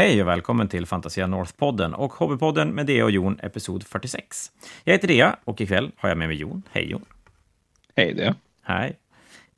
[0.00, 4.52] Hej och välkommen till Fantasia North-podden och Hobbypodden med Dea och Jon, episod 46.
[4.84, 6.62] Jag heter Dea och ikväll har jag med mig Jon.
[6.72, 7.04] Hej Jon.
[7.96, 8.34] Hej Dea.
[8.62, 8.98] Hej.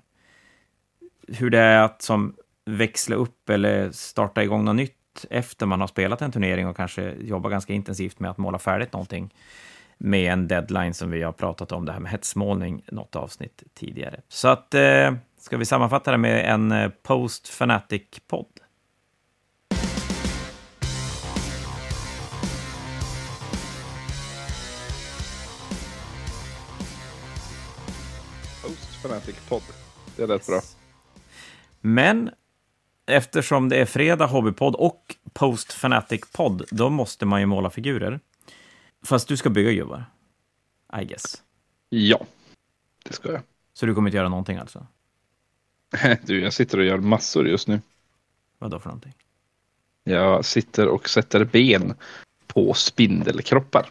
[1.28, 2.36] hur det är att som
[2.66, 7.12] växla upp eller starta igång något nytt efter man har spelat en turnering och kanske
[7.12, 9.34] jobba ganska intensivt med att måla färdigt någonting
[9.98, 14.22] med en deadline som vi har pratat om, det här med hetsmålning, något avsnitt tidigare.
[14.28, 16.72] Så att, eh, ska vi sammanfatta det med en?
[16.72, 18.46] Eh, Post Fanatic Podd.
[30.16, 30.62] Det lät bra.
[31.82, 32.30] Men
[33.06, 38.20] eftersom det är fredag hobbypodd och post fanatic podd, då måste man ju måla figurer.
[39.04, 40.06] Fast du ska bygga gubbar.
[41.02, 41.44] I guess.
[41.90, 42.26] Ja,
[43.04, 43.42] det ska jag.
[43.74, 44.88] Så du kommer inte göra någonting alltså?
[46.24, 47.82] Du, jag sitter och gör massor just nu.
[48.60, 49.14] Vad då för någonting?
[50.04, 51.94] Jag sitter och sätter ben
[52.48, 53.90] på spindelkroppar.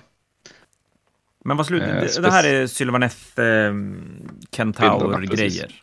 [1.45, 1.83] Men vad slut...
[1.83, 3.75] Eh, det, här är Sylvaneth eh,
[4.51, 5.83] Kentaur-grejer.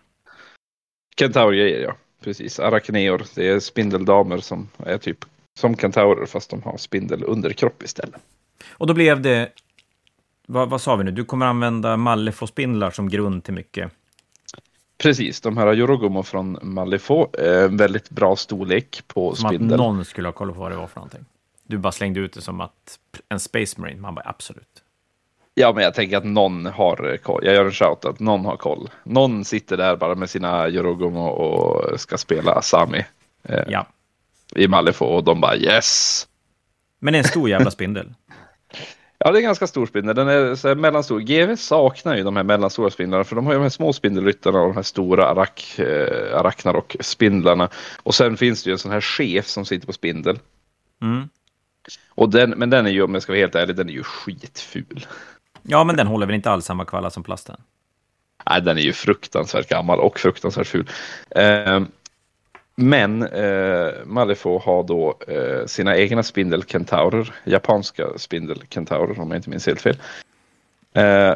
[1.20, 1.96] Kentaurgrejer, ja.
[2.24, 2.60] Precis.
[2.60, 3.24] Arachneor.
[3.36, 5.26] Det är spindeldamer som är typ
[5.60, 8.22] som kentaurer fast de har spindelunderkropp istället.
[8.70, 9.50] Och då blev det...
[10.48, 11.12] Vad, vad sa vi nu?
[11.12, 13.92] Du kommer använda Malifaux-spindlar som grund till mycket.
[14.98, 17.40] Precis, de här Yorogomo från Malifaux.
[17.40, 19.74] Eh, väldigt bra storlek på Som spindel.
[19.74, 21.26] att någon skulle ha koll på vad det var för någonting.
[21.64, 24.02] Du bara slängde ut det som att en Space Marine.
[24.02, 24.84] Man bara absolut.
[25.60, 27.46] Ja, men jag tänker att någon har koll.
[27.46, 28.90] Jag gör en shout att någon har koll.
[29.04, 33.06] Någon sitter där bara med sina Yorogomo och ska spela Sami
[33.44, 33.88] eh, Ja.
[34.56, 36.28] i Malifaux och de bara yes.
[37.00, 38.14] Men det är en stor jävla spindel.
[39.20, 40.16] Ja, det är en ganska stor spindel.
[40.16, 41.20] Den är så här mellanstor.
[41.20, 44.60] GV saknar ju de här mellanstora spindlarna för de har ju de här små spindelryttarna
[44.60, 47.70] och de här stora arak, eh, Arachnarok-spindlarna.
[48.04, 50.40] Och sen finns det ju en sån här chef som sitter på spindel.
[51.02, 51.30] Mm.
[52.10, 54.04] Och den, men den är ju, om jag ska vara helt ärlig, den är ju
[54.04, 55.06] skitful.
[55.70, 57.62] Ja, men den håller väl inte alls samma kvalla som plasten?
[58.50, 60.90] Nej, den är ju fruktansvärt gammal och fruktansvärt ful.
[61.30, 61.82] Eh,
[62.76, 69.68] men eh, Malifaux har då eh, sina egna spindelkentaurer, japanska spindelkentaurer om jag inte minns
[69.68, 69.98] helt fel.
[70.94, 71.34] Eh,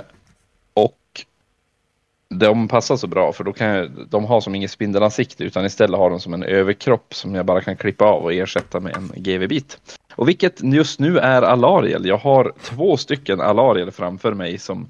[2.32, 6.00] de passar så bra för då kan jag, de har som inget spindelansikte utan istället
[6.00, 9.12] har de som en överkropp som jag bara kan klippa av och ersätta med en
[9.16, 10.00] GV-bit.
[10.16, 12.06] Och vilket just nu är Alariel.
[12.06, 14.90] Jag har två stycken Alariel framför mig som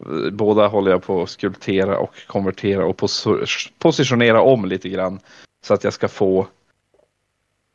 [0.00, 5.20] eh, båda håller jag på att skulptera och konvertera och pos- positionera om lite grann
[5.64, 6.46] så att jag ska få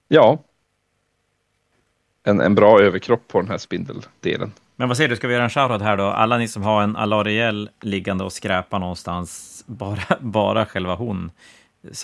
[0.08, 0.40] ja
[2.24, 4.52] en, en bra överkropp på den här spindeldelen.
[4.80, 6.04] Men vad säger du, ska vi göra en shoutout här då?
[6.04, 11.32] Alla ni som har en Alariel liggande och skräpa någonstans, bara, bara själva hon,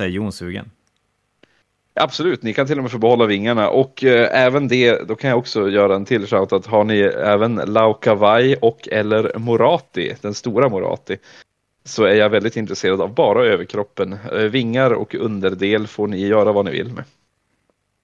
[0.01, 0.71] är Jon sugen.
[1.93, 5.29] Absolut, ni kan till och med få behålla vingarna och eh, även det, då kan
[5.29, 6.65] jag också göra en till shoutout.
[6.65, 11.17] Har ni även Laukavai och eller Morati, den stora Morati,
[11.83, 14.13] så är jag väldigt intresserad av bara överkroppen.
[14.13, 17.03] Eh, vingar och underdel får ni göra vad ni vill med.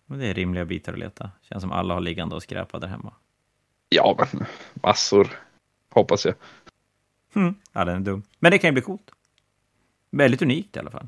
[0.06, 1.32] Men det är rimliga bitar att leta.
[1.50, 3.14] Känns som alla har liggande och skräpa där hemma.
[3.90, 5.28] Ja, men massor,
[5.90, 6.36] hoppas jag.
[7.34, 7.56] Hmm.
[7.74, 8.24] Ja, den är dum.
[8.40, 9.12] Men det kan ju bli coolt.
[10.12, 11.08] Väldigt unikt i alla fall.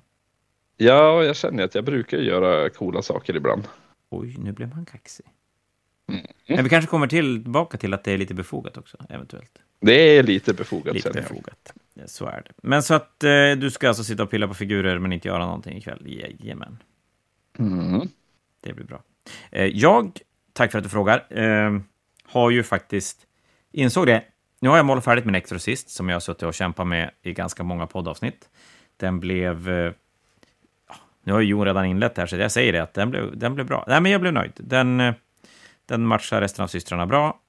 [0.77, 3.67] Ja, jag känner att jag brukar göra coola saker ibland.
[4.09, 5.25] Oj, nu blev man kaxig.
[6.09, 6.25] Mm.
[6.47, 9.59] Men vi kanske kommer tillbaka till att det är lite befogat också, eventuellt.
[9.79, 11.15] Det är lite befogat Lite jag.
[11.15, 11.73] befogat.
[11.93, 12.51] Ja, Så är det.
[12.63, 15.45] Men så att eh, du ska alltså sitta och pilla på figurer men inte göra
[15.45, 16.03] någonting ikväll?
[16.05, 16.77] Jajamän.
[17.59, 18.07] Mm.
[18.61, 19.03] Det blir bra.
[19.51, 20.19] Eh, jag,
[20.53, 21.79] tack för att du frågar, eh,
[22.31, 23.27] har ju faktiskt
[23.71, 24.23] insåg det.
[24.59, 27.33] Nu har jag målat färdigt min Exorcist som jag har suttit och kämpat med i
[27.33, 28.49] ganska många poddavsnitt.
[28.97, 29.69] Den blev...
[29.69, 29.93] Eh,
[30.87, 33.37] ja, nu har ju Jon redan inlett här, så jag säger det att den blev,
[33.37, 33.85] den blev bra.
[33.87, 34.51] Nej, men jag blev nöjd.
[34.55, 35.13] Den, eh,
[35.85, 37.39] den matchar resten av systrarna bra.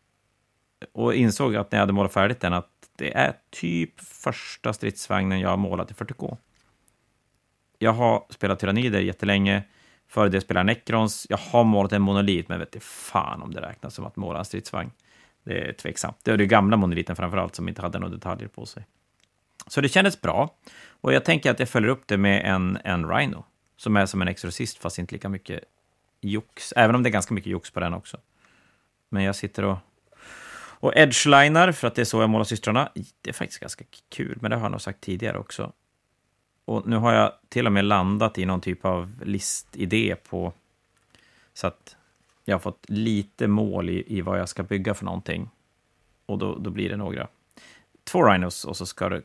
[0.92, 5.40] Och insåg att när jag hade målat färdigt den att det är typ första stridsvagnen
[5.40, 6.36] jag har målat i 40K.
[7.78, 9.62] Jag har spelat Tyrannider jättelänge.
[10.12, 11.26] Före det spelade jag Necrons.
[11.30, 14.38] Jag har målat en monolit, men vet inte fan om det räknas som att måla
[14.38, 14.90] en stridsvagn.
[15.44, 16.16] Det är tveksamt.
[16.22, 18.86] Det var den gamla monoliten framför allt som inte hade några detaljer på sig.
[19.66, 20.54] Så det kändes bra.
[21.00, 23.44] Och jag tänker att jag följer upp det med en, en Rhino,
[23.76, 25.64] som är som en exorcist, fast inte lika mycket
[26.20, 26.72] jox.
[26.76, 28.16] Även om det är ganska mycket jox på den också.
[29.08, 29.78] Men jag sitter och,
[30.80, 34.38] Och edgelinar, för att det är så jag målar systrarna, det är faktiskt ganska kul,
[34.40, 35.72] men det har jag nog sagt tidigare också.
[36.64, 40.52] Och nu har jag till och med landat i någon typ av listidé på...
[41.54, 41.96] Så att
[42.44, 45.50] jag har fått lite mål i, i vad jag ska bygga för någonting.
[46.26, 47.28] Och då, då blir det några.
[48.04, 49.22] Två Rhinos och så ska det...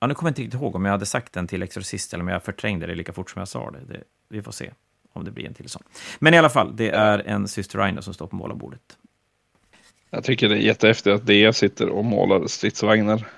[0.00, 2.24] Ja, nu kommer jag inte riktigt ihåg om jag hade sagt den till Exorcist eller
[2.24, 3.80] om jag förträngde det lika fort som jag sa det.
[3.94, 4.70] det vi får se
[5.12, 5.82] om det blir en till sån.
[6.18, 8.98] Men i alla fall, det är en Syster Rhino som står på målarbordet.
[10.10, 13.28] Jag tycker det är jättehäftigt att DF sitter och målar stridsvagnar.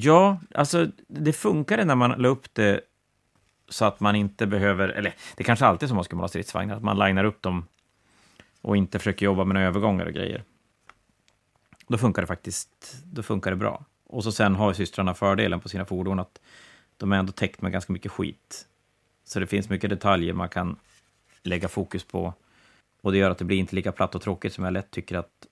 [0.00, 2.80] Ja, alltså det funkade när man la upp det
[3.68, 6.28] så att man inte behöver, eller det är kanske alltid är så man ska måla
[6.28, 7.66] stridsvagnar, att man linar upp dem
[8.60, 10.42] och inte försöker jobba med några övergångar och grejer.
[11.88, 13.84] Då funkar det faktiskt, då funkar det bra.
[14.06, 16.40] Och så sen har systrarna fördelen på sina fordon att
[16.96, 18.66] de är ändå täckt med ganska mycket skit.
[19.24, 20.76] Så det finns mycket detaljer man kan
[21.42, 22.34] lägga fokus på.
[23.00, 25.18] Och det gör att det blir inte lika platt och tråkigt som jag lätt tycker
[25.18, 25.46] att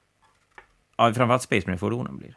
[0.96, 2.36] ja, framförallt Space Marine-fordonen blir.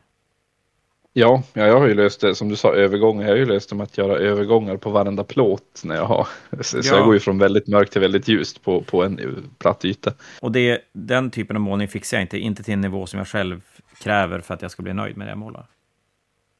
[1.20, 3.24] Ja, ja, jag har ju löst det, som du sa, övergångar.
[3.24, 6.28] Jag har ju löst det med att göra övergångar på varenda plåt när jag har.
[6.62, 6.84] Så, ja.
[6.84, 10.14] så jag går ju från väldigt mörkt till väldigt ljust på, på en platt yta.
[10.42, 13.28] Och det, den typen av målning fixar jag inte, inte till en nivå som jag
[13.28, 13.62] själv
[13.98, 15.66] kräver för att jag ska bli nöjd med det jag målar.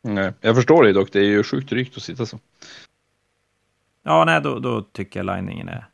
[0.02, 2.40] Nej, jag förstår det dock, det är ju sjukt drygt att sitta så.
[4.04, 5.86] Ja, nej, då, då tycker jag liningen är,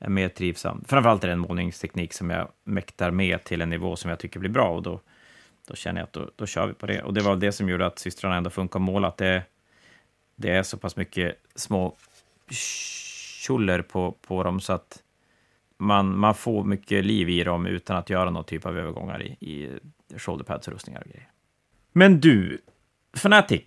[0.00, 0.84] är mer trivsam.
[0.88, 4.40] Framförallt är det en målningsteknik som jag mäktar med till en nivå som jag tycker
[4.40, 4.68] blir bra.
[4.68, 5.00] Och då,
[5.68, 7.02] då känner jag att då, då kör vi på det.
[7.02, 9.08] Och det var det som gjorde att systrarna ändå funkar att måla.
[9.08, 9.42] Att det,
[10.36, 11.96] det är så pass mycket små
[12.50, 15.02] tjoller på, på dem så att
[15.78, 19.36] man, man får mycket liv i dem utan att göra någon typ av övergångar i,
[19.40, 19.78] i
[20.18, 21.28] shoulderpads och rustningar och grejer.
[21.92, 22.58] Men du,
[23.16, 23.62] Fnatic.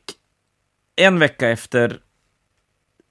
[0.95, 1.99] En vecka efter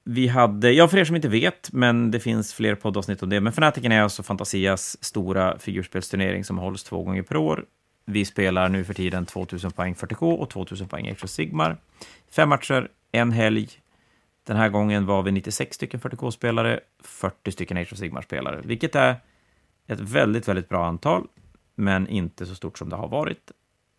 [0.05, 3.41] vi hade, ja för er som inte vet, men det finns fler poddavsnitt om det,
[3.41, 7.67] men Fnaticen är alltså Fantasias stora figurspelsturnering som hålls två gånger per år.
[8.05, 11.77] Vi spelar nu för tiden 2000 poäng 40K och 2000 poäng extra Sigmar.
[12.31, 13.69] Fem matcher, en helg.
[14.45, 19.17] Den här gången var vi 96 stycken 40K-spelare, 40 stycken Age Sigmar-spelare, vilket är
[19.87, 21.27] ett väldigt, väldigt bra antal,
[21.75, 23.51] men inte så stort som det har varit.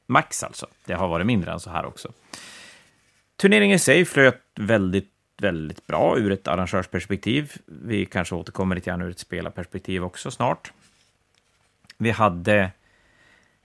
[0.05, 0.67] Max alltså.
[0.85, 2.11] Det har varit mindre än så här också.
[3.37, 7.53] Turneringen i sig flöt väldigt väldigt bra ur ett arrangörsperspektiv.
[7.65, 10.71] Vi kanske återkommer lite grann ur ett spelarperspektiv också snart.
[11.97, 12.71] Vi hade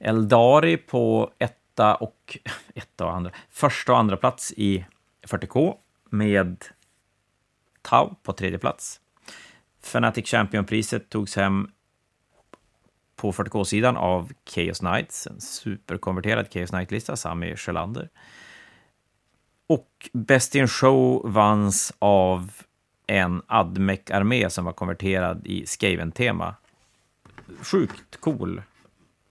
[0.01, 2.39] Eldari på etta och,
[2.75, 4.85] etta och andra, första och andra plats i
[5.23, 5.75] 40K
[6.11, 6.65] med
[7.83, 9.01] Tau på tredje plats.
[9.83, 11.71] Fnatic Champion-priset togs hem
[13.17, 18.09] på 40K-sidan av Chaos Knights, en superkonverterad Chaos Knight-lista, Sami Sjölander.
[19.67, 22.53] Och Best in Show vanns av
[23.07, 26.55] en Admec-armé som var konverterad i Skaven-tema.
[27.63, 28.63] Sjukt cool.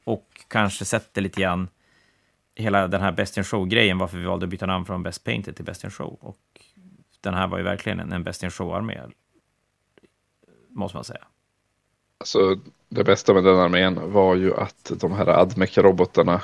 [0.09, 1.67] Och kanske sätter lite grann
[2.55, 5.55] hela den här Best in Show-grejen, varför vi valde att byta namn från Best Painted
[5.55, 6.17] till Best in Show.
[6.21, 6.37] Och
[7.21, 9.01] den här var ju verkligen en, en Best in Show-armé,
[10.69, 11.25] måste man säga.
[12.17, 12.59] Alltså,
[12.89, 16.41] det bästa med den armén var ju att de här Admec-robotarna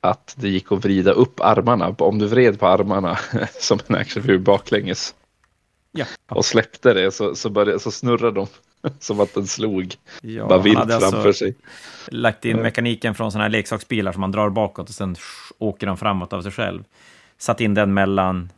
[0.00, 1.94] att det gick att vrida upp armarna.
[1.98, 3.18] Om du vred på armarna
[3.60, 5.14] som en actionfigur baklänges
[5.92, 6.06] ja.
[6.28, 8.46] och släppte det så, så, började, så snurrade de
[8.98, 11.54] som att den slog ja, bara vilt framför alltså sig.
[12.08, 15.16] lagt in mekaniken från sådana här leksaksbilar som man drar bakåt och sen
[15.58, 16.84] åker de framåt av sig själv.
[17.38, 18.52] Satt in den mellan,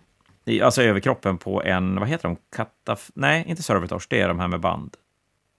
[0.62, 3.10] alltså överkroppen på en, vad heter de, Kataf...
[3.14, 4.96] Nej, inte Servitors, det är de här med band.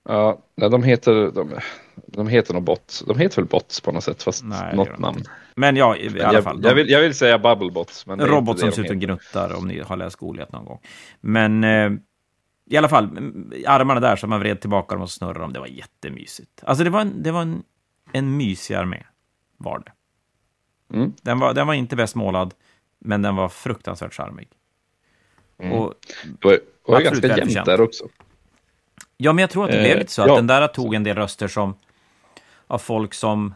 [0.09, 1.59] Ja, de heter, de,
[2.05, 3.03] de heter nog bots.
[3.07, 5.24] De heter väl bots på något sätt, fast Nej, något namn.
[5.55, 6.62] Men ja, i, i alla jag, fall.
[6.62, 8.05] De, jag, vill, jag vill säga bubblebots.
[8.07, 10.79] Men robot som ser ut och gnuttar, om ni har läst Goliat någon gång.
[11.21, 11.91] Men eh,
[12.71, 13.05] i alla fall,
[13.67, 15.53] armarna där så man vred tillbaka dem och snurrade dem.
[15.53, 16.63] Det var jättemysigt.
[16.63, 17.63] Alltså det var en, det var en,
[18.11, 19.03] en mysig armé,
[19.57, 19.91] var det.
[20.97, 21.13] Mm.
[21.21, 22.53] Den, var, den var inte bäst målad,
[22.99, 24.49] men den var fruktansvärt charmig.
[25.59, 25.73] Mm.
[25.73, 28.03] Och, det var, det var ganska jämnt där också.
[29.17, 30.21] Ja, men jag tror att det eh, blev lite så.
[30.21, 30.35] Att ja.
[30.35, 31.75] den där tog en del röster som,
[32.67, 33.53] av folk som...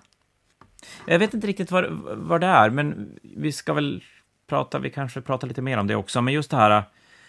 [1.05, 4.03] Jag vet inte riktigt vad, vad det är, men vi ska väl
[4.47, 6.21] prata, vi kanske pratar lite mer om det också.
[6.21, 6.83] Men just det här,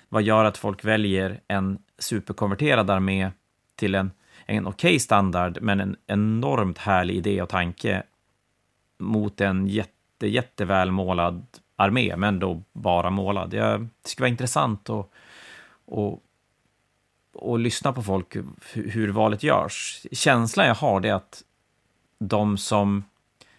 [0.09, 3.31] vad gör att folk väljer en superkonverterad armé
[3.77, 4.11] till en,
[4.47, 8.03] en okej okay standard, men en enormt härlig idé och tanke
[8.99, 11.47] mot en jätte, jättevälmålad
[11.77, 13.55] armé, men då bara målad.
[13.55, 15.11] Jag, det skulle vara intressant att,
[15.85, 16.23] och,
[17.33, 18.37] och lyssna på folk
[18.73, 20.07] hur valet görs.
[20.13, 21.43] Känslan jag har det är att
[22.19, 23.05] de som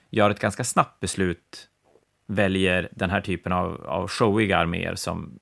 [0.10, 1.70] gör ett ganska snabbt beslut
[2.26, 5.40] väljer den här typen av, av showiga arméer som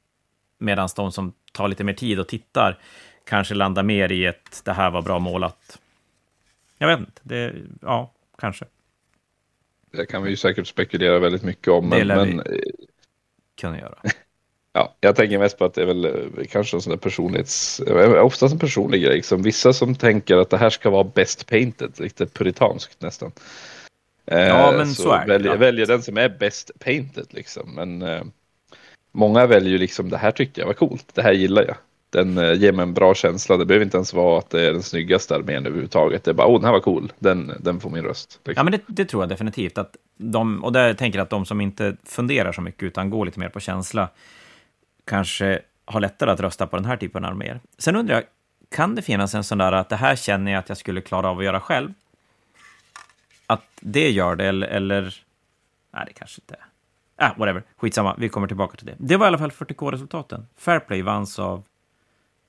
[0.57, 2.79] medan de som tar lite mer tid och tittar
[3.25, 5.79] kanske landar mer i ett det här var bra målat.
[6.77, 8.65] Jag vet inte, det, ja, kanske.
[9.91, 11.89] Det kan vi ju säkert spekulera väldigt mycket om.
[11.89, 12.43] Det Men, lär men
[13.61, 13.95] Kunna göra.
[14.73, 17.79] ja, jag tänker mest på att det är väl eh, kanske en sån där personlighets...
[17.79, 19.15] eh, Oftast en personlig grej.
[19.15, 19.41] Liksom.
[19.41, 23.31] Vissa som tänker att det här ska vara best painted, lite puritanskt nästan.
[24.25, 27.75] Eh, Ja, men så är det, väljer, väljer den som är best painted liksom.
[27.75, 28.23] Men eh,
[29.15, 31.09] många väljer ju liksom det här tyckte jag var coolt.
[31.13, 31.75] Det här gillar jag.
[32.09, 33.57] Den eh, ger mig en bra känsla.
[33.57, 36.23] Det behöver inte ens vara att det är den snyggaste armén överhuvudtaget.
[36.23, 37.13] Det är bara, åh, den här var cool.
[37.19, 38.39] Den, den får min röst.
[38.43, 39.77] Ja, men det, det tror jag definitivt.
[39.77, 43.25] Att de, och där tänker jag att de som inte funderar så mycket, utan går
[43.25, 44.09] lite mer på känsla,
[45.05, 47.59] kanske har lättare att rösta på den här typen av arméer.
[47.77, 48.23] Sen undrar jag,
[48.75, 51.29] kan det finnas en sån där att det här känner jag att jag skulle klara
[51.29, 51.93] av att göra själv?
[53.47, 54.67] Att det gör det, eller...
[54.67, 55.15] eller
[55.93, 56.74] nej, det kanske inte är.
[57.15, 57.63] Ah, whatever.
[57.77, 58.95] Skitsamma, vi kommer tillbaka till det.
[58.99, 60.47] Det var i alla fall 40K-resultaten.
[60.55, 61.63] Fairplay vanns av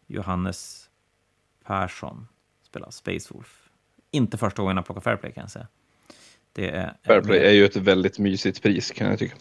[0.07, 0.91] Johannes
[1.65, 2.29] Persson,
[2.63, 3.69] spelar Space Wolf.
[4.11, 5.67] Inte första gången han plockar Fairplay, kan jag säga.
[6.53, 9.37] Det är, Fairplay är ju ett väldigt mysigt pris kan jag tycka.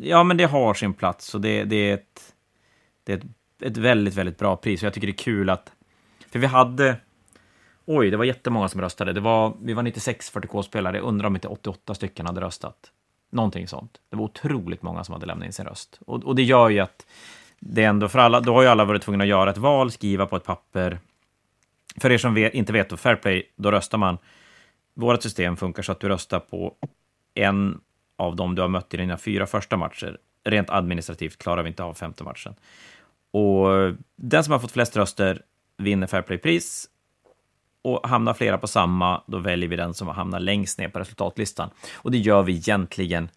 [0.00, 2.34] Ja, men det har sin plats och det, det är, ett,
[3.04, 3.24] det är ett,
[3.62, 4.82] ett väldigt, väldigt bra pris.
[4.82, 5.72] Och jag tycker det är kul att...
[6.30, 6.96] För vi hade...
[7.84, 9.12] Oj, det var jättemånga som röstade.
[9.12, 10.96] Det var, vi var 96 40K-spelare.
[10.96, 12.92] Jag undrar om inte 88 stycken hade röstat.
[13.30, 14.00] Någonting sånt.
[14.10, 16.00] Det var otroligt många som hade lämnat in sin röst.
[16.06, 17.06] Och, och det gör ju att
[17.60, 18.40] det ändå för alla...
[18.40, 20.98] Då har ju alla varit tvungna att göra ett val, skriva på ett papper.
[22.00, 24.18] För er som vet, inte vet, då Fairplay, då röstar man...
[24.94, 26.74] Vårt system funkar så att du röstar på
[27.34, 27.80] en
[28.16, 30.18] av dem du har mött i dina fyra första matcher.
[30.44, 32.54] Rent administrativt klarar vi inte av femte matchen.
[33.30, 35.42] Och den som har fått flest röster
[35.78, 36.86] vinner Fairplay-pris.
[37.86, 41.70] Och hamnar flera på samma, då väljer vi den som hamnar längst ner på resultatlistan.
[41.94, 43.28] Och det gör vi egentligen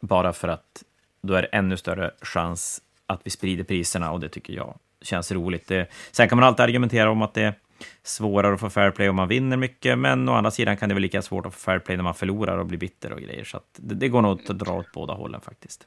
[0.00, 0.82] bara för att
[1.22, 5.32] då är det ännu större chans att vi sprider priserna och det tycker jag känns
[5.32, 5.68] roligt.
[5.68, 7.54] Det, sen kan man alltid argumentera om att det är
[8.02, 10.94] svårare att få fair play om man vinner mycket, men å andra sidan kan det
[10.94, 13.44] vara lika svårt att få fair play när man förlorar och blir bitter och grejer.
[13.44, 15.86] Så att det, det går nog att dra åt båda hållen faktiskt.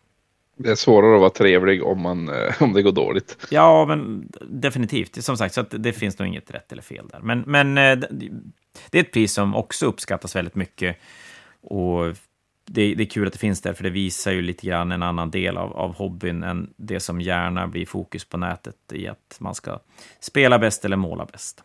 [0.64, 3.38] Det är svårare att vara trevlig om, man, eh, om det går dåligt.
[3.50, 5.24] Ja, men definitivt.
[5.24, 7.20] Som sagt, så att det finns nog inget rätt eller fel där.
[7.20, 8.08] Men, men eh,
[8.90, 10.98] det är ett pris som också uppskattas väldigt mycket.
[11.62, 12.06] Och
[12.66, 15.04] det, det är kul att det finns där, för det visar ju lite grann en
[15.04, 19.38] annan del av, av hobbyn än det som gärna blir fokus på nätet i att
[19.40, 19.80] man ska
[20.20, 21.64] spela bäst eller måla bäst.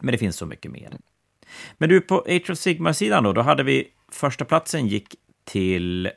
[0.00, 0.90] Men det finns så mycket mer.
[1.78, 5.14] Men du, på Age of Sigmar-sidan då, då hade vi första platsen gick
[5.44, 6.10] till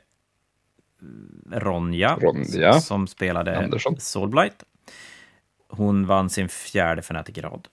[1.50, 4.00] Ronja, Ronja som spelade Andersson.
[4.00, 4.64] Soulblight.
[5.68, 7.68] Hon vann sin fjärde Fnatic-grad.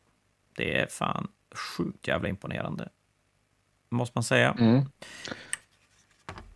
[0.57, 2.89] Det är fan sjukt jävla imponerande.
[3.89, 4.55] Måste man säga.
[4.59, 4.81] Mm.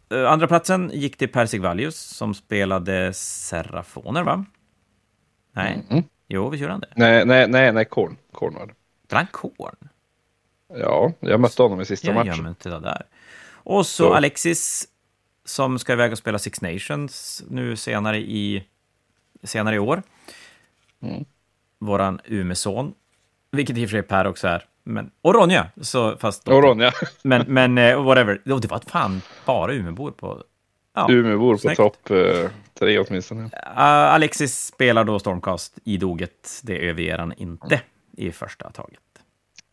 [0.09, 4.45] Eh, Andra platsen gick till Persig Valius som spelade Serrafoner, va?
[5.51, 5.85] Nej.
[5.89, 6.03] Mm.
[6.27, 6.93] Jo, vi gjorde han det?
[6.95, 8.17] Nej, nej, nej, nej, Korn.
[8.31, 8.73] Korn var det.
[9.15, 9.75] Han Korn?
[10.67, 12.33] Ja, jag mötte honom i sista Jag matchen.
[12.35, 13.05] gömmer inte det där.
[13.45, 14.13] Och så, Så.
[14.13, 14.87] Alexis,
[15.45, 18.63] som ska iväg och spela Six Nations nu senare i,
[19.43, 20.03] senare i år.
[21.01, 21.25] Mm.
[21.79, 22.93] Våran Umeå-son,
[23.51, 24.65] vilket i och för sig Per också är.
[24.83, 26.47] Men, och Ronja, så, fast...
[26.47, 26.91] Och Ronja,
[27.23, 28.41] Men, men eh, whatever.
[28.43, 30.43] Det var fan bara Umeåbor på...
[30.95, 31.07] Ja.
[31.09, 33.43] Umeåbor på topp eh, tre åtminstone.
[33.43, 36.61] Uh, Alexis spelar då Stormcast i doget.
[36.63, 37.81] Det överger han inte
[38.17, 38.99] i första taget.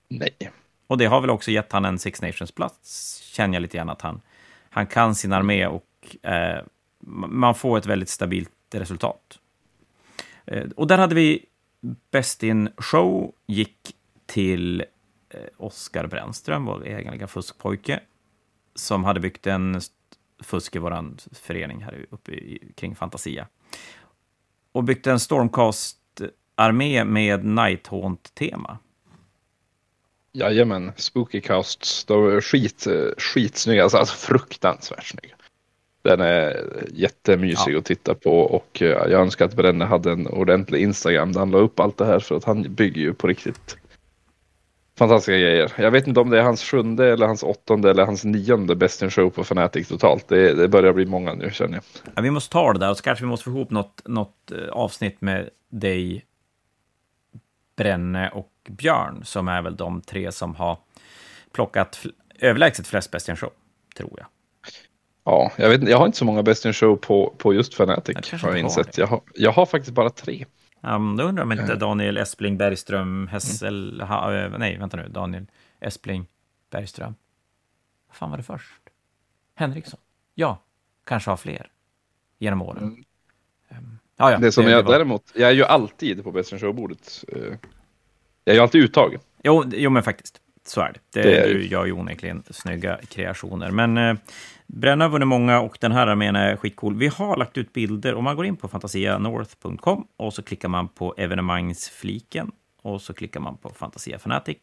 [0.09, 0.51] Nej.
[0.87, 4.03] Och det har väl också gett han en Six Nations-plats, känner jag lite grann att
[4.03, 4.21] han,
[4.71, 6.63] han kan sin armé och eh,
[7.29, 9.39] man får ett väldigt stabilt resultat.
[10.45, 11.47] Eh, och där hade vi
[12.11, 13.97] Best in Show, gick
[14.27, 14.81] till
[15.29, 18.01] eh, Oskar Brännström, vår egen fuskpojke,
[18.75, 19.81] som hade byggt en
[20.43, 23.47] fusk i vår förening här uppe i, kring Fantasia.
[24.73, 28.79] Och byggt en Stormcast-armé med Nighthaunt-tema.
[30.33, 32.05] Jajamän, Spooky Casts.
[32.05, 32.87] De är skit,
[33.19, 35.35] skitsnygga, alltså, alltså fruktansvärt snygga.
[36.03, 37.79] Den är jättemysig Ja.
[37.79, 41.51] att titta på och eh, jag önskar att Brenne hade en ordentlig Instagram där han
[41.51, 43.77] la upp allt det här för att han bygger ju på riktigt
[44.99, 45.73] fantastiska grejer.
[45.77, 49.03] Jag vet inte om det är hans sjunde eller hans åttonde eller hans nionde Best
[49.03, 50.29] in Show på Fnatic totalt.
[50.29, 51.83] Det, det börjar bli många nu känner jag.
[52.15, 54.53] Ja, vi måste ta det där och så kanske vi måste få ihop något, något
[54.53, 56.25] eh, avsnitt med dig,
[57.77, 60.79] Brenne och Björn, som är väl de tre som har
[61.53, 62.07] plockat
[62.39, 63.53] överlägset flest Best in Show,
[63.97, 64.27] tror jag.
[65.25, 68.05] Ja, jag, vet, jag har inte så många Best in Show på, på just Jag
[68.05, 68.99] kanske har jag insett.
[68.99, 70.45] Jag har, jag har faktiskt bara tre.
[70.81, 74.01] Um, då undrar om inte Daniel Espling Bergström Hessel...
[74.01, 75.09] Ha, eh, nej, vänta nu.
[75.09, 75.47] Daniel
[75.81, 76.27] Espling
[76.71, 77.15] Bergström.
[78.09, 78.73] Vad fan var det först?
[79.55, 80.01] Henriksson?
[80.35, 80.59] Ja,
[81.05, 81.71] kanske har fler
[82.39, 82.83] genom åren.
[82.83, 83.05] Mm.
[83.69, 86.59] Um, ja, ja, Det som jag var- däremot, jag är ju alltid på Best in
[86.59, 87.25] Show-bordet.
[88.45, 89.21] Jag ju alltid uttagen.
[89.43, 90.41] Jo, jo, men faktiskt.
[90.67, 91.23] Så är det.
[91.23, 93.71] det, Det är Du gör ju onekligen snygga kreationer.
[93.71, 94.15] Men eh,
[94.67, 96.97] Bränna har vunnit många och den här armén är skitcool.
[96.97, 98.15] Vi har lagt ut bilder.
[98.15, 103.41] Om man går in på fantasianorth.com och så klickar man på evenemangsfliken och så klickar
[103.41, 104.57] man på Fantasia Fanatic.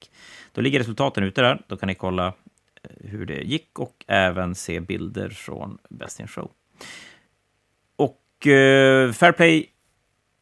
[0.51, 1.61] Då ligger resultaten ute där.
[1.67, 6.27] Då kan ni kolla eh, hur det gick och även se bilder från Best in
[6.27, 6.51] Show.
[7.95, 9.65] Och eh, Fairplay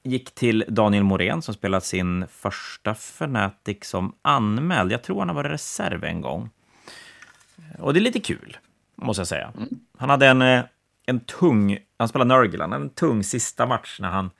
[0.05, 4.91] gick till Daniel Morén som spelat sin första Fnatic som anmäld.
[4.91, 6.49] Jag tror han har varit reserv en gång.
[7.79, 8.57] Och det är lite kul,
[8.95, 9.53] måste jag säga.
[9.97, 10.63] Han hade en, eh,
[11.05, 14.31] en tung, han spelade Nurglan, en tung sista match när han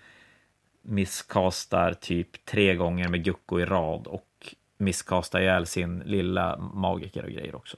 [0.82, 7.32] misskastar typ tre gånger med Gucko i rad och misskastar ihjäl sin lilla magiker och
[7.32, 7.78] grejer också.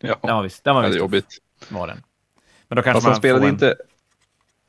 [0.00, 1.38] Ja, Den var visst, den var det är jobbigt.
[1.68, 2.02] var den.
[2.68, 3.54] Men då kanske Fast han man spelade, får en...
[3.54, 3.76] inte,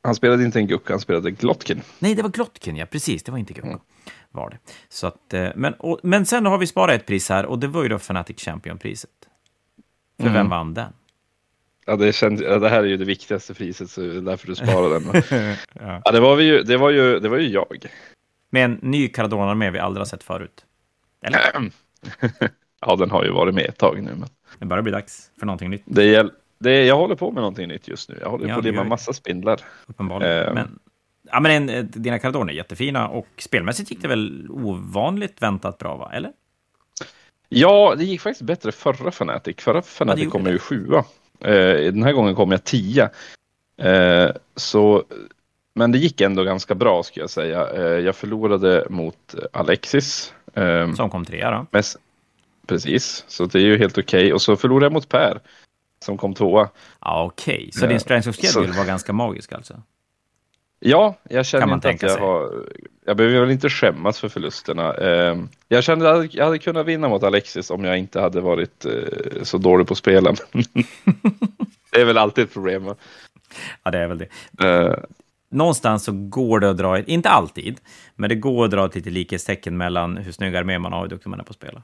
[0.02, 1.80] han spelade inte en Guck, han spelade Glotkin.
[1.98, 2.86] Nej, det var Glotkin, ja.
[2.86, 3.78] Precis, det var inte Gucko.
[4.30, 4.58] Var det.
[4.88, 7.66] Så att, eh, men, och, men sen har vi sparat ett pris här och det
[7.66, 9.10] var ju då Fnatic Champion-priset.
[10.16, 10.34] För Mm.
[10.34, 10.92] vem vann den?
[11.86, 14.46] Ja, det, känns, ja, det här är ju det viktigaste priset, så det är därför
[14.46, 15.22] du sparar den.
[15.80, 16.02] Ja.
[16.04, 17.86] Ja, det, var ju, det, var ju, det var ju jag.
[18.50, 20.64] Med en ny Cardona-armé vi aldrig har sett förut.
[21.22, 21.70] Eller?
[22.86, 24.10] Ja, den har ju varit med ett tag nu.
[24.14, 24.28] Men
[24.58, 26.30] Det börjar bli dags för någonting nytt, det är,
[26.60, 28.18] det jag håller på med någonting nytt just nu.
[28.20, 29.60] Jag håller Ja, på att limma massa spindlar.
[29.86, 30.46] uppenbarligen.
[30.48, 30.54] Eh.
[30.54, 30.78] Men,
[31.30, 35.78] ja, men en, eh, dina Cardona är jättefina och spelmässigt gick det väl ovanligt väntat
[35.78, 36.10] bra, va?
[36.14, 36.32] Eller?
[37.48, 39.56] Ja, det gick faktiskt bättre förra Fnatic.
[39.58, 39.82] Förra
[40.16, 40.98] gjorde kom jag ju sjua.
[41.40, 43.10] Eh, den här gången kom jag tia.
[43.76, 45.04] Eh, så,
[45.74, 47.70] men det gick ändå ganska bra ska jag säga.
[47.70, 50.34] Eh, jag förlorade mot Alexis.
[50.54, 51.66] Eh, Som kom trea då.
[51.70, 51.96] mest,
[52.66, 54.32] precis, så det är ju helt okej.
[54.32, 55.40] Och så förlorade jag mot Per
[56.04, 56.68] som kom tvåa.
[57.00, 57.70] Ja, okej.
[57.72, 59.82] Så Ja, din Strength of Schedule så- var ganska magisk alltså?
[60.82, 62.20] Ja, jag känner inte att jag sig.
[62.20, 62.50] har...
[63.04, 64.94] Jag behöver väl inte skämmas för förlusterna.
[64.94, 65.36] Eh,
[65.68, 69.42] jag kände att jag hade kunnat vinna mot Alexis om jag inte hade varit eh,
[69.42, 70.36] så dålig på spelen.
[71.92, 72.94] det är väl alltid ett problem.
[73.82, 74.66] Ja, det är väl det.
[74.68, 74.94] Eh,
[75.50, 77.80] någonstans så går det att dra, inte alltid,
[78.16, 81.04] men det går att dra ett litet likhetstecken mellan hur snygg armé man har och
[81.04, 81.82] hur duktig man är på att spela.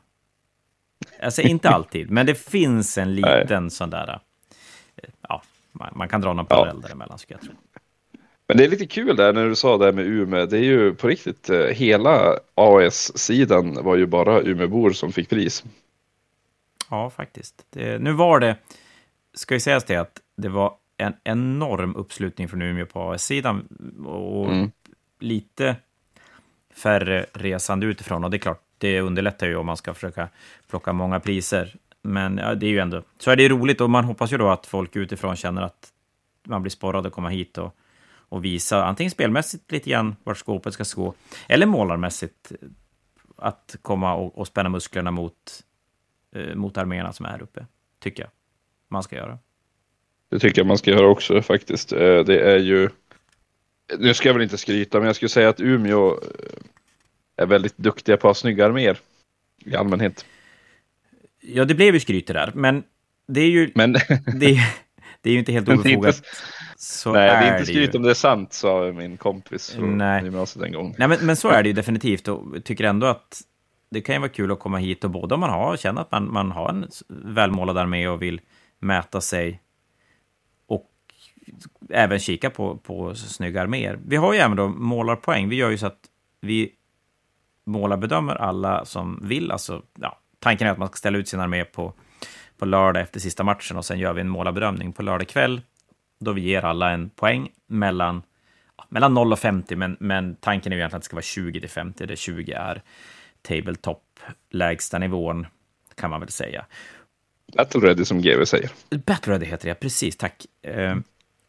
[1.22, 4.08] Alltså inte alltid, men det finns en liten sån där,
[4.96, 6.56] eh, ja, man, man kan dra någon Ja.
[6.56, 7.54] parallell däremellan, skulle jag tro.
[8.48, 10.46] Men det är lite kul där när du sa det här med Umeå.
[10.46, 15.64] Det är ju på riktigt, eh, hela AS-sidan var ju bara Umeåbor som fick pris.
[16.90, 17.66] Ja, faktiskt.
[17.70, 18.56] Det, nu var det,
[19.34, 23.68] ska ju sägas det, att det var en enorm uppslutning från Umeå på AS-sidan
[24.06, 24.70] och Mm.
[25.20, 25.76] lite
[26.74, 28.24] färre resande utifrån.
[28.24, 30.28] Och det är klart, det underlättar ju om man ska försöka
[30.70, 31.76] plocka många priser.
[32.02, 34.48] Men ja, det är ju ändå, så är det roligt och man hoppas ju då
[34.48, 35.92] att folk utifrån känner att
[36.46, 37.76] man blir sporrad att komma hit och,
[38.28, 41.14] och visa antingen spelmässigt lite grann vart skåpet ska gå,
[41.48, 42.52] eller målarmässigt
[43.36, 45.34] att komma och, och spänna musklerna mot,
[46.36, 47.66] eh, mot arméerna som är här uppe,
[48.00, 48.30] tycker jag
[48.88, 49.38] man ska göra.
[50.28, 51.92] Det tycker jag man ska göra också faktiskt.
[51.92, 52.88] Eh, det är ju,
[53.98, 56.20] nu ska jag väl inte skryta, men jag skulle säga att Umeå
[57.36, 58.98] är väldigt duktiga på att ha snygga arméer
[59.64, 60.24] i allmänhet.
[61.40, 62.82] Ja, det blev ju skryt där, men
[63.28, 63.92] det är ju, Men
[64.40, 64.58] det,
[65.20, 66.22] det är ju inte helt är obefogat.
[66.76, 69.98] Så nej, det är är inte skryt om det är sant, sa min kompis från
[69.98, 70.24] Nej.
[70.24, 70.94] gymnasiet en gång.
[70.98, 73.42] Nej, men, men så är det ju definitivt och jag tycker ändå att
[73.90, 76.10] det kan ju vara kul att komma hit och både om man har, känner att
[76.10, 78.40] man, man har en välmålad armé och vill
[78.78, 79.60] mäta sig
[80.66, 80.90] och
[81.90, 83.98] även kika på, på snygga arméer.
[84.06, 85.48] Vi har ju även då målarpoäng.
[85.48, 86.00] Vi gör ju så att
[86.40, 86.72] vi
[87.66, 89.50] målarbedömer alla som vill.
[89.50, 91.92] Alltså, ja, tanken är att man ska ställa ut sin armé på,
[92.58, 95.60] på lördag efter sista matchen och sen gör vi en målarbedömning på lördag kväll
[96.18, 98.22] då vi ger alla en poäng mellan
[98.88, 101.60] mellan 0 och 50, men, men tanken är ju egentligen att det ska vara 20
[101.60, 102.82] till 50, där 20 är
[103.42, 105.46] tabletop, lägsta nivån,
[105.94, 106.66] kan man väl säga.
[107.56, 108.70] Battle ready som GW säger.
[109.06, 110.46] Battle Ready heter det, precis, tack.
[110.62, 110.96] Eh,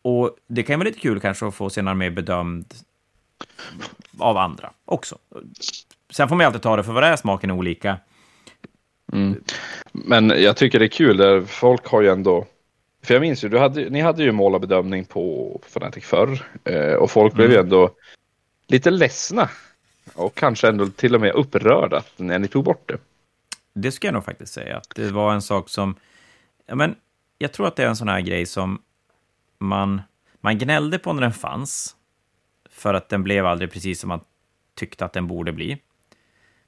[0.02, 2.74] och det kan ju vara lite kul kanske att få sin armé bedömd
[4.18, 5.18] av andra också.
[6.10, 7.98] Sen får man ju alltid ta det för vad det är, smaken är olika.
[9.92, 12.46] Men jag tycker det är kul, där folk har ju ändå
[13.08, 17.12] för jag minns ju, du hade, ni hade ju målarbedömning på Fnatic förr eh, och
[17.12, 17.90] folk blev ju ändå
[18.68, 19.50] lite ledsna
[20.14, 22.98] och kanske ändå till och med upprörda när ni tog bort det.
[23.74, 24.78] Det ska jag nog faktiskt säga.
[24.78, 25.96] Att det var en sak som...
[26.66, 26.96] Ja, men,
[27.38, 28.82] jag tror att det är en sån här grej som
[29.58, 30.02] man,
[30.42, 31.96] man gnällde på när den fanns,
[32.70, 34.20] för att den blev aldrig precis som man
[34.76, 35.78] tyckte att den borde bli.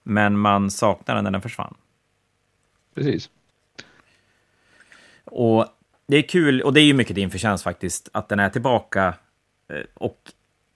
[0.09, 1.75] Men man saknade den när den försvann.
[2.95, 3.29] Precis.
[5.25, 5.65] Och
[6.07, 9.13] det är kul, och det är ju mycket din förtjänst faktiskt, att den är tillbaka
[9.67, 10.31] eh, och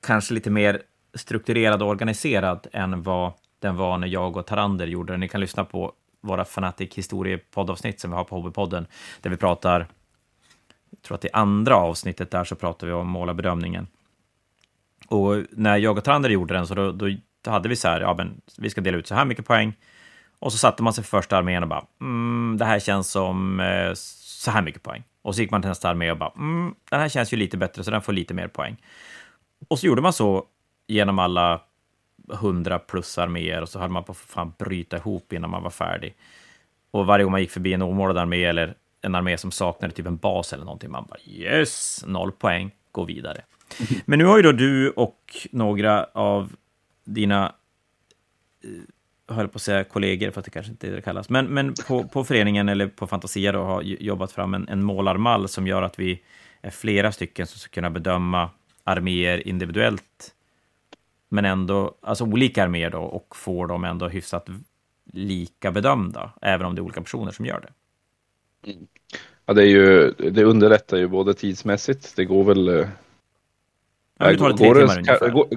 [0.06, 0.82] kanske lite mer
[1.14, 5.20] strukturerad och organiserad än vad den var när jag och Tarander gjorde den.
[5.20, 8.88] Ni kan lyssna på våra Fanatic historiepoddavsnitt som vi har på Hobbypodden,
[9.22, 9.88] där vi pratar,
[10.90, 13.88] jag tror att det andra avsnittet där så pratar vi om målarbedömningen.
[15.08, 17.10] Och när jag och Trander gjorde den så då, då
[17.52, 19.74] hade vi så här, ja men vi ska dela ut så här mycket poäng.
[20.40, 23.60] Och så satte man sig för första armén och bara, mm, det här känns som
[23.60, 25.04] eh, så här mycket poäng.
[25.22, 27.58] Och så gick man till nästa armé och bara, mm, den här känns ju lite
[27.58, 28.78] bättre så den får lite mer poäng.
[29.68, 30.46] Och så gjorde man så
[30.88, 31.62] genom alla
[32.30, 35.70] hundra plus arméer och så höll man på att fan bryta ihop innan man var
[35.70, 36.16] färdig.
[36.92, 40.08] Och varje gång man gick förbi en omålad armé eller en armé som saknade typ
[40.08, 43.42] en bas eller någonting, man bara yes, noll poäng, gå vidare.
[44.06, 46.52] Men nu har ju då du och några av
[47.04, 47.56] dina
[49.28, 51.46] jag höll på att säga kollegor, för att det kanske inte är det kallas, men,
[51.46, 55.68] men på, på föreningen eller på Fantasia då, har jobbat fram en, en målarmall som
[55.68, 56.22] gör att vi
[56.62, 58.50] är flera stycken som ska kunna bedöma
[58.84, 60.34] arméer individuellt,
[61.30, 64.50] men ändå, alltså olika arméer då, och får dem ändå hyfsat
[65.14, 67.74] lika bedömda, även om det är olika personer som gör det.
[69.46, 72.68] Ja, det, är ju, det underlättar ju både tidsmässigt, det går väl...
[72.68, 72.88] Eh,
[74.18, 75.30] ja, det tar det tre timmar ungefär.
[75.30, 75.48] Går,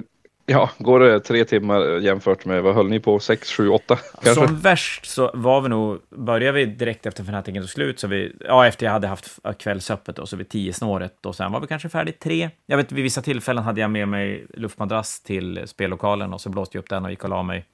[0.49, 3.95] Ja, går det tre timmar eh, jämfört med, vad höll ni på, sex, sju, åtta?
[3.95, 4.47] Kanske?
[4.47, 8.35] Som värst så var vi nog, började vi direkt efter förhandlingen tog slut, så vi,
[8.39, 11.59] ja, efter jag hade haft eh, kvällsöppet, och så vid tio snåret, och sen var
[11.59, 12.49] vi kanske färdigt tre.
[12.65, 16.77] Jag vet, vid vissa tillfällen hade jag med mig luftmadrass till spellokalen, och så blåste
[16.77, 17.65] jag upp den och gick och la mig.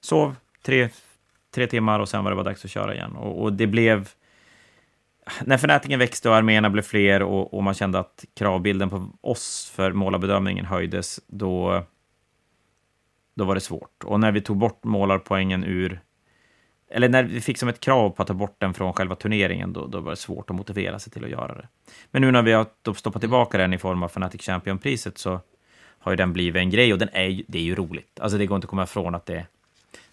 [0.00, 0.88] Sov tre,
[1.54, 3.16] tre timmar, och sen var det bara dags att köra igen.
[3.16, 4.08] Och, och det blev...
[5.40, 9.72] När förnätningen växte och arméerna blev fler och, och man kände att kravbilden på oss
[9.74, 11.84] för målarbedömningen höjdes, då
[13.38, 14.04] då var det svårt.
[14.04, 16.00] Och när vi tog bort målarpoängen ur...
[16.90, 19.72] Eller när vi fick som ett krav på att ta bort den från själva turneringen,
[19.72, 21.68] då, då var det svårt att motivera sig till att göra det.
[22.10, 25.40] Men nu när vi har stoppat tillbaka den i form av Fnatic Champion-priset så
[25.98, 28.20] har ju den blivit en grej och den är, det är ju roligt.
[28.20, 29.46] Alltså det går inte att komma ifrån att det...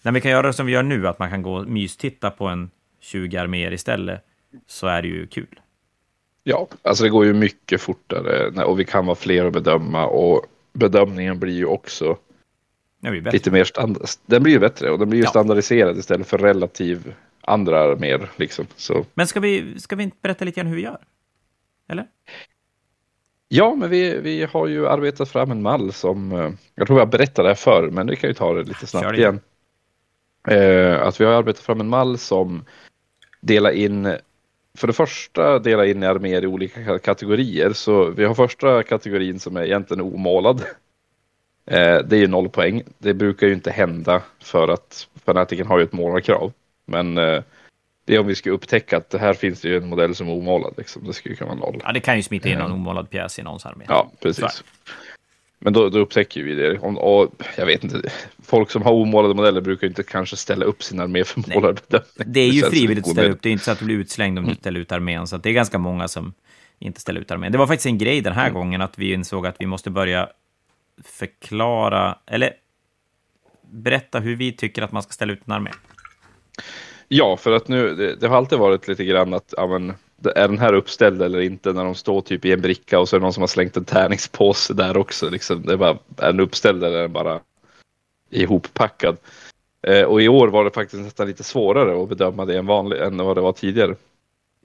[0.02, 2.30] När vi kan göra det som vi gör nu, att man kan gå och mystitta
[2.30, 4.20] på en 20 arméer istället,
[4.66, 5.60] så är det ju kul.
[6.44, 10.46] Ja, alltså det går ju mycket fortare och vi kan vara fler att bedöma och
[10.72, 12.16] bedömningen blir ju också
[13.32, 14.08] lite mer standard.
[14.26, 15.30] Den blir ju bättre och den blir ju ja.
[15.30, 18.30] standardiserad istället för relativ andra mer.
[18.36, 18.66] Liksom.
[18.76, 19.04] Så.
[19.14, 20.98] Men ska vi, ska vi inte berätta lite grann hur vi gör?
[21.88, 22.06] Eller?
[23.48, 27.10] Ja, men vi, vi har ju arbetat fram en mall som, eh, jag tror jag
[27.10, 29.40] berättade det här förr, men vi kan ju ta det lite snabbt igen.
[30.48, 32.64] Eh, att vi har arbetat fram en mall som
[33.40, 34.16] delar in,
[34.78, 37.72] för det första delar in arméer i olika kategorier.
[37.72, 40.62] Så vi har första kategorin som är egentligen omålad.
[41.66, 42.82] Eh, det är ju noll poäng.
[42.98, 46.52] Det brukar ju inte hända för att fanatiken har ju ett målarkrav.
[46.86, 47.42] Men eh,
[48.04, 50.28] det är om vi ska upptäcka att det här finns det ju en modell som
[50.28, 50.74] är omålad.
[50.76, 51.06] Liksom.
[51.06, 51.80] Det skulle kunna vara noll.
[51.84, 52.74] Ja, det kan ju smita in någon eh.
[52.74, 53.84] omålad pjäs i någons armé.
[53.88, 54.64] Ja, precis.
[55.58, 56.78] Men då, då upptäcker vi det.
[56.78, 58.10] Och, och, jag vet inte,
[58.42, 62.10] folk som har omålade modeller brukar inte kanske ställa upp sin armé för målarbedömning.
[62.26, 63.42] Det är ju det frivilligt att ställa upp.
[63.42, 64.60] Det är inte så att du blir utslängd om du mm.
[64.60, 65.26] ställer ut armén.
[65.26, 66.32] Så det är ganska många som
[66.78, 67.52] inte ställer ut armén.
[67.52, 68.54] Det var faktiskt en grej den här mm.
[68.54, 70.28] gången att vi insåg att vi måste börja
[71.04, 72.52] förklara, eller
[73.70, 75.70] berätta hur vi tycker att man ska ställa ut en armé.
[77.08, 79.94] Ja, för att nu, det, det har alltid varit lite grann att, ja, men,
[80.34, 83.16] är den här uppställd eller inte när de står typ i en bricka och så
[83.16, 85.30] är det någon som har slängt en tärningspåse där också.
[85.30, 85.62] Liksom.
[85.62, 87.40] Det är, bara, är den uppställd eller är den bara
[88.30, 89.16] ihoppackad?
[89.82, 92.98] Eh, och i år var det faktiskt nästan lite svårare att bedöma det än, vanlig,
[92.98, 93.94] än vad det var tidigare.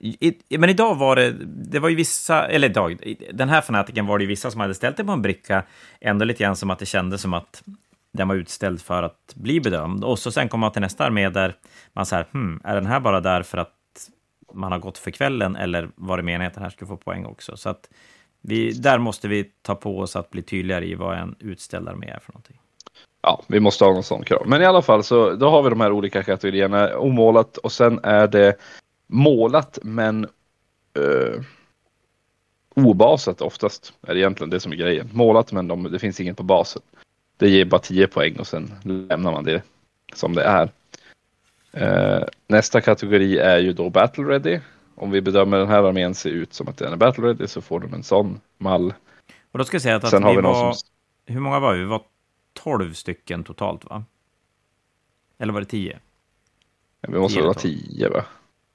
[0.03, 4.17] I, men idag var det, det var ju vissa, eller idag, den här fanatiken var
[4.17, 5.63] det ju vissa som hade ställt det på en bricka,
[5.99, 7.63] ändå lite grann som att det kändes som att
[8.13, 10.03] den var utställd för att bli bedömd.
[10.03, 11.55] Och så sen kom man till nästa armé där
[11.93, 13.75] man säger, hmm, är den här bara där för att
[14.53, 17.25] man har gått för kvällen eller var det meningen att den här skulle få poäng
[17.25, 17.57] också?
[17.57, 17.89] Så att
[18.41, 22.07] vi, där måste vi ta på oss att bli tydligare i vad en utställd armé
[22.07, 22.59] är för någonting.
[23.21, 24.47] Ja, vi måste ha någon sån krav.
[24.47, 27.99] Men i alla fall så då har vi de här olika kategorierna omålat och sen
[28.03, 28.55] är det
[29.11, 30.25] målat men
[30.99, 31.41] uh,
[32.75, 35.09] obasat oftast är det egentligen det som är grejen.
[35.13, 36.81] Målat men de, det finns inget på basen.
[37.37, 39.63] Det ger bara 10 poäng och sen lämnar man det
[40.13, 40.71] som det är.
[41.77, 44.59] Uh, nästa kategori är ju då battle ready.
[44.95, 47.61] Om vi bedömer den här armén ser ut som att den är battle ready så
[47.61, 48.93] får de en sån mall.
[49.51, 50.89] Och då ska jag säga att, att vi, vi var, som...
[51.25, 51.79] hur många var vi?
[51.79, 52.01] Vi var
[52.53, 54.03] 12 stycken totalt va?
[55.37, 55.99] Eller var det 10?
[57.01, 58.25] Ja, vi måste vara 10 va?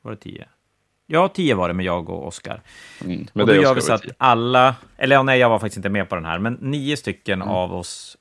[0.07, 0.49] Var det tio?
[1.07, 2.63] Ja, tio var det med jag och Oskar.
[3.05, 5.89] Mm, och då gör vi så att alla, eller ja, nej, jag var faktiskt inte
[5.89, 7.55] med på den här, men nio stycken mm.
[7.55, 8.17] av oss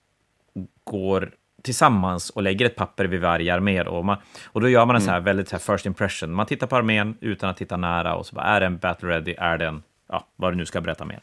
[0.84, 3.82] går tillsammans och lägger ett papper vid varje armé.
[3.82, 5.06] Och, man, och då gör man en mm.
[5.06, 6.34] så här väldigt så här first impression.
[6.34, 9.36] Man tittar på armén utan att titta nära och så bara, är den battle ready?
[9.38, 11.19] Är den, ja, vad du nu ska berätta mer.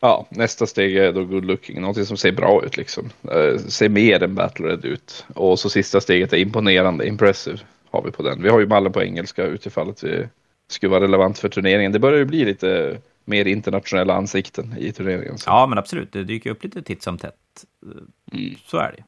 [0.00, 3.10] Ja, nästa steg är då good looking, någonting som ser bra ut liksom.
[3.34, 5.26] Uh, ser mer än battle ready ut.
[5.34, 7.58] Och så sista steget är imponerande, impressive
[7.92, 8.42] har vi på den.
[8.42, 10.28] Vi har ju mallen på engelska utifall att vi
[10.68, 11.92] skulle vara relevant för turneringen.
[11.92, 15.38] Det börjar ju bli lite mer internationella ansikten i turneringen.
[15.38, 15.50] Så.
[15.50, 16.12] Ja, men absolut.
[16.12, 17.64] Det dyker upp lite titt som tätt.
[18.32, 18.54] Mm.
[18.66, 19.04] Så är det.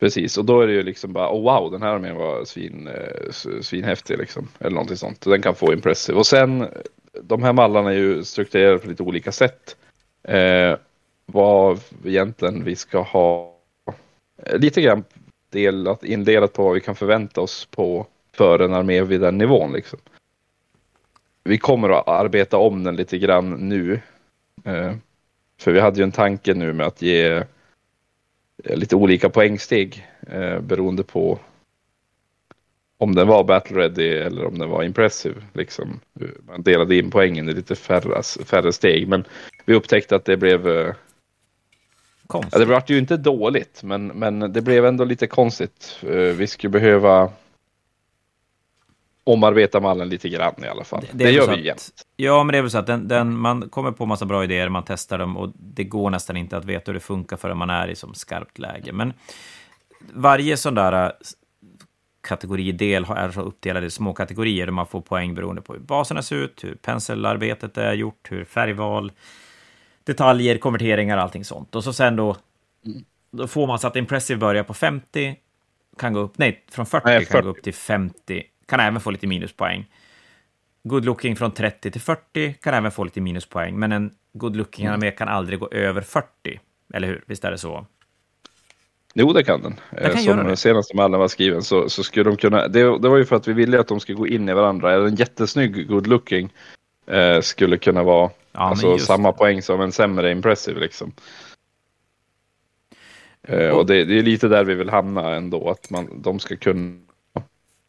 [0.00, 2.88] Precis, och då är det ju liksom bara, oh wow, den här armén var svin,
[2.88, 4.48] eh, svinhäftig liksom.
[4.58, 5.20] Eller någonting sånt.
[5.20, 6.18] Den kan få impressive.
[6.18, 6.68] Och sen,
[7.22, 9.76] de här mallarna är ju strukturerade på lite olika sätt.
[10.22, 10.76] Eh,
[11.26, 13.56] vad egentligen vi ska ha
[14.42, 15.04] eh, lite grann
[15.50, 19.72] delat, indelat på vad vi kan förvänta oss på för en armé vid den nivån.
[19.72, 19.98] Liksom.
[21.44, 24.00] Vi kommer att arbeta om den lite grann nu.
[24.64, 24.94] Eh,
[25.60, 27.42] för vi hade ju en tanke nu med att ge
[28.64, 31.38] eh, lite olika poängsteg eh, beroende på
[32.98, 35.42] om den var battle ready eller om den var impressive.
[35.52, 36.00] Liksom.
[36.46, 39.08] Man delade in poängen i lite färre, färre steg.
[39.08, 39.24] Men
[39.64, 40.68] vi upptäckte att det blev...
[40.68, 40.94] Eh,
[42.28, 42.52] Eh, Konstigt.
[42.52, 45.98] Ja, det blev ju inte dåligt, men, men det blev ändå lite konstigt.
[46.02, 47.30] Eh, vi skulle behöva
[49.24, 51.06] omarbeta mallen lite grann i alla fall.
[51.12, 51.90] Det, det gör vi jämt.
[52.16, 54.68] Ja, men det är väl så att den, den, man kommer på massa bra idéer,
[54.68, 57.70] man testar dem och det går nästan inte att veta hur det funkar förrän man
[57.70, 58.92] är i som skarpt läge.
[58.92, 59.12] Men
[60.12, 61.10] varje sån där äh,
[62.20, 66.22] kategoridel är så uppdelad i små kategorier där man får poäng beroende på hur baserna
[66.22, 69.12] ser ut, hur penselarbetet är gjort, hur färgval,
[70.08, 71.74] detaljer, konverteringar, allting sånt.
[71.74, 72.36] Och så sen då,
[73.30, 75.36] då får man så att Impressive börjar på 50,
[75.98, 77.32] kan gå upp, nej, från 40, nej, 40.
[77.32, 79.86] kan gå upp till 50 kan även få lite minuspoäng.
[80.82, 84.86] Good looking från 30 till 40 kan även få lite minuspoäng, men en good looking
[84.86, 84.94] mm.
[84.94, 86.26] armé kan aldrig gå över 40.
[86.94, 87.24] Eller hur?
[87.26, 87.86] Visst är det så?
[89.14, 89.80] Jo, det kan den.
[89.90, 92.68] Den kan Som den senaste mallen var skriven så, så skulle de kunna...
[92.68, 95.06] Det, det, var ju för att vi ville att de skulle gå in i varandra.
[95.06, 96.52] En jättesnygg good looking
[97.06, 101.12] eh, skulle kunna vara ja, alltså, samma poäng som en sämre impressive liksom.
[103.42, 106.56] Eh, och det, det, är lite där vi vill hamna ändå, att man, de ska
[106.56, 107.00] kunna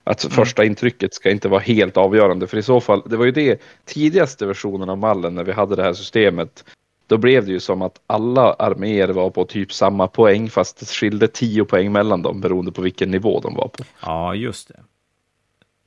[0.03, 0.31] att mm.
[0.31, 2.47] första intrycket ska inte vara helt avgörande.
[2.47, 5.75] För i så fall, det var ju det tidigaste versionen av mallen när vi hade
[5.75, 6.65] det här systemet.
[7.07, 10.85] Då blev det ju som att alla arméer var på typ samma poäng fast det
[10.85, 13.83] skilde tio poäng mellan dem beroende på vilken nivå de var på.
[14.01, 14.79] Ja, just det.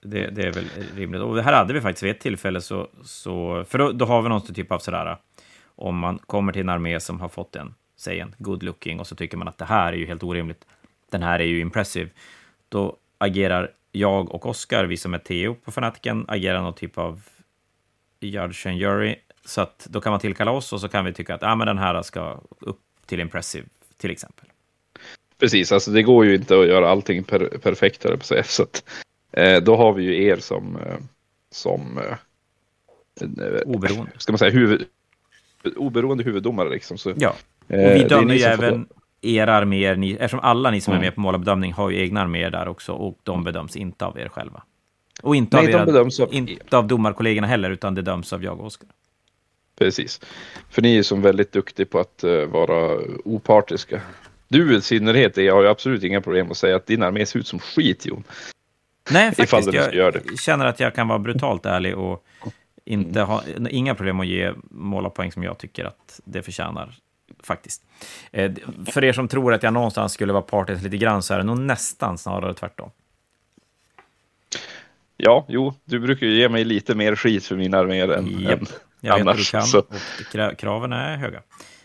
[0.03, 0.65] Det, det är väl
[0.97, 1.23] rimligt.
[1.23, 4.23] Och det här hade vi faktiskt vid ett tillfälle, så, så, för då, då har
[4.23, 5.17] vi någon typ av sådär,
[5.65, 9.07] om man kommer till en armé som har fått en, säg en good looking, och
[9.07, 10.67] så tycker man att det här är ju helt orimligt,
[11.11, 12.11] den här är ju impressive,
[12.69, 17.23] då agerar jag och Oskar, vi som är Theo på fanatiken, agerar någon typ av
[18.21, 19.17] judge and jury.
[19.45, 21.67] Så att då kan man tillkalla oss och så kan vi tycka att ah, men
[21.67, 24.47] den här ska upp till impressive, till exempel.
[25.39, 28.45] Precis, alltså det går ju inte att göra allting per, perfekt, på sig.
[28.45, 28.85] Så att,
[29.63, 30.97] då har vi ju er som, eh,
[31.51, 32.17] som eh,
[33.21, 34.13] eh oberoende.
[34.17, 34.85] Ska man säga, huvud,
[35.77, 36.71] oberoende huvuddomare.
[36.71, 36.99] Liksom.
[36.99, 37.35] Så, ja,
[37.67, 38.87] och vi dömer ju även
[39.23, 41.03] era arméer, ni, eftersom alla ni som mm.
[41.03, 44.19] är med på målarbedömning har ju egna arméer där också och de bedöms inte av
[44.19, 44.63] er själva.
[45.23, 48.61] Och inte, Nej, av, era, av inte av domarkollegorna heller, utan det döms av jag
[48.61, 48.89] och Oskar.
[49.79, 50.21] Precis.
[50.71, 54.01] För ni är som väldigt duktiga på att uh, vara opartiska.
[54.49, 57.39] Du i synnerhet jag har ju absolut inga problem att säga att din armé ser
[57.39, 58.25] ut som skit, Jon.
[59.11, 59.73] Nej, faktiskt.
[59.73, 62.25] Jag känner att jag kan vara brutalt ärlig och
[62.85, 63.31] inte mm.
[63.31, 66.95] ha, inga problem att ge målarpoäng som jag tycker att det förtjänar
[67.43, 67.83] faktiskt.
[68.31, 68.53] Eh,
[68.87, 71.45] för er som tror att jag någonstans skulle vara partisk lite grann så är det
[71.45, 72.91] nog nästan snarare tvärtom.
[75.17, 78.61] Ja, jo, du brukar ju ge mig lite mer skit för mina arméer än, yep.
[78.61, 78.67] än
[79.01, 79.55] jag annars.
[79.55, 79.65] Vet
[80.19, 81.43] du kan, och kraven är höga.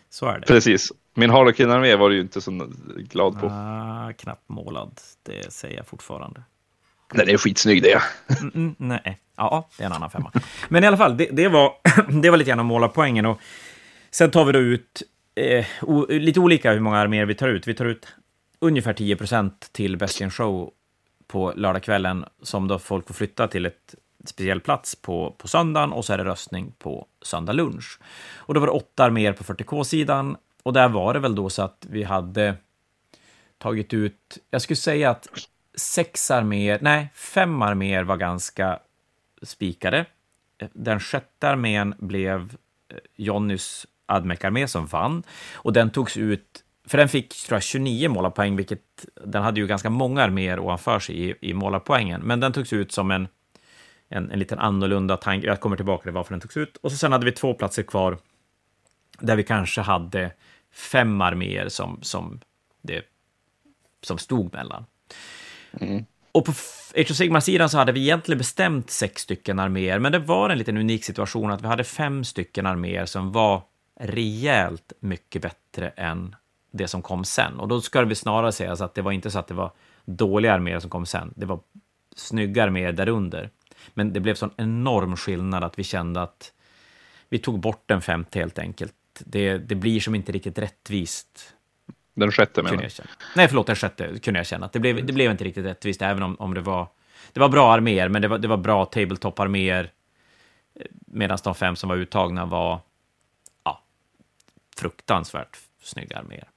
[0.09, 0.45] Så är det.
[0.45, 0.91] Precis.
[1.13, 3.47] Min Harlequin-armé var du ju inte så glad på.
[3.47, 6.43] Ah, knappt målad, det säger jag fortfarande.
[7.13, 8.01] Den är skitsnygg det.
[8.41, 10.31] Mm, mm, nej, ja, det är en annan femma.
[10.69, 11.73] Men i alla fall, det, det, var,
[12.21, 13.25] det var lite grann om målarpoängen.
[13.25, 13.39] Och
[14.11, 15.03] sen tar vi då ut
[15.35, 17.67] eh, o, lite olika hur många arméer vi tar ut.
[17.67, 18.07] Vi tar ut
[18.59, 20.71] ungefär 10 procent till Bestian Show
[21.27, 26.05] på lördagskvällen, som då folk får flytta till ett speciell plats på, på söndagen och
[26.05, 27.99] så är det röstning på söndag lunch.
[28.35, 31.61] Och då var det åtta arméer på 40K-sidan och där var det väl då så
[31.61, 32.55] att vi hade
[33.57, 35.27] tagit ut, jag skulle säga att
[35.79, 38.79] sex arméer, nej, fem arméer var ganska
[39.41, 40.05] spikade.
[40.73, 42.57] Den sjätte armén blev
[42.89, 45.23] eh, Jonnys Admec-armé som vann.
[45.53, 49.67] Och den togs ut, för den fick tror jag, 29 målarpoäng, vilket den hade ju
[49.67, 52.21] ganska många arméer ovanför sig i, i målarpoängen.
[52.21, 53.27] Men den togs ut som en,
[54.09, 55.47] en, en liten annorlunda tanke.
[55.47, 56.77] Jag kommer tillbaka till varför den togs ut.
[56.77, 58.17] Och så sen hade vi två platser kvar
[59.19, 60.31] där vi kanske hade
[60.71, 62.39] fem arméer som, som,
[62.81, 63.05] det,
[64.01, 64.85] som stod mellan.
[65.81, 66.05] Mm.
[66.31, 66.51] Och på
[66.95, 70.57] Age of Sigmar-sidan så hade vi egentligen bestämt sex stycken arméer, men det var en
[70.57, 73.61] liten unik situation att vi hade fem stycken arméer som var
[73.99, 76.35] rejält mycket bättre än
[76.71, 77.59] det som kom sen.
[77.59, 79.71] Och då ska det väl snarare sägas att det var inte så att det var
[80.05, 81.33] dåliga arméer som kom sen.
[81.35, 81.59] Det var
[82.15, 83.49] snygga arméer därunder.
[83.93, 86.51] Men det blev sån enorm skillnad att vi kände att
[87.29, 88.93] vi tog bort den femte helt enkelt.
[89.19, 91.55] Det, det blir som inte riktigt rättvist.
[92.19, 92.91] Den sjätte menar jag.
[93.35, 94.65] Nej, förlåt, den sjätte kunde jag känna.
[94.65, 96.87] Att det, blev, det blev inte riktigt rättvist, även om, om det var...
[97.33, 99.91] Det var bra arméer, men det var, det var bra tabletop-arméer.
[100.75, 102.79] Eh, Medan de fem som var uttagna var
[103.63, 103.83] ja,
[104.77, 106.47] fruktansvärt snygga arméer.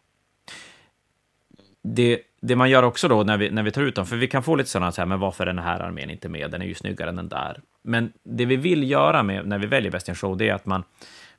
[1.82, 4.26] Det, det man gör också då när vi, när vi tar ut dem, för vi
[4.26, 6.50] kan få lite sådana så här, men varför är den här armén inte med?
[6.50, 7.60] Den är ju snyggare än den där.
[7.82, 10.66] Men det vi vill göra med, när vi väljer Best in Show, det är att
[10.66, 10.84] man,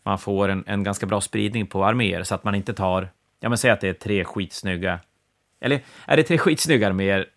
[0.03, 3.09] man får en, en ganska bra spridning på arméer, så att man inte tar,
[3.41, 4.99] ja men säg att det är tre skitsnygga,
[5.59, 7.29] eller är det tre skitsnygga arméer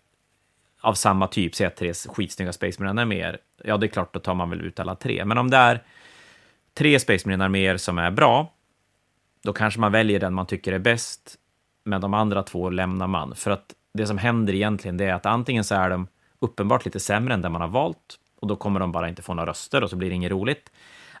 [0.81, 4.33] av samma typ, säg att tre skitsnygga Space Marine-arméer, ja det är klart, då tar
[4.33, 5.25] man väl ut alla tre.
[5.25, 5.83] Men om det är
[6.73, 8.53] tre Space Marine-arméer som är bra,
[9.43, 11.35] då kanske man väljer den man tycker är bäst,
[11.83, 13.35] men de andra två lämnar man.
[13.35, 16.07] För att det som händer egentligen det är att antingen så är de
[16.39, 19.33] uppenbart lite sämre än det man har valt och då kommer de bara inte få
[19.33, 20.71] några röster och så blir det inget roligt.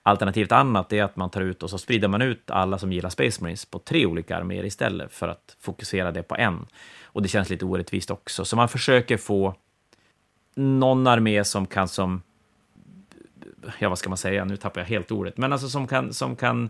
[0.07, 3.09] Alternativt annat är att man tar ut och så sprider man ut alla som gillar
[3.09, 6.65] Space Marines på tre olika arméer istället för att fokusera det på en.
[7.03, 8.45] Och det känns lite orättvist också.
[8.45, 9.55] Så man försöker få
[10.55, 12.21] någon armé som kan som...
[13.79, 14.45] Ja, vad ska man säga?
[14.45, 15.37] Nu tappar jag helt ordet.
[15.37, 16.69] Men alltså som kan, som kan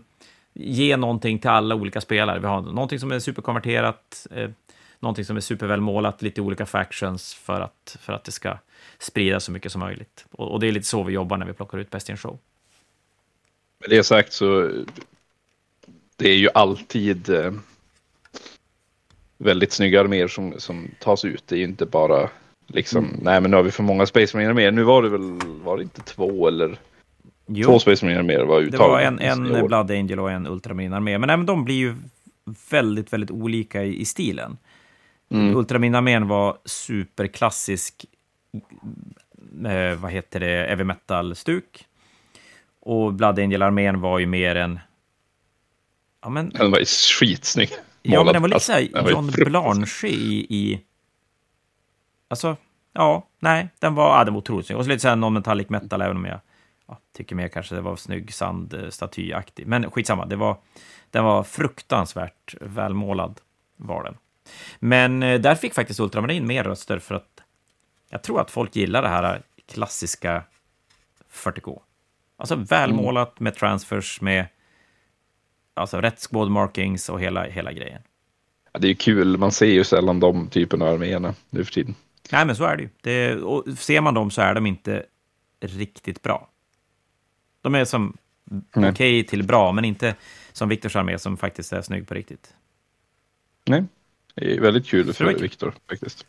[0.52, 2.38] ge någonting till alla olika spelare.
[2.38, 4.50] Vi har någonting som är superkonverterat, eh,
[5.00, 8.58] någonting som är supervälmålat, lite olika factions för att, för att det ska
[8.98, 10.26] spridas så mycket som möjligt.
[10.30, 12.38] Och, och det är lite så vi jobbar när vi plockar ut Best in Show.
[13.86, 14.70] Med det sagt så
[16.16, 17.52] det är ju alltid eh,
[19.38, 21.42] väldigt snygga arméer som, som tas ut.
[21.46, 22.28] Det är ju inte bara
[22.66, 23.20] liksom, mm.
[23.22, 24.70] nej men nu har vi för många Space Marine arméer.
[24.70, 26.78] Nu var det väl, var det inte två eller
[27.46, 27.66] Jo.
[27.66, 28.84] Två Space Marine-arméer var uttagna.
[28.84, 31.18] Det var en, en Blood Angel och en Ultramarine-armé.
[31.18, 31.94] Men även de blir ju
[32.70, 34.56] väldigt, väldigt olika i, i stilen.
[35.30, 35.56] Mm.
[35.56, 38.06] Ultramarine-armén var superklassisk,
[39.66, 41.85] eh, vad heter det, heavy metal-stuk.
[42.86, 44.80] Och Blood Angel-armén var ju mer en...
[46.22, 46.50] Ja, men...
[46.50, 47.70] Den var ju skitsnygg.
[48.02, 50.80] Ja, men den var lite såhär John Blanche i, i...
[52.28, 52.56] Alltså,
[52.92, 54.78] ja, nej, den var, ja, den var otroligt snygg.
[54.78, 56.40] Och så lite såhär non-metallic metal, även om jag
[56.88, 59.66] ja, tycker mer kanske det var snygg sandstatyaktig.
[59.66, 60.56] Men skitsamma, det var,
[61.10, 63.40] den var fruktansvärt välmålad
[63.76, 64.16] var den.
[64.78, 67.42] Men eh, där fick faktiskt Ultramarin mer röster för att
[68.10, 70.42] jag tror att folk gillar det här klassiska
[71.32, 71.80] 40K.
[72.36, 74.46] Alltså välmålat med transfers, med
[75.74, 78.02] alltså rätt squad markings och hela, hela grejen.
[78.72, 81.94] Ja, det är kul, man ser ju sällan de typerna av arméerna nu för tiden.
[82.32, 82.88] Nej, men så är det ju.
[83.00, 85.04] Det, och ser man dem så är de inte
[85.60, 86.48] riktigt bra.
[87.60, 88.16] De är som
[88.74, 90.14] okej okay till bra, men inte
[90.52, 92.54] som Viktors armé som faktiskt är snygg på riktigt.
[93.66, 93.84] Nej,
[94.34, 96.26] det är väldigt kul för Viktor faktiskt.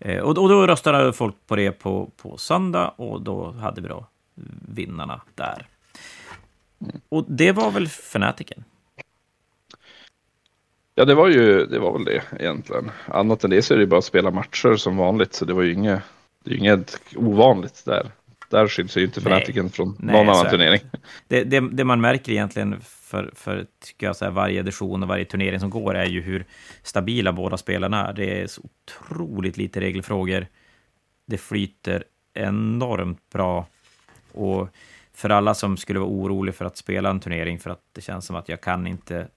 [0.00, 3.88] Eh, och, och, då röstade folk på det på, på söndag och då hade vi
[3.88, 4.06] då
[4.68, 5.66] vinnarna där.
[7.08, 8.64] Och det var väl fanatiken?
[10.94, 12.90] Ja, det var ju det var väl det egentligen.
[13.06, 15.62] Annat än det så är det bara att spela matcher som vanligt, så det var
[15.62, 16.02] ju inget,
[16.44, 18.10] det är inget ovanligt där
[18.50, 20.80] där skiljs ju inte Fanatiken från nej, någon annan turnering.
[21.28, 25.08] Det, det, det, man märker egentligen för, för tycker jag, så här, varje edition och
[25.08, 26.44] varje turnering som går är ju hur
[26.82, 28.12] stabila båda spelarna är.
[28.12, 30.46] Det är så otroligt lite regelfrågor.
[31.26, 33.66] Det flyter enormt bra.
[34.32, 34.68] Och
[35.12, 38.26] för alla som skulle vara oroliga för att spela en turnering för att det känns
[38.26, 39.28] som att jag kan inte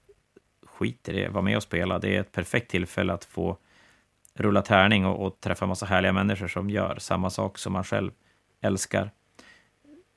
[0.66, 2.00] skit i det, vara med och spela.
[2.00, 3.58] Det är ett perfekt tillfälle att få
[4.34, 8.12] rulla tärning och, och träffa massa härliga människor som gör samma sak som man själv
[8.62, 9.12] älskar.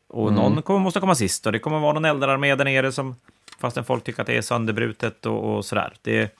[0.08, 0.34] Och mm.
[0.42, 3.16] någon kommer, måste komma sist och det kommer vara någon eldararmé där nere som,
[3.58, 5.92] fastän folk tycker att det är sönderbrutet och, och sådär.
[6.02, 6.36] Det,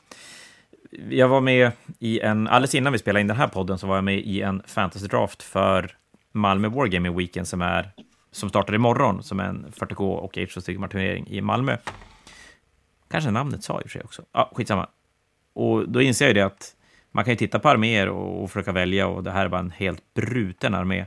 [1.11, 3.95] jag var med i en, alldeles innan vi spelade in den här podden, så var
[3.95, 5.97] jag med i en fantasy draft för
[6.33, 7.91] Malmö Wargaming Weekend som, är,
[8.35, 11.77] som startar imorgon, som är en 40K och Age of Sigmar-turnering i Malmö.
[13.09, 14.23] Kanske namnet sa i och för sig också.
[14.33, 14.89] Ja, skitsamma.
[15.53, 16.77] Och då inser jag ju det att
[17.11, 19.61] man kan ju titta på arméer och, och försöka välja och det här är bara
[19.61, 21.07] en helt bruten armé.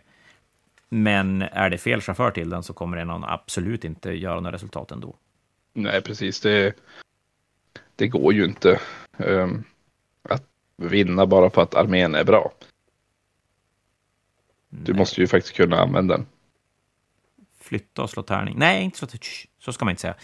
[0.89, 4.91] Men är det fel chaufför till den så kommer den absolut inte göra några resultat
[4.91, 5.15] ändå.
[5.73, 6.41] Nej, precis.
[6.41, 6.73] Det,
[7.95, 8.79] det går ju inte
[9.17, 9.63] um,
[10.23, 10.43] att
[10.77, 12.51] vinna bara för att armén är bra.
[14.69, 14.99] Du Nej.
[14.99, 16.25] måste ju faktiskt kunna använda den.
[17.67, 18.55] Flytta och slå tärning.
[18.57, 19.21] Nej, inte slå tärning.
[19.59, 20.15] Så ska man inte säga.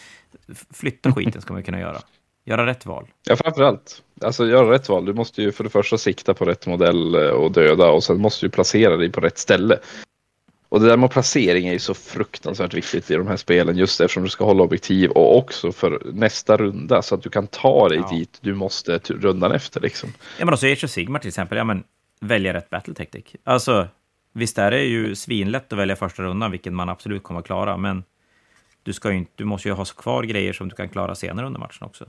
[0.74, 2.02] Flytta skiten ska man kunna göra.
[2.46, 3.08] Göra rätt val.
[3.24, 4.04] Ja, framförallt.
[4.22, 5.06] Alltså göra rätt val.
[5.06, 8.22] Du måste ju för det första sikta på rätt modell eh, och döda och sen
[8.22, 9.80] måste du placera dig på rätt ställe.
[10.70, 14.02] Och det där med placering är ju så fruktansvärt viktigt i de här spelen just
[14.02, 17.90] eftersom du ska hålla objektiv och också för nästa runda så att du kan ta
[17.90, 18.18] dig ja.
[18.18, 20.14] dit du måste rundan efter liksom.
[20.40, 21.84] Ja men också Age of Sigmar till exempel, ja men
[22.22, 23.26] välja rätt battle tactic.
[23.44, 23.88] Alltså
[24.34, 27.78] visst är det ju svinlätt att välja första rundan, vilket man absolut kommer att klara,
[27.78, 28.04] men
[28.84, 31.46] du, ska ju inte, du måste ju ha kvar grejer som du kan klara senare
[31.46, 32.06] under matchen också.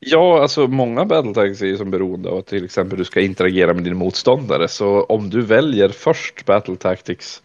[0.00, 3.74] Ja, alltså många battletags är ju som beroende av att till exempel du ska interagera
[3.74, 4.68] med din motståndare.
[4.68, 7.42] Så om du väljer först battle tactics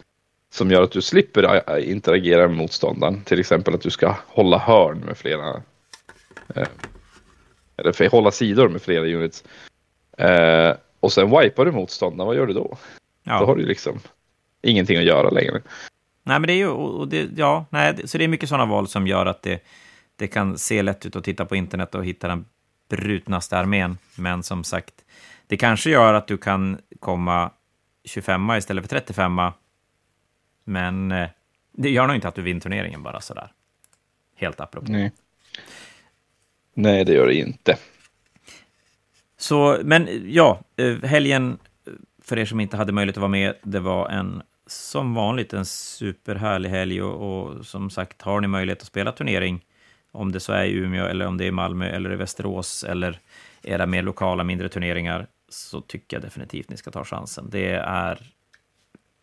[0.50, 4.16] som gör att du slipper äh, äh, interagera med motståndaren, till exempel att du ska
[4.26, 5.62] hålla hörn med flera,
[6.54, 6.68] eh,
[7.76, 9.44] eller hålla sidor med flera units.
[10.18, 12.78] Eh, och sen wipar du motståndaren, vad gör du då?
[13.24, 13.40] Ja.
[13.40, 14.00] Då har du liksom
[14.62, 15.62] ingenting att göra längre.
[16.22, 18.88] Nej, men det är ju, och det, ja, nej, så det är mycket sådana val
[18.88, 19.64] som gör att det,
[20.16, 22.44] det kan se lätt ut att titta på internet och hitta den
[22.88, 23.98] brutnaste armén.
[24.16, 25.04] Men som sagt,
[25.46, 27.50] det kanske gör att du kan komma
[28.04, 29.40] 25 istället för 35
[30.64, 31.28] Men eh,
[31.72, 33.52] det gör nog inte att du vinner turneringen bara sådär.
[34.36, 34.92] Helt apropå.
[34.92, 35.12] Nej.
[36.74, 37.78] Nej, det gör det inte.
[39.36, 41.58] Så, men ja, eh, helgen,
[42.24, 45.66] för er som inte hade möjlighet att vara med, det var en som vanligt en
[45.66, 49.64] superhärlig helg och, och som sagt, har ni möjlighet att spela turnering,
[50.12, 52.84] om det så är i Umeå eller om det är i Malmö eller i Västerås
[52.84, 53.18] eller
[53.62, 57.50] era mer lokala mindre turneringar, så tycker jag definitivt ni ska ta chansen.
[57.50, 58.18] Det är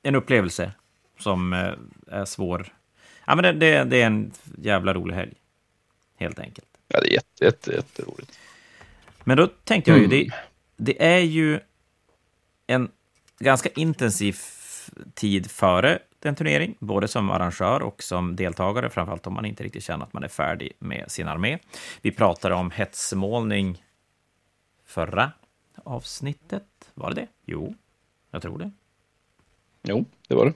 [0.04, 0.72] en upplevelse
[1.20, 1.74] som eh,
[2.08, 2.68] är svår.
[3.28, 5.34] Ja, men det, det, det är en jävla rolig helg,
[6.18, 6.68] helt enkelt.
[6.88, 8.40] Ja, det är jätte, jätte, jätteroligt.
[9.24, 10.32] Men då tänkte jag ju, det,
[10.78, 11.60] det är ju
[12.72, 12.92] en
[13.40, 14.38] ganska intensiv
[15.14, 19.84] tid före en turnering, både som arrangör och som deltagare, framförallt om man inte riktigt
[19.84, 21.58] känner att man är färdig med sin armé.
[22.02, 23.84] Vi pratade om hetsmålning
[24.86, 25.32] förra
[25.84, 26.64] avsnittet.
[26.94, 27.28] Var det det?
[27.46, 27.76] Jo,
[28.32, 28.72] jag tror det.
[29.84, 30.54] Jo, det var det.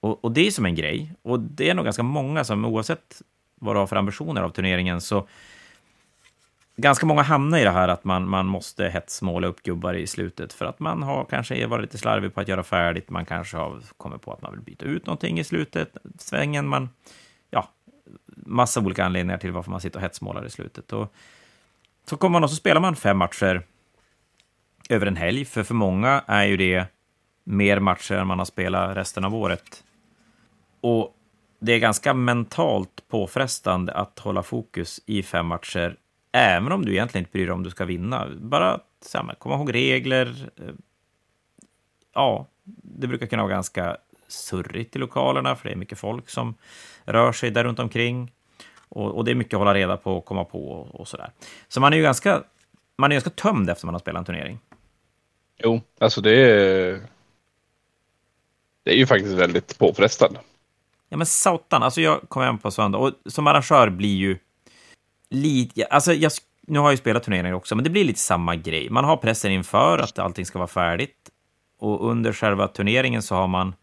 [0.00, 3.22] Och, och det är som en grej, och det är nog ganska många som oavsett
[3.54, 5.28] vad du har för ambitioner av turneringen, så
[6.76, 10.52] ganska många hamnar i det här att man, man måste hetsmåla upp gubbar i slutet
[10.52, 13.10] för att man har kanske varit lite slarvig på att göra färdigt.
[13.10, 16.68] Man kanske har kommit på att man vill byta ut någonting i slutet, svängen.
[16.68, 16.88] Man,
[17.50, 17.68] ja,
[18.26, 20.92] massa olika anledningar till varför man sitter och hetsmålar i slutet.
[20.92, 21.14] Och
[22.08, 23.62] så kommer man och så spelar man fem matcher
[24.88, 26.86] över en helg, för för många är ju det
[27.44, 29.84] mer matcher än man har spelat resten av året.
[30.80, 31.16] Och
[31.60, 35.96] det är ganska mentalt påfrestande att hålla fokus i fem matcher
[36.38, 38.28] Även om du egentligen inte bryr dig om du ska vinna.
[38.36, 40.50] Bara samma, komma ihåg regler.
[40.56, 40.74] Eh,
[42.14, 42.46] ja,
[42.82, 43.96] det brukar kunna vara ganska
[44.28, 46.54] surrigt i lokalerna, för det är mycket folk som
[47.04, 48.32] rör sig där runt omkring.
[48.88, 51.30] Och, och det är mycket att hålla reda på och komma på och, och sådär.
[51.68, 52.42] Så man är ju ganska,
[52.96, 54.58] man är ganska tömd efter man har spelat en turnering.
[55.58, 57.00] Jo, alltså det är...
[58.82, 60.40] Det är ju faktiskt väldigt påfrestande.
[61.08, 64.38] Ja, men satan, alltså jag kommer hem på söndag och som arrangör blir ju
[65.30, 66.32] lite, alltså jag,
[66.66, 68.90] nu har jag ju spelat turneringar också, men det blir lite samma grej.
[68.90, 71.30] Man har pressen inför att allting ska vara färdigt
[71.78, 73.74] och under själva turneringen så har man,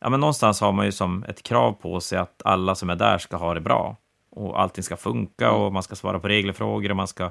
[0.00, 2.96] ja men någonstans har man ju som ett krav på sig att alla som är
[2.96, 3.96] där ska ha det bra
[4.30, 7.30] och allting ska funka och man ska svara på regelfrågor och man ska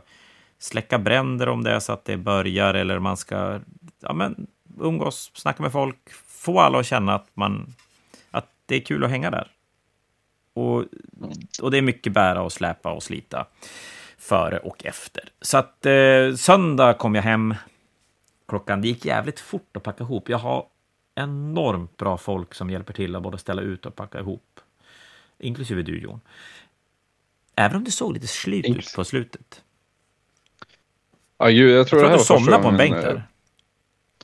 [0.60, 3.60] släcka bränder om det är så att det börjar eller man ska
[4.00, 4.48] ja, men,
[4.80, 5.98] umgås, snacka med folk,
[6.28, 7.74] få alla att känna att, man,
[8.32, 9.53] att det är kul att hänga där.
[10.54, 10.86] Och,
[11.62, 13.48] och det är mycket bära och släpa och slita
[14.18, 15.24] före och efter.
[15.42, 17.56] Så att eh, söndag kom jag hem
[18.48, 20.30] klockan, det gick jävligt fort att packa ihop.
[20.30, 20.66] Jag har
[21.16, 24.60] enormt bra folk som hjälper till att både ställa ut och packa ihop.
[25.40, 26.22] Inklusive du Jon.
[27.56, 29.64] Även om det såg lite slut ut på slutet.
[31.38, 33.24] Ja, jag tror, jag tror att du somnade på en bänk där.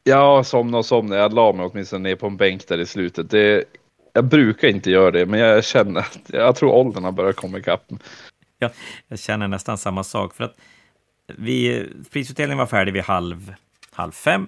[0.04, 1.16] Ja, somna och somna.
[1.16, 3.30] Jag la mig åtminstone ner på en bänk där i slutet.
[3.30, 3.66] Det,
[4.14, 7.58] jag brukar inte göra det, men jag känner att jag tror åldern har börjat komma
[7.58, 7.92] ikapp.
[8.60, 8.70] Ja,
[9.08, 10.36] jag känner nästan samma sak.
[10.36, 10.56] För att
[11.38, 13.54] vi, prisutdelningen var färdig vid halv,
[13.92, 14.48] halv fem.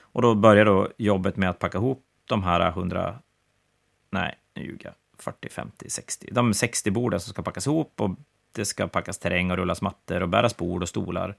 [0.00, 3.18] Och då började då jobbet med att packa ihop de här 100,
[4.10, 8.10] nej, nu ljuger jag, 40, 50, 60, de 60 borden som ska packas ihop och
[8.52, 11.36] det ska packas terräng och rullas mattor och bäras bord och stolar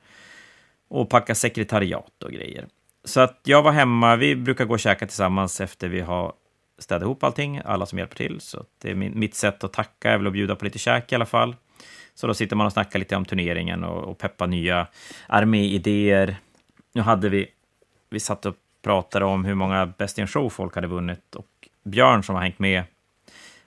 [0.88, 2.68] och packa sekretariat och grejer.
[3.04, 6.34] Så att jag var hemma, vi brukar gå och käka tillsammans efter vi har
[6.84, 8.42] städa ihop allting, alla som hjälper till.
[8.42, 11.16] Så det är mitt sätt att tacka är väl att bjuda på lite käk i
[11.16, 11.56] alla fall.
[12.16, 14.88] Så då sitter man och snackar lite om turneringen och, och peppar nya
[15.28, 16.36] arméidéer.
[16.94, 17.48] Nu hade vi,
[18.10, 21.48] vi satt och pratade om hur många Best in Show folk hade vunnit och
[21.84, 22.84] Björn som har hängt med,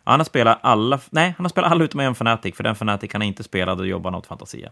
[0.05, 3.13] han har spelat alla, nej, han har spelat alla utom en Fnatic, för den Fnatic
[3.13, 4.71] han inte spelade och jobbar något Fantasia.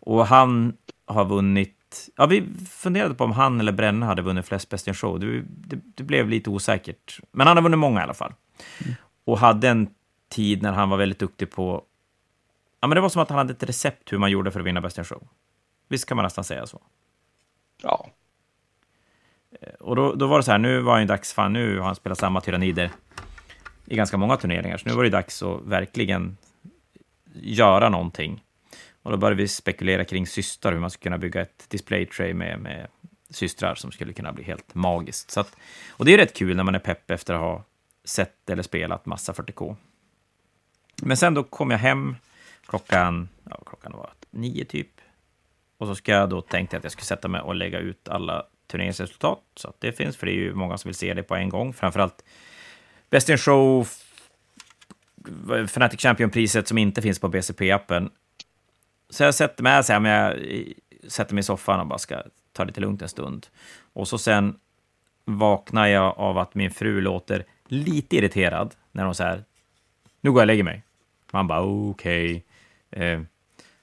[0.00, 0.76] Och han
[1.06, 1.76] har vunnit
[2.16, 5.20] Ja, vi funderade på om han eller Brenne hade vunnit flest Best in Show.
[5.20, 7.20] Det, det, det, blev lite osäkert.
[7.32, 8.32] Men han har vunnit många i alla fall.
[8.84, 8.94] Mm.
[9.24, 9.88] Och hade en
[10.28, 11.84] tid när han var väldigt duktig på...
[12.80, 14.66] Ja, men det var som att han hade ett recept hur man gjorde för att
[14.66, 15.28] vinna Best in Show.
[15.88, 16.82] Visst kan man nästan säga så?
[17.82, 18.06] Ja.
[19.80, 21.94] och då, då var det så här, nu var det dags, fan nu har han
[21.94, 22.90] spelat samma tyrannider
[23.86, 26.36] i ganska många turneringar, så nu var det dags att verkligen
[27.34, 28.44] göra någonting.
[29.04, 32.34] Och då började vi spekulera kring systrar, hur man skulle kunna bygga ett display tray
[32.34, 32.88] med, med
[33.30, 35.30] systrar som skulle kunna bli helt magiskt.
[35.30, 35.56] Så att,
[35.90, 37.64] och det är rätt kul när man är pepp efter att ha
[38.04, 39.76] sett eller spelat massa 40K.
[41.02, 42.16] Men sen då kom jag hem
[42.66, 45.00] klockan, ja, klockan var nio typ.
[45.78, 48.46] Och så ska jag då tänkte att jag skulle sätta mig och lägga ut alla
[48.66, 49.42] turneringsresultat.
[49.56, 51.48] Så att det finns, för det är ju många som vill se det på en
[51.48, 51.72] gång.
[51.72, 52.24] Framförallt
[53.10, 53.88] Best in Show,
[55.66, 58.10] Fnatic Champion-priset som inte finns på BCP-appen.
[59.10, 60.36] Så jag sätter mig, så här, men jag
[61.10, 63.46] sätter mig i soffan och bara ska ta det lite lugnt en stund.
[63.92, 64.58] Och så sen
[65.24, 69.44] vaknar jag av att min fru låter lite irriterad när hon säger
[70.20, 70.82] nu går jag och lägger mig.
[71.30, 72.44] Man bara okej.
[72.90, 73.04] Okay.
[73.04, 73.20] Eh,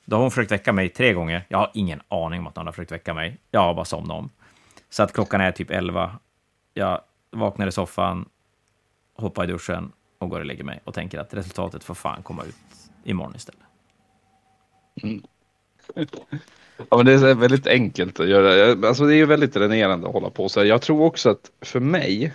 [0.05, 1.45] då har hon försökt väcka mig tre gånger.
[1.47, 3.37] Jag har ingen aning om att någon har försökt väcka mig.
[3.51, 4.29] Jag har bara somnat om.
[4.89, 6.19] Så att klockan är typ elva.
[6.73, 7.01] Jag
[7.31, 8.29] vaknar i soffan,
[9.13, 12.43] hoppar i duschen och går och lägger mig och tänker att resultatet får fan komma
[12.43, 12.55] ut
[13.03, 13.70] imorgon istället.
[15.03, 15.21] Mm.
[16.89, 18.87] Ja, men det är väldigt enkelt att göra.
[18.87, 20.67] Alltså, det är ju väldigt dränerande att hålla på så här.
[20.67, 22.33] Jag tror också att för mig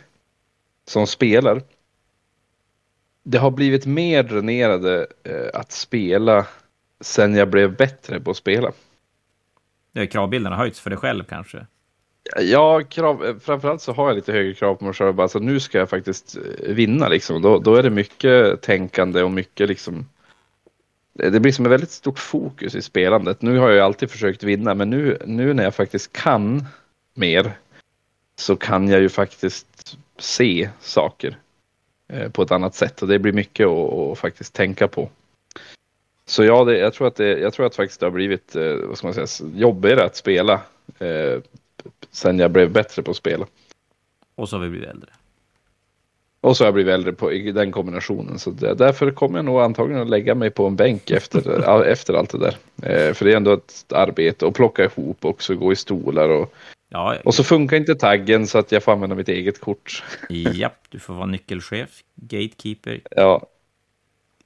[0.86, 1.62] som spelar.
[3.22, 6.46] Det har blivit mer dränerande eh, att spela
[7.00, 8.72] sen jag blev bättre på att spela.
[9.92, 11.66] Det kravbilden har höjts för dig själv kanske?
[12.40, 15.14] Ja, krav, framförallt så har jag lite högre krav på mig själv.
[15.14, 17.08] Bara, så nu ska jag faktiskt eh, vinna.
[17.08, 17.42] Liksom.
[17.42, 20.06] Då, då är det mycket tänkande och mycket liksom
[21.16, 23.42] det blir som ett väldigt stort fokus i spelandet.
[23.42, 26.64] Nu har jag alltid försökt vinna, men nu, nu när jag faktiskt kan
[27.14, 27.52] mer
[28.36, 31.38] så kan jag ju faktiskt se saker
[32.08, 35.10] eh, på ett annat sätt och det blir mycket att, att faktiskt tänka på.
[36.26, 38.74] Så ja, det, jag, tror att det, jag tror att faktiskt det har blivit eh,
[38.74, 40.60] vad ska man säga, jobbigare att spela
[40.98, 41.40] eh,
[42.10, 43.46] sen jag blev bättre på att spela.
[44.34, 45.10] Och så har vi blivit äldre.
[46.46, 48.38] Och så har jag blivit äldre på i den kombinationen.
[48.38, 52.14] Så det, därför kommer jag nog antagligen att lägga mig på en bänk efter, efter
[52.14, 52.56] allt det där.
[52.82, 56.54] Eh, för det är ändå ett arbete att plocka ihop också, gå i stolar och
[56.88, 60.02] Ja, och så funkar inte taggen så att jag får använda mitt eget kort.
[60.28, 63.00] Japp, du får vara nyckelchef, gatekeeper.
[63.10, 63.46] Ja.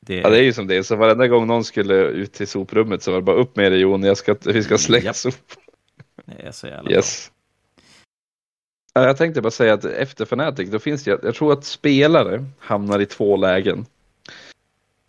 [0.01, 0.17] Det...
[0.17, 0.83] ja, det är ju som det är.
[0.83, 3.81] Så varenda gång någon skulle ut till soprummet så var det bara upp med dig
[3.81, 5.17] Jon, jag ska, vi ska slänga Japp.
[5.17, 5.35] sop.
[6.25, 7.31] Det är så jävla yes.
[8.93, 13.01] Jag tänkte bara säga att efter Fnatic, då finns det, jag tror att spelare hamnar
[13.01, 13.87] i två lägen.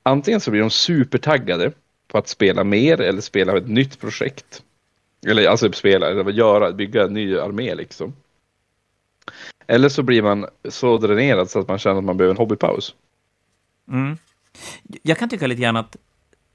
[0.04, 1.72] Antingen så blir de supertaggade
[2.08, 4.64] på att spela mer eller spela ett nytt projekt.
[5.28, 8.14] Eller alltså spela, eller göra, bygga en ny armé liksom.
[9.68, 12.96] Eller så blir man så dränerad så att man känner att man behöver en hobbypaus.
[13.88, 14.18] Mm.
[14.84, 15.96] Jag kan tycka lite grann att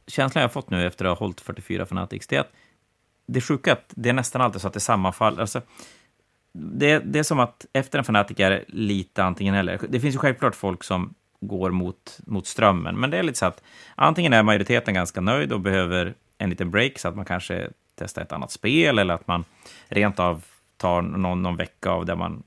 [0.07, 2.53] känslan jag fått nu efter att ha hållit 44 Fanatics, det är att
[3.27, 5.41] det är sjuka att det är nästan alltid så att det sammanfaller.
[5.41, 5.63] Alltså,
[6.59, 9.81] det, det är som att efter en fanatiker, lite antingen eller.
[9.89, 13.47] Det finns ju självklart folk som går mot, mot strömmen, men det är lite så
[13.47, 13.63] att
[13.95, 18.23] antingen är majoriteten ganska nöjd och behöver en liten break så att man kanske testar
[18.23, 19.45] ett annat spel eller att man
[19.89, 20.45] rent av
[20.77, 22.43] tar någon, någon vecka av där man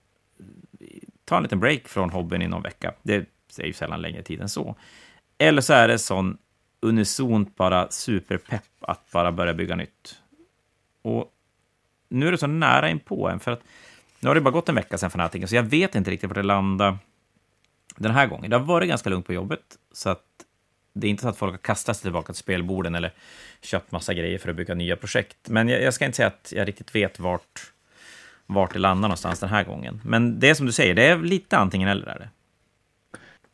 [1.26, 2.94] tar en liten break från hobbyn i någon vecka.
[3.02, 3.16] Det
[3.58, 4.76] är ju sällan längre tid än så.
[5.38, 6.38] Eller så är det sån
[6.82, 10.22] unisont bara superpepp att bara börja bygga nytt.
[11.02, 11.34] Och
[12.10, 13.62] nu är det så nära in på en, för att
[14.20, 16.36] nu har det bara gått en vecka sedan Fanatiken, så jag vet inte riktigt var
[16.36, 16.98] det landar
[17.96, 18.50] den här gången.
[18.50, 19.62] Det har varit ganska lugnt på jobbet,
[19.92, 20.24] så att
[20.94, 23.14] det är inte så att folk har kastat sig tillbaka till spelborden eller
[23.62, 25.38] köpt massa grejer för att bygga nya projekt.
[25.50, 27.72] Men jag, jag, ska inte säga att jag riktigt vet vart,
[28.46, 30.02] vart det landar någonstans den här gången.
[30.06, 32.08] Men det är som du säger, det är lite antingen eller.
[32.08, 32.30] Är det.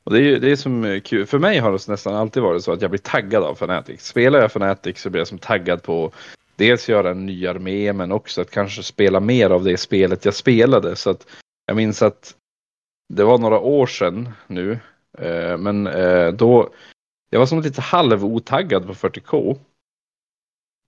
[0.04, 1.26] Och det är, det är som eh, kul.
[1.26, 4.02] För mig har det nästan alltid varit så att jag blir taggad av Fnatic.
[4.02, 6.12] Spelar jag Fnatic så blir jag som taggad på
[6.56, 10.34] dels göra en ny armé men också att kanske spela mer av det spelet jag
[10.34, 10.96] spelade.
[10.96, 11.28] Så att
[11.66, 12.36] jag minns att
[13.14, 14.80] det var några år sedan nu,
[15.18, 16.70] eh, men eh, då
[17.30, 19.60] jag var som lite halv otaggad på 40K.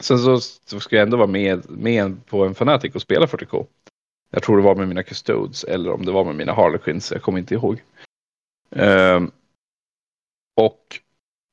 [0.03, 3.65] Sen så, så ska jag ändå vara med, med på en Fanatic och spela 40K.
[4.31, 7.21] Jag tror det var med mina Custodes eller om det var med mina Harlequins, jag
[7.21, 7.83] kommer inte ihåg.
[8.69, 9.21] Eh,
[10.55, 10.99] och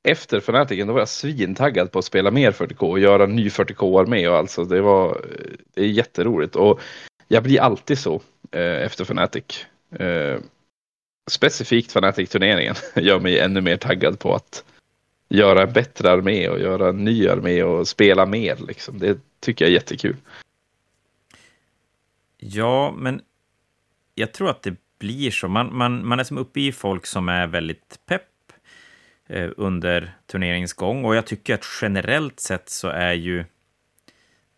[0.05, 3.49] efter Fanaticen då var jag svintaggad på att spela mer 40K och göra en ny
[3.49, 5.25] 40K-armé och alltså det var
[5.73, 6.81] det är jätteroligt och
[7.27, 9.65] jag blir alltid så eh, efter Fanatic.
[9.91, 10.39] Eh,
[11.31, 14.63] specifikt Fanatic-turneringen gör mig ännu mer taggad på att
[15.29, 18.57] göra en bättre armé och göra en ny armé och spela mer.
[18.67, 18.99] Liksom.
[18.99, 20.15] Det tycker jag är jättekul.
[22.37, 23.21] Ja, men
[24.15, 25.47] jag tror att det blir så.
[25.47, 28.34] Man, man, man är som uppe i folk som är väldigt pepp
[29.27, 33.45] Eh, under turneringens gång och jag tycker att generellt sett så är ju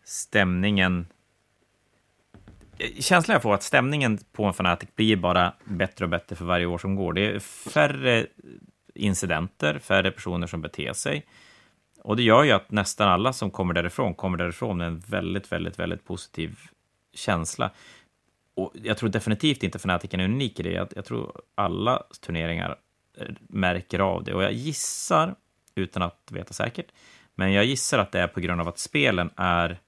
[0.04, 1.06] stämningen
[2.98, 6.66] känslan jag får att stämningen på en fanatic blir bara bättre och bättre för varje
[6.66, 7.12] år som går.
[7.12, 8.26] Det är färre
[8.94, 11.26] incidenter, färre personer som beter sig.
[12.02, 15.52] Och det gör ju att nästan alla som kommer därifrån kommer därifrån med en väldigt,
[15.52, 16.58] väldigt, väldigt positiv
[17.14, 17.70] känsla.
[18.54, 20.72] Och jag tror definitivt inte Fanatic är unik i det.
[20.72, 22.76] Jag, jag tror alla turneringar
[23.48, 24.34] märker av det.
[24.34, 25.34] Och jag gissar,
[25.74, 26.86] utan att veta säkert,
[27.34, 29.80] men jag gissar att det är på grund av att spelen är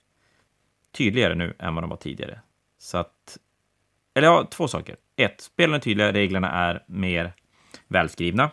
[0.92, 2.40] tydligare nu än vad de var tidigare.
[2.78, 3.38] Så att,
[4.14, 4.96] eller ja, två saker.
[5.16, 7.32] Ett, spelen är tydligare, reglerna är mer
[7.88, 8.50] välskrivna.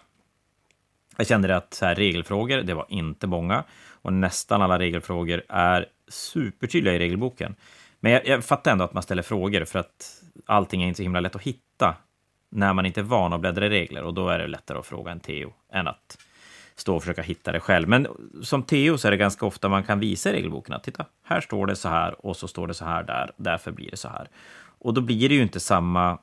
[1.18, 3.64] Jag kände att så här, regelfrågor, det var inte många.
[3.90, 7.56] Och nästan alla regelfrågor är supertydliga i regelboken.
[8.00, 11.04] Men jag, jag fattar ändå att man ställer frågor, för att allting är inte så
[11.04, 11.96] himla lätt att hitta
[12.50, 14.04] när man inte är van att bläddra i regler.
[14.04, 16.18] Och då är det lättare att fråga en TO än att
[16.76, 17.90] stå och försöka hitta det själv.
[17.90, 18.08] Men
[18.44, 21.42] som TO så är det ganska ofta man kan visa i regelboken att titta, här
[21.42, 24.08] står det så här och så står det så här där, därför blir det så
[24.08, 24.30] här.
[24.80, 26.20] Och då blir det ju inte samma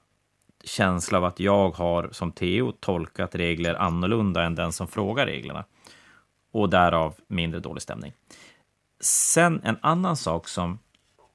[0.65, 5.65] känsla av att jag har som TO tolkat regler annorlunda än den som frågar reglerna.
[6.53, 8.13] Och därav mindre dålig stämning.
[9.01, 10.79] Sen en annan sak som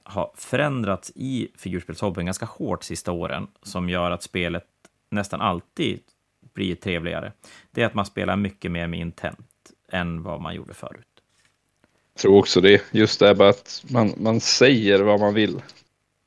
[0.04, 4.66] har förändrats i figurspelshobbyn ganska hårt sista åren, som gör att spelet
[5.10, 6.00] nästan alltid
[6.54, 7.32] blir trevligare,
[7.72, 9.48] det är att man spelar mycket mer med intent
[9.92, 11.06] än vad man gjorde förut.
[12.14, 12.82] Jag tror också det.
[12.92, 15.62] Just det bara att man, man säger vad man vill.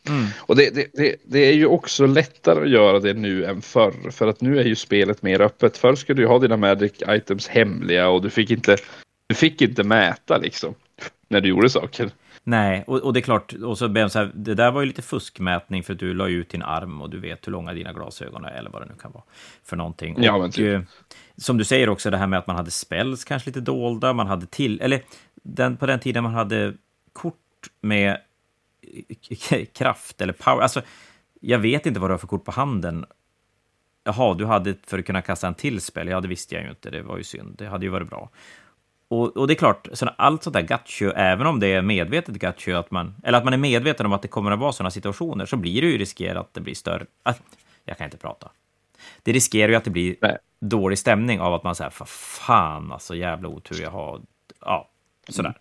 [0.08, 0.26] Mm.
[0.38, 4.10] Och det, det, det, det, är ju också lättare att göra det nu än förr.
[4.10, 5.76] För att nu är ju spelet mer öppet.
[5.76, 8.76] Förr skulle du ha dina magic items hemliga och du fick inte,
[9.26, 10.74] du fick inte mäta liksom.
[11.28, 12.10] När du gjorde saker.
[12.44, 15.02] Nej, och, och det är klart, och så, så här, det där var ju lite
[15.02, 18.44] fuskmätning för att du la ut din arm och du vet hur långa dina glasögon
[18.44, 19.24] är eller vad det nu kan vara
[19.64, 20.16] för någonting.
[20.18, 20.80] Ja, men typ.
[20.80, 24.12] och, som du säger också, det här med att man hade spells kanske lite dolda,
[24.12, 25.02] man hade till, eller
[25.34, 26.74] den, på den tiden man hade
[27.12, 27.36] kort
[27.80, 28.18] med
[29.72, 30.62] kraft eller power.
[30.62, 30.82] Alltså,
[31.40, 33.04] jag vet inte vad du har för kort på handen.
[34.04, 36.08] Jaha, du hade för att kunna kasta en till spel.
[36.08, 36.90] Ja, det visste jag ju inte.
[36.90, 37.54] Det var ju synd.
[37.58, 38.30] Det hade ju varit bra.
[39.12, 42.34] Och, och det är klart, så allt sånt där gacho, även om det är medvetet
[42.34, 44.90] gacho, att man, eller att man är medveten om att det kommer att vara sådana
[44.90, 47.06] situationer, så blir det ju riskerat att det blir större.
[47.22, 47.42] Att,
[47.84, 48.50] jag kan inte prata.
[49.22, 50.38] Det riskerar ju att det blir Nej.
[50.60, 54.20] dålig stämning av att man säger, för fan, alltså jävla otur jag har.
[54.60, 54.90] Ja,
[55.28, 55.48] sådär.
[55.48, 55.60] Mm.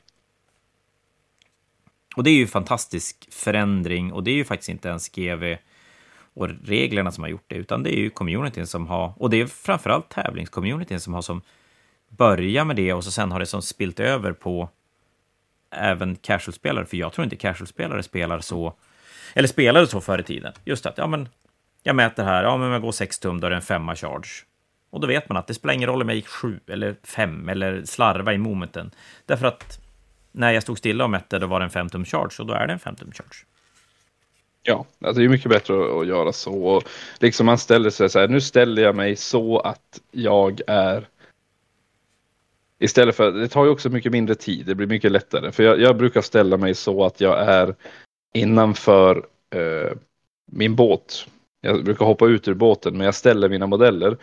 [2.15, 5.55] Och det är ju fantastisk förändring och det är ju faktiskt inte ens GV
[6.33, 9.41] och reglerna som har gjort det, utan det är ju communityn som har, och det
[9.41, 11.41] är framförallt tävlingscommunityn som har som
[12.17, 14.69] börja med det och så sen har det som spilt över på
[15.71, 18.73] även casual-spelare, för jag tror inte casual-spelare spelar så,
[19.33, 20.53] eller spelade så förr i tiden.
[20.65, 21.29] Just att, ja men,
[21.83, 24.29] jag mäter här, ja men jag går 6 tum, då är det en femma charge.
[24.89, 27.49] Och då vet man att det spelar ingen roll om jag gick 7 eller 5
[27.49, 28.91] eller slarva i momenten.
[29.25, 29.79] Därför att
[30.31, 32.53] när jag stod stilla och mätte, då var det en 5 tum charge och då
[32.53, 33.45] är det en 5 tum charge.
[34.63, 36.63] Ja, alltså det är mycket bättre att göra så.
[36.63, 36.83] Och
[37.19, 41.07] liksom man ställer sig så här, nu ställer jag mig så att jag är
[42.81, 45.51] Istället för, det tar ju också mycket mindre tid, det blir mycket lättare.
[45.51, 47.75] För jag, jag brukar ställa mig så att jag är
[48.33, 49.25] innanför
[49.55, 49.97] eh,
[50.51, 51.27] min båt.
[51.61, 54.17] Jag brukar hoppa ut ur båten, men jag ställer mina modeller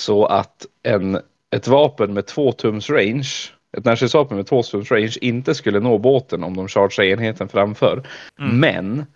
[0.00, 1.18] så att en,
[1.50, 3.28] ett vapen med två tums range,
[3.76, 8.02] ett närstridsvapen med två tums range inte skulle nå båten om de chargear enheten framför.
[8.38, 8.60] Mm.
[8.60, 9.06] Men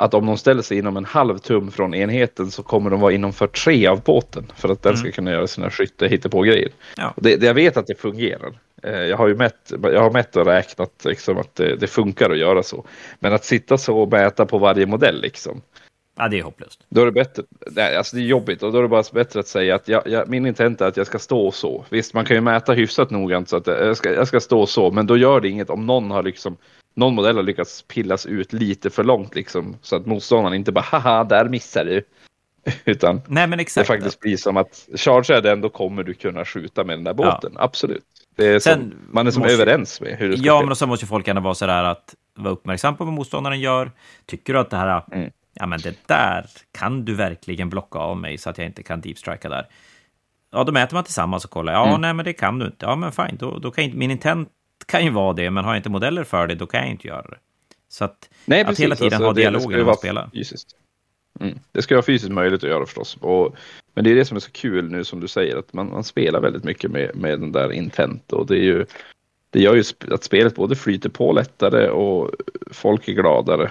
[0.00, 3.12] att om de ställer sig inom en halv tum från enheten så kommer de vara
[3.12, 5.00] inom för tre av båten för att den mm.
[5.00, 6.68] ska kunna göra sina skytte på grejer.
[6.96, 7.14] Ja.
[7.16, 8.52] Det, det, jag vet att det fungerar.
[8.82, 12.30] Eh, jag har ju mätt, jag har mätt och räknat liksom att det, det, funkar
[12.30, 12.84] att göra så.
[13.18, 15.60] Men att sitta så och mäta på varje modell liksom.
[16.16, 16.80] Ja, det är hopplöst.
[16.88, 17.42] Då är det bättre.
[17.70, 20.02] Nej, alltså det är jobbigt och då är det bara bättre att säga att jag,
[20.06, 21.84] jag, min intent är att jag ska stå så.
[21.90, 24.90] Visst, man kan ju mäta hyfsat noggrant så att jag ska, jag ska stå så,
[24.90, 26.56] men då gör det inget om någon har liksom
[26.94, 30.84] någon modell har lyckats pillas ut lite för långt liksom så att motståndaren inte bara
[30.84, 32.02] haha där missar du.
[32.84, 33.88] Utan Nej, men exakt.
[33.88, 37.14] det faktiskt blir som att chargear den då kommer du kunna skjuta med den där
[37.14, 37.52] båten.
[37.54, 37.62] Ja.
[37.62, 38.04] Absolut.
[38.36, 40.66] Är som, man är som måste, överens med hur det ska Ja, ske.
[40.66, 43.90] men så måste folk ändå vara sådär att vara uppmärksam på vad motståndaren gör.
[44.26, 45.30] Tycker du att det här, mm.
[45.54, 49.00] ja men det där kan du verkligen blocka av mig så att jag inte kan
[49.00, 49.66] deepstrika där.
[50.52, 51.72] Ja, då mäter man tillsammans och kollar.
[51.72, 52.00] Ja, mm.
[52.00, 52.86] nej, men det kan du inte.
[52.86, 54.48] Ja, men fine, då, då kan inte, min intent
[54.86, 57.08] kan ju vara det, men har jag inte modeller för det, då kan jag inte
[57.08, 57.38] göra det.
[57.88, 60.30] Så att, Nej, att hela tiden alltså, ha dialogen när man spelar.
[60.32, 60.76] Fysiskt.
[61.40, 61.58] Mm.
[61.72, 63.16] Det ska vara fysiskt möjligt att göra förstås.
[63.20, 63.56] Och,
[63.94, 66.04] men det är det som är så kul nu som du säger, att man, man
[66.04, 68.32] spelar väldigt mycket med, med den där intent.
[68.32, 68.86] Och det, är ju,
[69.50, 72.30] det gör ju att spelet både flyter på lättare och
[72.70, 73.70] folk är gladare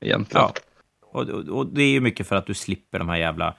[0.00, 0.46] egentligen.
[0.46, 0.54] Ja.
[1.00, 3.54] Och, och, och det är ju mycket för att du slipper de här jävla...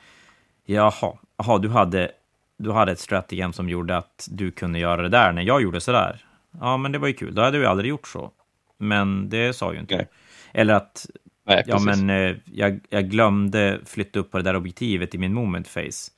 [0.65, 2.11] Jaha, jaha du, hade,
[2.57, 5.81] du hade ett strategem som gjorde att du kunde göra det där när jag gjorde
[5.81, 6.25] så där.
[6.59, 7.35] Ja, men det var ju kul.
[7.35, 8.31] Då hade vi aldrig gjort så.
[8.77, 9.95] Men det sa ju inte.
[9.95, 10.07] Nej.
[10.53, 11.05] Eller att
[11.49, 15.33] Nej, ja, men eh, jag, jag glömde flytta upp på det där objektivet i min
[15.33, 16.11] moment face.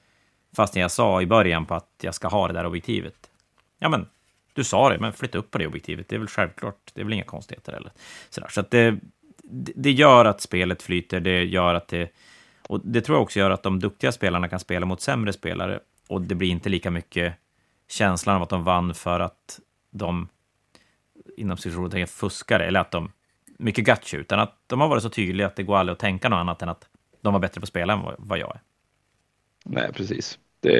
[0.56, 3.16] Fastän jag sa i början på att jag ska ha det där objektivet.
[3.80, 4.08] Ja, men
[4.54, 6.10] du sa det, men flytta upp på det objektivet.
[6.10, 6.92] Det är väl självklart.
[6.94, 7.92] Det är väl inga konstigheter eller
[8.30, 8.48] sådär.
[8.52, 8.92] Så att det,
[9.44, 11.20] det det gör att spelet flyter.
[11.20, 12.12] Det gör att det...
[12.68, 15.80] Och det tror jag också gör att de duktiga spelarna kan spela mot sämre spelare.
[16.08, 17.34] Och det blir inte lika mycket
[17.90, 19.60] känslan av att de vann för att
[19.92, 20.28] de
[21.38, 23.12] inom situationen fuskar, eller att de
[23.58, 26.30] mycket gacha, utan att de har varit så tydliga att det går aldrig att tänka
[26.30, 26.88] något annat än att
[27.22, 28.62] de var bättre på att spela än vad- jag är.
[29.66, 30.39] Nej, precis.
[30.60, 30.72] Det,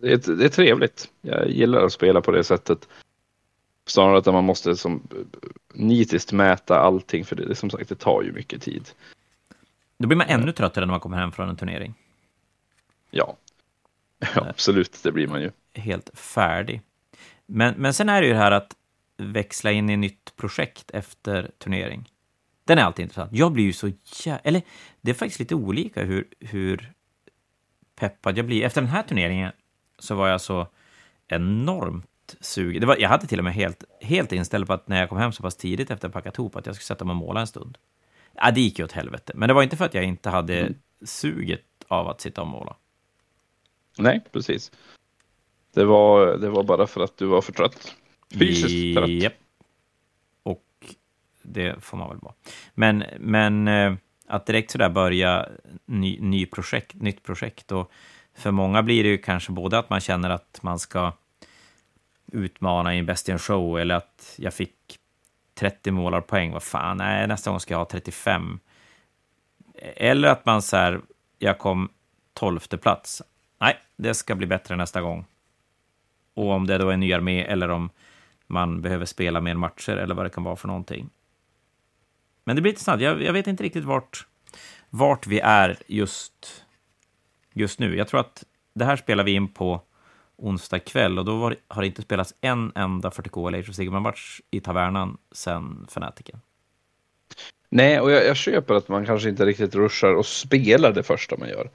[0.00, 1.10] det, är, det är trevligt.
[1.20, 2.88] Jag gillar att spela på det sättet.
[3.86, 5.08] Snarare att man måste som
[5.74, 8.88] nitiskt mäta allting, för det, som sagt, det tar ju mycket tid.
[9.98, 11.94] Då blir man ännu tröttare när man kommer hem från en turnering.
[13.10, 13.36] Ja
[14.34, 15.50] absolut, det blir man ju.
[15.74, 16.82] Helt färdig.
[17.54, 18.76] Men, men sen är det ju det här att
[19.16, 22.08] växla in i nytt projekt efter turnering.
[22.64, 23.32] Den är alltid intressant.
[23.32, 23.88] Jag blir ju så
[24.24, 24.40] jä...
[24.44, 24.62] Eller,
[25.00, 26.92] det är faktiskt lite olika hur, hur
[27.96, 28.64] peppad jag blir.
[28.64, 29.52] Efter den här turneringen
[29.98, 30.66] så var jag så
[31.28, 32.80] enormt sugen.
[32.80, 35.18] Det var, jag hade till och med helt, helt inställt på att när jag kom
[35.18, 37.40] hem så pass tidigt efter att packat ihop att jag skulle sätta mig och måla
[37.40, 37.78] en stund.
[38.34, 39.32] Ja, det gick ju åt helvete.
[39.36, 40.74] Men det var inte för att jag inte hade
[41.04, 42.76] suget av att sitta och måla.
[43.98, 44.72] Nej, precis.
[45.74, 47.94] Det var, det var bara för att du var för trött.
[48.38, 49.10] Fysiskt trött.
[49.10, 49.32] Japp.
[50.42, 50.64] Och
[51.42, 52.34] det får man väl vara.
[52.74, 53.94] Men, men eh,
[54.26, 55.48] att direkt sådär börja
[55.86, 57.72] ny, ny projekt, nytt projekt.
[57.72, 57.90] Och
[58.34, 61.12] för många blir det ju kanske både att man känner att man ska
[62.32, 64.98] utmana i en Best in Show eller att jag fick
[65.54, 66.52] 30 målarpoäng.
[66.52, 68.58] Vad fan, nej, nästa gång ska jag ha 35.
[69.96, 71.00] Eller att man så här,
[71.38, 71.88] jag kom
[72.34, 73.22] 12 plats.
[73.60, 75.24] Nej, det ska bli bättre nästa gång.
[76.34, 77.90] Och om det då är en ny armé eller om
[78.46, 81.10] man behöver spela mer matcher eller vad det kan vara för någonting.
[82.44, 83.02] Men det blir intressant.
[83.02, 84.26] Jag, jag vet inte riktigt vart,
[84.90, 86.64] vart vi är just,
[87.52, 87.96] just nu.
[87.96, 89.80] Jag tror att det här spelar vi in på
[90.36, 93.74] onsdag kväll och då var, har det inte spelats en enda 40K eller Age of
[93.74, 96.40] Sigmar-match i tavernan sen Fanatiken.
[97.68, 101.36] Nej, och jag, jag köper att man kanske inte riktigt ruschar och spelar det första
[101.36, 101.70] man gör.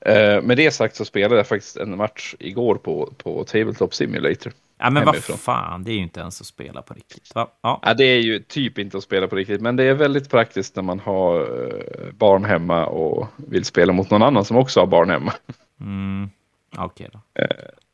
[0.00, 4.52] Eh, med det sagt så spelade jag faktiskt en match igår på, på Tabletop Simulator.
[4.78, 7.34] Ja, men vad fan, det är ju inte ens att spela på riktigt.
[7.34, 7.48] Va?
[7.60, 10.30] Ja, Ja, det är ju typ inte att spela på riktigt, men det är väldigt
[10.30, 14.80] praktiskt när man har eh, barn hemma och vill spela mot någon annan som också
[14.80, 15.32] har barn hemma.
[15.80, 16.30] mm,
[16.76, 17.20] okej då.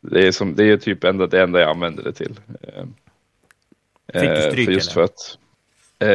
[0.01, 2.41] Det är, som, det är typ enda, det enda jag använder det till.
[2.63, 2.85] Eh,
[4.21, 5.39] Fick du eh, stryk, för just för att
[5.99, 6.09] eh,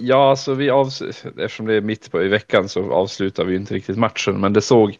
[0.00, 3.74] Ja, alltså vi avs eftersom det är mitt på i veckan så avslutar vi inte
[3.74, 4.98] riktigt matchen, men det såg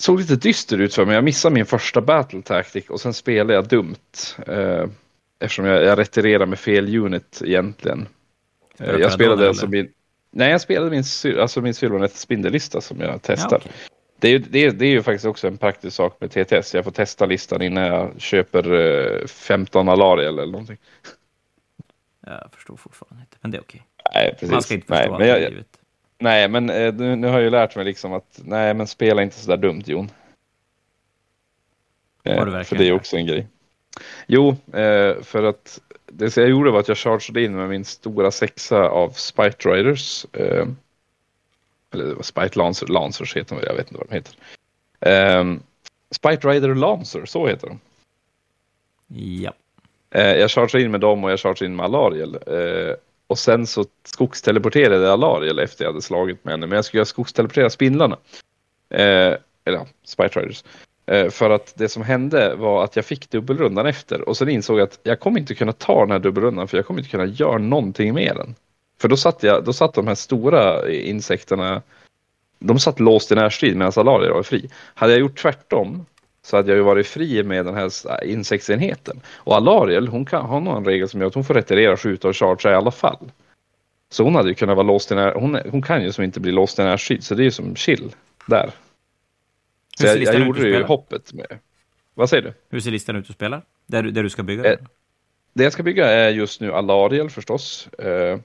[0.00, 1.14] såg lite dyster ut för mig.
[1.14, 3.96] Jag missade min första battle tactic och sen spelade jag dumt.
[4.46, 4.84] Eh,
[5.38, 8.08] eftersom jag, jag retirerade med fel unit egentligen.
[8.78, 9.82] Eh, Spelar jag spelade alltså eller?
[9.82, 9.92] min,
[10.30, 11.04] nej, jag spelade min,
[11.40, 13.50] alltså min Sylvanet spindellista som jag testar.
[13.50, 13.72] Ja, okej.
[14.18, 16.74] Det är, det, är, det är ju faktiskt också en praktisk sak med TTS.
[16.74, 20.78] Jag får testa listan innan jag köper eh, 15 Alariel eller någonting.
[22.26, 23.82] Jag förstår fortfarande inte, men det är okej.
[24.14, 24.50] Nej, precis.
[24.50, 25.79] Man ska inte nej, förstå men allt jag, livet.
[26.20, 29.22] Nej, men eh, nu, nu har jag ju lärt mig liksom att nej, men spela
[29.22, 30.10] inte så där dumt Jon.
[32.24, 33.46] Eh, Har du för verkligen det är också en grej.
[34.26, 38.30] Jo, eh, för att det jag gjorde var att jag chargade in med min stora
[38.30, 40.26] sexa av Spite Riders.
[40.32, 40.66] Eh,
[41.92, 44.34] eller det var Spite Lancer, Lancers heter de, jag vet inte vad de heter.
[45.00, 45.56] Eh,
[46.10, 47.80] Spite Rider Lancer, så heter de.
[49.42, 49.52] Ja.
[50.10, 52.38] Eh, jag chargeade in med dem och jag chargeade in med Alariel.
[53.30, 56.66] Och sen så skogsteleporterade jag Alariel efter jag hade slagit med henne.
[56.66, 58.16] Men jag skulle skogsteleportera spindlarna.
[58.94, 60.64] Eh, eller ja, Spite Riders.
[61.06, 64.28] Eh, för att det som hände var att jag fick dubbelrundan efter.
[64.28, 66.86] Och sen insåg jag att jag kommer inte kunna ta den här dubbelrundan för jag
[66.86, 68.54] kommer inte kunna göra någonting med den.
[69.00, 71.82] För då satt, jag, då satt de här stora insekterna,
[72.58, 74.70] de satt låst i närstrid medan Alariel var fri.
[74.94, 76.06] Hade jag gjort tvärtom
[76.50, 79.20] så hade jag ju varit fri med den här insektsenheten.
[79.36, 82.28] Och Alariel, hon kan, har nog en regel som gör att hon får retirera, skjuta
[82.28, 83.30] och chargea i alla fall.
[84.10, 86.40] Så hon hade ju kunnat vara låst i när, hon, hon kan ju som inte
[86.40, 88.14] bli låst i närstrid, så det är ju som chill
[88.46, 88.70] där.
[89.98, 91.58] Så jag, jag gjorde ju hoppet med...
[92.14, 92.52] Vad säger du?
[92.70, 93.62] Hur ser listan ut du spelar?
[93.86, 94.72] Där, där du ska bygga?
[94.72, 94.78] Eh,
[95.52, 97.88] Det jag ska bygga är just nu Alariel förstås.
[97.98, 98.38] Eh,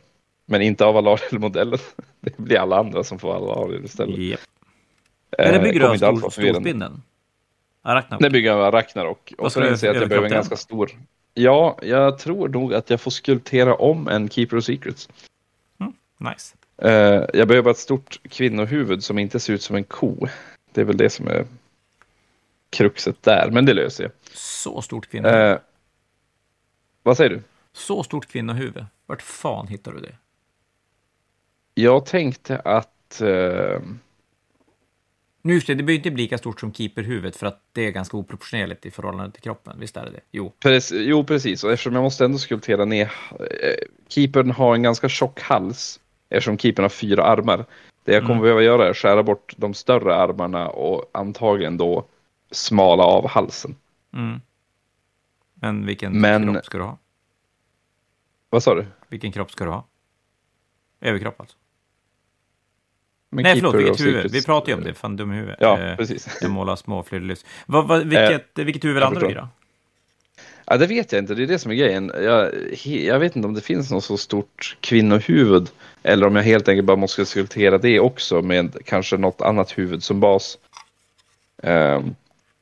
[0.46, 1.80] men inte av Alariel-modellen.
[2.20, 4.18] Det blir alla andra som får Alariel istället.
[4.18, 4.40] Japp.
[5.38, 7.02] Eh, Eller bygger du av storspindeln?
[7.86, 8.22] Arachnok?
[8.22, 8.72] Det bygger jag.
[8.72, 10.92] Vad Och så inser jag att jag behöver en ganska stor...
[11.34, 15.10] Ja, jag tror nog att jag får skulptera om en Keeper of Secrets.
[16.18, 16.56] Nice.
[16.78, 20.28] Eh, jag behöver ett stort kvinnohuvud som inte ser ut som en ko.
[20.72, 21.46] Det är väl det som är
[22.70, 24.12] kruxet där, men det löser jag.
[24.34, 25.52] Så stort kvinnohuvud.
[25.52, 25.58] Eh,
[27.04, 27.42] vad säger du?
[27.74, 28.86] Så stort kvinnohuvud.
[29.06, 30.16] Vart fan hittar du det?
[31.74, 33.22] jag tänkte att...
[33.22, 33.80] Eh,
[35.46, 37.92] Nu just det, det behöver inte bli lika stort som keeperhuvudet för att det är
[37.92, 39.80] ganska oproportionerligt i förhållande till kroppen.
[39.80, 40.20] Visst är det det?
[40.32, 40.54] Jo.
[40.60, 41.64] Precis, jo, precis.
[41.64, 43.12] Och eftersom jag måste ändå skulptera ner...
[43.40, 47.66] Eh, keepern har en ganska tjock hals eftersom keepern har fyra armar.
[48.04, 48.42] Det jag kommer Mm.
[48.44, 52.06] behöva göra är att skära bort de större armarna och antagligen då
[52.52, 53.76] smala av halsen.
[54.14, 54.42] Mm.
[55.54, 56.98] Men vilken Men- kropp ska du ha?
[58.50, 58.86] Vad sa du?
[59.10, 59.86] Vilken kropp ska du ha?
[61.02, 61.58] Överkropp alltså?
[63.36, 64.32] Men Nej, förlåt, vilket huvud?
[64.32, 65.56] Vi pratade ju om det, fan dum huvud.
[65.60, 66.38] Ja, Eh, precis.
[66.42, 67.46] Jag målar små flödelys.
[67.66, 69.48] Vad, vad, vilket, vilket huvud landar du i då?
[70.66, 72.12] Ja, det vet jag inte, det är det som är grejen.
[72.24, 72.52] Jag,
[72.84, 75.70] jag vet inte om det finns något så stort kvinnohuvud.
[76.04, 80.04] Eller om jag helt enkelt bara måste skulptera det också med kanske något annat huvud
[80.04, 80.58] som bas.
[81.64, 82.16] Ehm,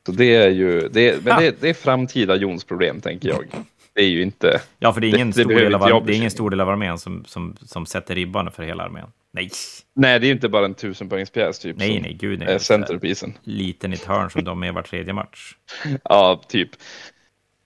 [0.06, 1.40] så det är ju, det, men Ha!
[1.40, 3.44] det, det är framtida Jons problem tänker jag.
[3.92, 6.16] Det är ju inte, Ja, för det är ingen, Det- stor, del av, det är
[6.16, 9.06] ingen stor del av armén som, som, som sätter ribban för hela armén.
[9.34, 9.50] Nej,
[9.94, 11.76] nej det är ju inte bara en tusenpoängspjäs typ.
[11.78, 12.48] nej, nej, gud nej.
[12.48, 13.34] är centerpiecen.
[13.44, 15.54] Liten i ett hörn som de är var tredje match.
[16.04, 16.70] Ja, typ.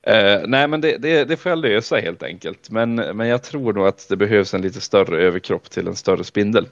[0.02, 2.70] Eh, nej, men det, det, det får jag lösa helt enkelt.
[2.70, 6.24] Men, men jag tror nog att det behövs en lite större överkropp till en större
[6.24, 6.68] spindel.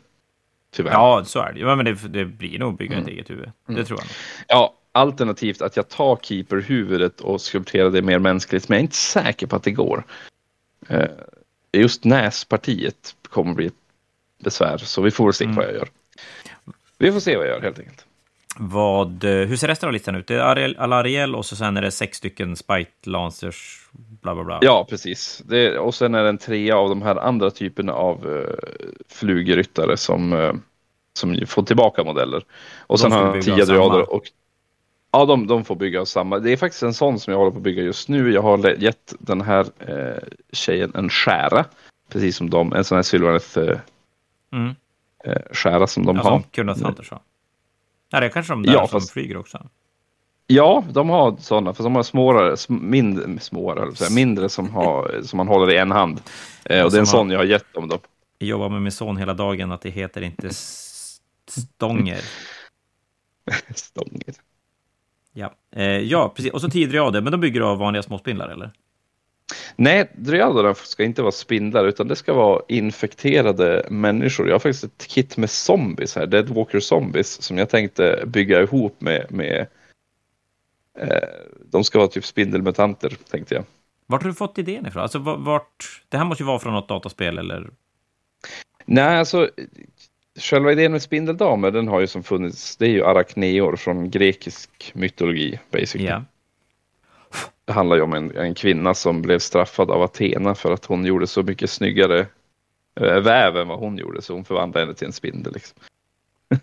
[0.73, 0.93] Tyvärr.
[0.93, 1.61] Ja, så är det.
[1.61, 3.05] Ja, men det, det blir nog bygga Mm.
[3.05, 3.51] ett eget huvud.
[3.67, 4.09] Det tror jag.
[4.49, 8.97] Ja, alternativt att jag tar keeperhuvudet och skulpterar det mer mänskligt, men jag är inte
[8.97, 10.05] säker på att det går.
[10.89, 11.09] Eh,
[11.73, 13.75] just näspartiet kommer bli ett
[14.39, 15.57] besvär, så vi får se Mm.
[15.57, 15.89] vad jag gör.
[16.99, 18.05] Vi får se vad jag gör helt enkelt.
[18.59, 20.27] Vad, eh, hur ser resten av listan ut?
[20.27, 24.45] Det är Ariel, Alariel och så sen är det sex stycken Spite Lancers, bla bla
[24.45, 24.59] bla.
[24.63, 25.43] Ja, precis.
[25.47, 28.47] Det, och sen är det en trea av de här andra typerna av uh,
[29.09, 30.53] flugryttare som, eh,
[31.13, 32.45] som får tillbaka modeller.
[32.79, 34.23] Och De sen har av tio dryader och
[35.11, 36.39] Ja, de, de får bygga samma.
[36.39, 38.33] Det är faktiskt en sån som jag håller på att bygga just nu.
[38.33, 40.23] Jag har gett den här eh,
[40.53, 41.65] tjejen en skära.
[42.09, 43.79] Precis som de, en sån här eh,
[44.57, 44.75] Mm.
[45.25, 46.31] eh, skära som de Ja, har.
[46.31, 47.21] som Kunnas Hunters va?
[48.11, 49.69] Ja, det är kanske de där Ja, som fast- flyger också.
[50.47, 53.41] Ja, de har sådana, för de har småare, sm- mindre,
[53.95, 56.21] säga, mindre som, har, som man håller i en hand.
[56.65, 57.99] Eh, och det är en sån jag har gett dem då.
[58.39, 60.49] Jag jobbar med min son hela dagen att det heter inte
[61.49, 62.21] stånger.
[63.75, 64.35] Stånger.
[65.33, 66.53] Ja, eh, ja precis.
[66.53, 68.71] Och så tio dryader, men de bygger av vanliga småspindlar eller?
[69.77, 74.47] Nej, dryaderna ska inte vara spindlar utan det ska vara infekterade människor.
[74.47, 79.01] Jag har faktiskt ett kit med zombies här, Deadwalker zombies, som jag tänkte bygga ihop
[79.01, 79.67] med, med
[80.99, 81.29] eh,
[81.71, 83.65] de ska vara typ spindelmutanter, tänkte jag.
[84.07, 85.03] Vart har du fått idén ifrån?
[85.03, 86.03] Alltså, va- vart...
[86.09, 87.71] Det här måste ju vara från något dataspel eller?
[88.85, 89.51] Nej, alltså
[90.39, 94.91] själva idén med spindeldamer, den har ju som funnits, det är ju arachneor från grekisk
[94.95, 96.09] mytologi, basically.
[96.09, 96.25] Ja.
[97.67, 101.05] Det handlar ju om en, en kvinna som blev straffad av Athena för att hon
[101.05, 102.27] gjorde så mycket snyggare
[103.01, 105.53] eh, väv än vad hon gjorde, så hon förvandlade henne till en spindel.
[105.53, 105.79] Liksom.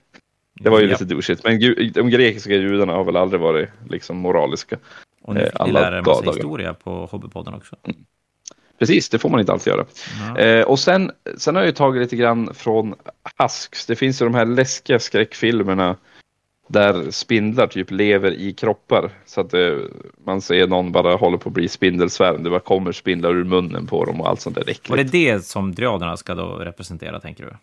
[0.54, 0.92] Det var ju ja.
[0.92, 1.60] lite douchigt, men
[1.94, 4.78] de grekiska gudarna har väl aldrig varit liksom moraliska.
[5.22, 6.34] Och nu eh, fick ni alla lära er en massa dagar.
[6.34, 7.76] historia på Hobbypodden också.
[8.80, 9.86] Precis, det får man inte alltid göra.
[10.36, 10.38] Ja.
[10.38, 12.96] Eh, och sen, sen har jag ju tagit lite grann från
[13.38, 13.86] Husks.
[13.86, 15.96] Det finns ju de här läskiga skräckfilmerna
[16.68, 19.12] där spindlar typ lever i kroppar.
[19.26, 19.78] Så att eh,
[20.26, 22.44] man ser någon bara håller på att bli spindelsvärm.
[22.44, 24.90] Det bara kommer spindlar ur munnen på dem och allt sånt där äckligt.
[24.90, 27.54] Och det är det som dryaderna ska då representera, tänker du?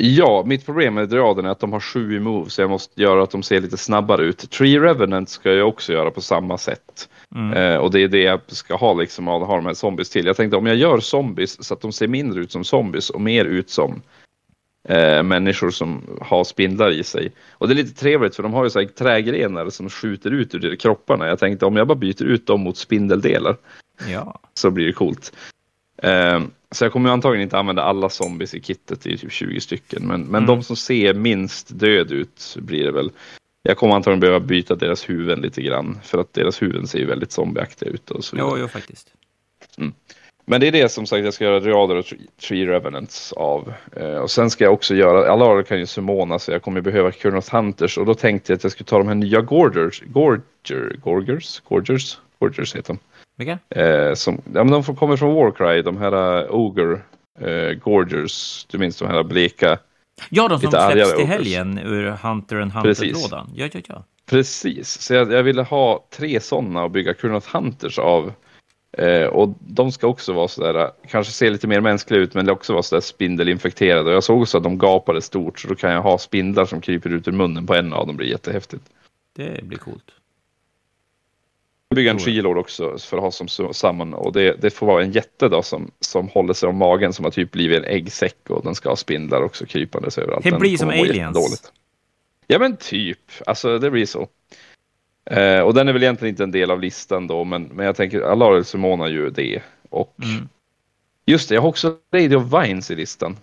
[0.00, 3.02] Ja, mitt problem med dryaden är att de har sju i move så jag måste
[3.02, 4.50] göra att de ser lite snabbare ut.
[4.50, 7.08] Tree Revenant ska jag också göra på samma sätt.
[7.34, 7.52] Mm.
[7.52, 10.26] Eh, och det är det jag ska ha liksom, ha de här zombies till.
[10.26, 13.20] Jag tänkte om jag gör zombies så att de ser mindre ut som zombies och
[13.20, 14.02] mer ut som
[14.88, 17.32] eh, människor som har spindlar i sig.
[17.50, 20.54] Och det är lite trevligt för de har ju så här trägrenar som skjuter ut
[20.54, 21.26] ur kropparna.
[21.26, 23.56] Jag tänkte om jag bara byter ut dem mot spindeldelar
[24.08, 24.40] Ja.
[24.54, 25.32] så blir det coolt.
[26.02, 29.32] Eh, så jag kommer ju antagligen inte använda alla zombies i kittet, det är typ
[29.32, 30.02] 20 stycken.
[30.06, 30.46] Men, men Mm.
[30.46, 33.10] de som ser minst död ut blir det väl.
[33.62, 35.98] Jag kommer antagligen behöva byta deras huvuden lite grann.
[36.04, 38.50] För att deras huvuden ser ju väldigt zombieaktiga ut och så vidare.
[38.54, 39.12] Jo, jo, faktiskt.
[40.50, 42.18] Men det är det som sagt jag ska göra Driader och Tre-
[42.48, 43.72] Tree Revenants av.
[43.96, 47.10] Eh, och sen ska jag också göra, alla kan ju summona så jag kommer behöva
[47.12, 47.98] Kurnoth Hunters.
[47.98, 52.18] Och då tänkte jag att jag skulle ta de här nya Gorgers, Gorger, Gorgers, Gorgers,
[52.38, 52.98] Gorgers heter de.
[53.36, 53.58] Vilka?
[53.82, 57.00] Eh, som, ja, men de får- kommer från Warcry, de här uh, Ogre
[57.46, 58.66] uh, Gorgers.
[58.70, 59.78] Du minns de här bleka.
[60.30, 61.28] Ja, de som släpps till ogres.
[61.28, 62.72] helgen ur Hunter and.
[62.72, 63.50] Hunter-lådan.
[63.54, 64.04] Ja, ja, ja.
[64.30, 68.32] Precis, så jag, jag ville ha tre sådana och bygga Kurnoth Hunters av.
[68.98, 72.52] Eh, och de ska också vara sådär, kanske se lite mer mänskliga ut men det
[72.52, 74.10] också vara sådär spindelinfekterade.
[74.10, 76.80] Och jag såg också att de gapade stort så då kan jag ha spindlar som
[76.80, 78.82] kryper ut ur munnen på en av dem, det blir jättehäftigt.
[79.36, 80.10] Det blir coolt.
[81.94, 85.12] bygga en Treelord också för att ha som samman och det, det får vara en
[85.12, 88.64] jätte då som, som håller sig om magen som har typ blivit en äggsäck och
[88.64, 90.44] den ska ha spindlar också krypandes överallt.
[90.44, 91.72] Det blir som aliens.
[92.46, 94.28] Ja men typ, alltså det blir så.
[95.30, 97.96] Eh, och den är väl egentligen inte en del av listan då, men, men jag
[97.96, 99.62] tänker Alaris Simona ju det.
[99.90, 100.48] Och mm.
[101.26, 103.36] just det, jag har också Radio Vines i listan.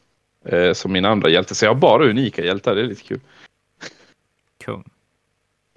[0.45, 3.19] Eh, som min andra hjälte, så jag har bara unika hjältar, det är lite kul.
[4.63, 4.83] Kung.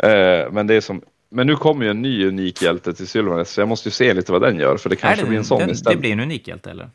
[0.02, 3.50] Eh, men det är som men nu kommer ju en ny unik hjälte till Sylvanes,
[3.50, 5.44] så jag måste ju se lite vad den gör, för det kanske det, blir en
[5.44, 5.96] sån den, istället.
[5.96, 6.90] Det blir en unik hjälte, eller?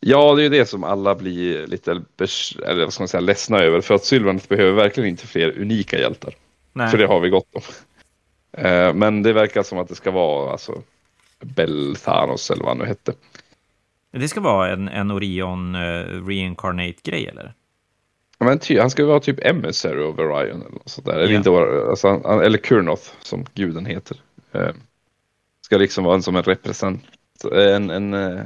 [0.00, 3.58] Ja, det är ju det som alla blir lite eller vad ska man säga, ledsna
[3.58, 6.34] över, för att Sylvanet behöver verkligen inte fler unika hjältar.
[6.72, 6.90] Nej.
[6.90, 7.62] För det har vi gott om.
[8.58, 10.82] Eh, men det verkar som att det ska vara alltså
[11.40, 13.12] Belthanos eller vad han nu hette.
[14.10, 17.54] Det ska vara en, en Orion uh, reincarnate-grej, eller?
[18.38, 21.18] Men ty, han ska vara typ emissary of Orion eller något sånt där.
[21.18, 21.50] Eller, inte
[21.90, 22.08] alltså,
[22.42, 24.16] eller Kurnoth som guden heter.
[24.52, 24.70] Eh,
[25.60, 27.04] ska liksom vara en som en represent,
[27.52, 28.40] en, en, eh,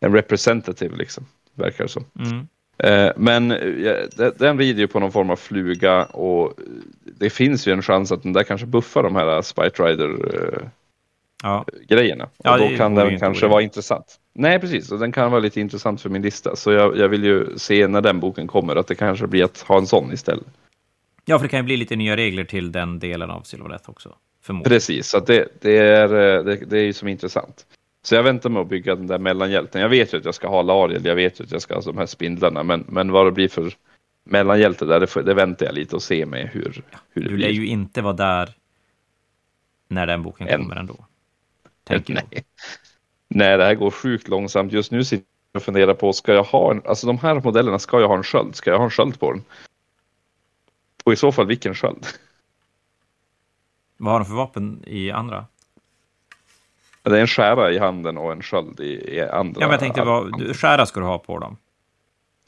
[0.00, 2.04] en representative liksom, verkar det som.
[2.18, 2.48] Mm.
[2.78, 6.54] Eh, men ja, den rider ju på någon form av fluga och
[7.04, 10.68] det finns ju en chans att den där kanske buffar de här Spite Rider eh,
[11.42, 11.64] ja.
[11.88, 12.24] grejerna.
[12.24, 14.20] Och ja, då kan den kanske vara intressant.
[14.32, 14.92] Nej, precis.
[14.92, 16.56] Och den kan vara lite intressant för min lista.
[16.56, 19.60] Så jag, jag vill ju se när den boken kommer att det kanske blir att
[19.60, 20.46] ha en sån istället.
[21.24, 24.14] Ja, för det kan ju bli lite nya regler till den delen av Silverdeath också.
[24.64, 26.08] Precis, så det, det, är,
[26.42, 27.66] det, det är ju som intressant.
[28.08, 29.80] Så jag väntar med att bygga den där mellanhjälten.
[29.80, 31.80] Jag vet ju att jag ska ha Lariel, jag vet ju att jag ska ha
[31.80, 33.72] de här spindlarna, men, men vad det blir för
[34.24, 37.46] mellanhjälte där, det, det väntar jag lite och ser med hur, hur det du blir.
[37.46, 38.54] Du lär ju inte vara där
[39.88, 41.06] när den boken kommer ändå.
[41.84, 42.24] Tänker Nej.
[42.30, 42.42] Jag.
[43.28, 44.72] Nej, det här går sjukt långsamt.
[44.72, 47.78] Just nu sitter jag och funderar på, ska jag ha en, alltså de här modellerna,
[47.78, 48.54] ska jag ha en sköld?
[48.54, 49.44] Ska jag ha en sköld på den?
[51.04, 52.06] Och i så fall vilken sköld?
[53.96, 55.46] Vad har de för vapen i andra?
[57.02, 59.60] Det är en skära i handen och en sköld i, i andra.
[59.60, 61.56] Ja, men jag tänkte, vad, skära ska du ha på dem?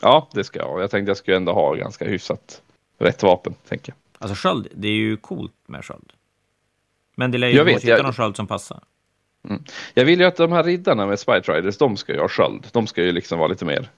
[0.02, 0.82] Ja, det ska jag.
[0.82, 2.62] Jag tänkte jag skulle ändå ha ganska hyfsat
[2.98, 3.96] rätt vapen, tänker jag.
[4.18, 6.12] Alltså sköld, det är ju coolt med sköld.
[7.16, 8.02] Men det lär ju hitta jag...
[8.02, 8.80] någon sköld som passar.
[9.48, 9.62] Mm.
[9.94, 12.66] Jag vill ju att de här riddarna med Spite Riders, de ska ju ha sköld.
[12.72, 13.88] De ska ju liksom vara lite mer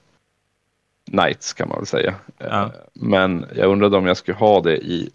[1.05, 2.15] Knights kan man väl säga.
[2.37, 2.45] Ja.
[2.45, 5.09] Eh, men jag undrade om jag skulle ha det i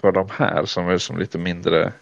[0.00, 1.92] för de här som är som lite mindre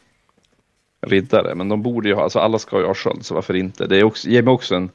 [1.07, 1.55] riddare.
[1.55, 3.87] Men de borde ju ha, alltså alla ska ju ha sköld, så varför inte?
[3.87, 4.91] Det är också, ger mig också en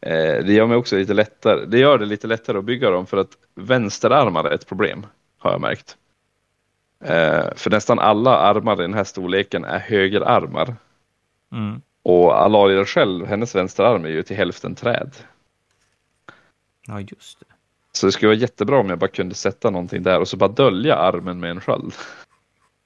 [0.00, 1.64] eh, det gör mig också lite lättare.
[1.66, 5.06] Det gör det lite lättare att bygga dem för att vänsterarmar är ett problem,
[5.38, 5.96] har jag märkt.
[7.04, 10.76] Eh, för nästan alla armar i den här storleken är högerarmar.
[11.52, 11.82] Mm.
[12.02, 15.10] Och Alaria själv, hennes vänsterarm är ju till hälften träd.
[16.86, 17.46] Ja, just det.
[17.92, 20.48] Så det skulle vara jättebra om jag bara kunde sätta någonting där och så bara
[20.48, 21.94] dölja armen med en sköld.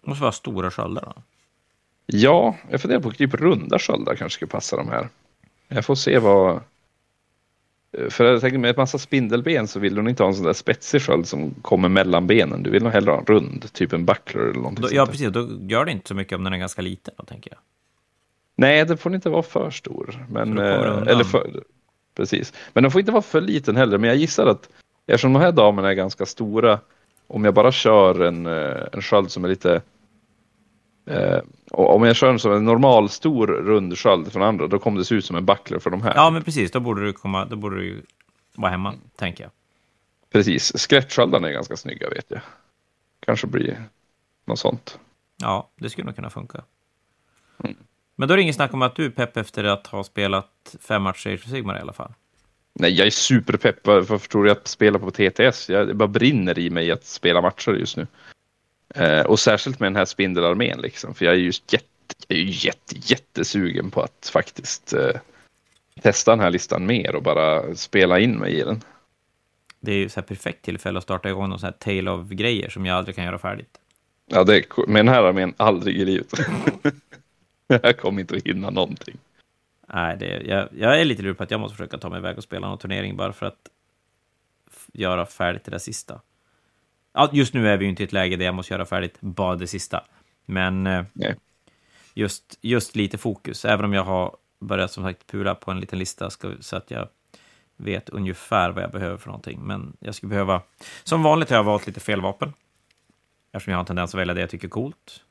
[0.03, 1.23] Det måste vara stora sköldar då?
[2.13, 5.09] Ja, jag funderar på typ runda sköldar kanske skulle passa de här.
[5.69, 6.61] Jag får se vad...
[8.11, 10.53] För jag tänker med ett massa spindelben så vill du inte ha en sån där
[10.53, 12.63] spetsig sköld som kommer mellan benen.
[12.63, 15.29] Du vill nog hellre ha en rund, typ en buckler eller någonting då, Ja, precis.
[15.29, 17.59] Då gör det inte så mycket om den är ganska liten då, tänker jag.
[18.57, 20.27] Nej, den får inte vara för stor.
[20.31, 21.63] Men, eh, eller för,
[22.17, 22.53] precis.
[22.73, 23.99] Men den får inte vara för liten heller.
[23.99, 24.69] Men jag gissar att
[25.07, 26.81] eftersom de här damerna är ganska stora,
[27.27, 29.83] om jag bara kör en, eh, en sköld som är lite
[31.09, 31.41] eh,
[31.71, 35.15] om jag kör som en normal stor rund sköld från andra, då kommer det se
[35.15, 36.13] ut som en buckler för de här.
[36.15, 36.71] Ja, men precis.
[36.71, 38.03] Då borde du, komma, då borde du
[38.55, 39.01] vara hemma, mm.
[39.17, 39.51] tänker jag.
[40.33, 40.79] Precis.
[40.79, 42.41] Skrättsköldarna är ganska snygga, vet jag.
[43.21, 43.83] Kanske blir
[44.45, 44.99] något sånt.
[45.37, 46.63] Ja, det skulle nog kunna funka.
[47.65, 47.77] Mm.
[48.17, 50.77] Men då är det inget snack om att du är pepp efter att ha spelat
[50.81, 52.13] fem matcher för Sigmar i alla fall?
[52.73, 53.87] Nej, jag är superpepp.
[53.87, 55.69] Varför tror du att spela på TTS?
[55.69, 58.07] Jag bara brinner i mig att spela matcher just nu.
[58.95, 61.15] Eh, och särskilt med den här spindelarmén liksom.
[61.15, 61.87] För jag är just jätte,
[62.29, 65.21] jag är jätte, jättesugen på att faktiskt eh,
[66.03, 68.81] testa den här listan mer och bara spela in mig i den.
[69.81, 72.69] Det är ju så här perfekt tillfälle att starta igång någon sån här Tale of-grejer
[72.69, 73.79] som jag aldrig kan göra färdigt.
[74.27, 76.33] Ja, det är, med den här armén aldrig i livet.
[77.67, 79.19] jag kommer inte att hinna någonting.
[79.95, 82.39] Nej, det, jag, jag är lite lurad på att jag måste försöka ta mig iväg
[82.39, 83.69] och spela någon turnering bara för att
[84.93, 86.21] göra färdigt det där sista.
[87.13, 89.21] Ja, just nu är vi ju inte i ett läge där jag måste göra färdigt
[89.21, 90.05] bara det sista.
[90.47, 91.05] Men eh,
[92.15, 95.99] just, just lite fokus, även om jag har börjat som sagt pula på en liten
[95.99, 97.09] lista ska, så att jag
[97.77, 99.61] vet ungefär vad jag behöver för någonting.
[99.61, 100.63] Men jag skulle behöva,
[101.05, 102.53] som vanligt har jag valt lite fel vapen.
[103.53, 105.25] Eftersom jag har en tendens att välja det jag tycker är coolt.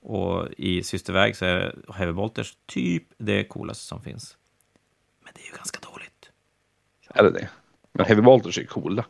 [0.00, 4.36] Och i Systerväg så är Heavy Bolters typ det coolaste som finns.
[5.24, 6.30] Men det är ju ganska dåligt.
[7.08, 7.48] Är det det?
[7.92, 9.04] Men Heavy Bolters är coola.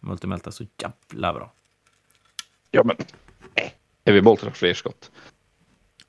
[0.00, 1.52] Multimelt är så jävla bra.
[2.74, 2.96] Ja, men
[4.06, 5.10] Heavy Bolters har fler skott.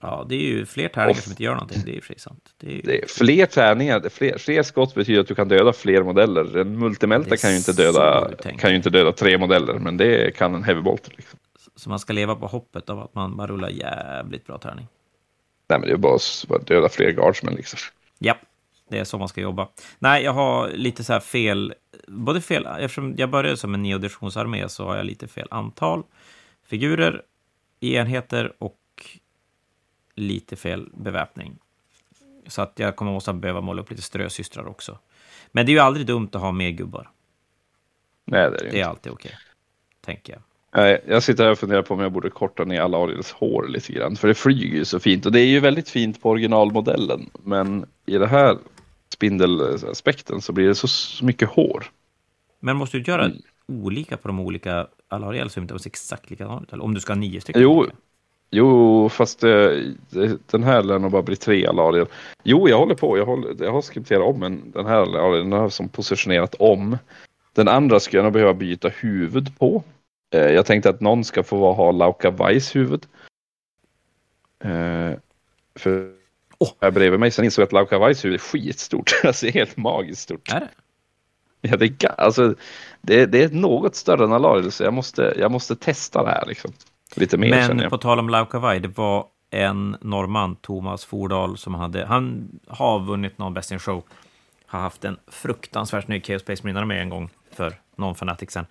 [0.01, 1.81] Ja, det är ju fler tärningar som inte gör någonting.
[1.85, 2.49] Det är ju för sig sant.
[2.57, 2.81] Det är, ju...
[2.81, 6.57] det är fler tärningar, fler, fler skott betyder att du kan döda fler modeller.
[6.57, 10.55] En multimelta kan ju, inte döda, kan ju inte döda tre modeller, men det kan
[10.55, 11.09] en heavybolt.
[11.17, 11.39] Liksom.
[11.75, 14.87] Så man ska leva på hoppet av att man bara rullar jävligt bra tärning?
[15.67, 16.15] Nej, men det är bara
[16.49, 17.79] att döda fler guardsmen liksom.
[18.19, 18.37] Ja,
[18.89, 19.67] det är så man ska jobba.
[19.99, 21.73] Nej, jag har lite så här fel,
[22.07, 26.03] både fel, eftersom jag började som en neoditionsarmé så har jag lite fel antal
[26.65, 27.21] figurer
[27.79, 28.79] i enheter och
[30.15, 31.57] lite fel beväpning.
[32.47, 34.99] Så att jag kommer måste behöva måla upp lite strösystrar också.
[35.51, 37.09] Men det är ju aldrig dumt att ha mer gubbar.
[38.25, 39.39] Nej, det är det, det är alltid okej, okay,
[40.01, 40.41] tänker jag.
[41.07, 43.93] Jag sitter här och funderar på om jag borde korta ner alla Ariels hår lite
[43.93, 44.15] grann.
[44.15, 47.29] För det flyger ju så fint och det är ju väldigt fint på originalmodellen.
[47.43, 48.57] Men i det här
[49.09, 51.85] spindelaspekten så blir det så, så mycket hår.
[52.59, 53.37] Men måste du göra mm.
[53.67, 56.73] olika på de olika alla så inte ser exakt likadana ut?
[56.73, 57.61] Om du ska ha nio stycken?
[57.61, 57.85] Jo,
[58.49, 62.07] Jo, fast det, den här lär nog bara bli tre Alariel.
[62.43, 63.17] Jo, jag håller på.
[63.17, 66.97] Jag, håller, jag har skripterat om men den här Alariel har som positionerat om.
[67.53, 69.83] Den andra skulle jag nog behöva byta huvud på.
[70.33, 73.05] Eh, jag tänkte att någon ska få ha Lauka Weiss huvud.
[74.63, 75.11] Eh,
[75.75, 76.11] för
[76.57, 76.69] oh.
[76.81, 79.11] här bredvid mig sen insåg jag att Lauka Weiss huvud är skitstort.
[79.23, 80.51] Alltså helt magiskt stort.
[80.53, 80.69] Är det?
[81.71, 82.55] Ja, det, är, alltså,
[83.01, 86.45] det, det är något större än Alariel så jag måste, jag måste testa det här
[86.47, 86.71] liksom.
[87.15, 92.05] Lite mer Men på tal om Laukavai, det var en norrman, Thomas Fordal, som hade,
[92.05, 94.03] han har vunnit någon Best in Show,
[94.65, 98.65] har haft en fruktansvärt snygg Chaos Space Marine med en gång för någon Fanatic sen.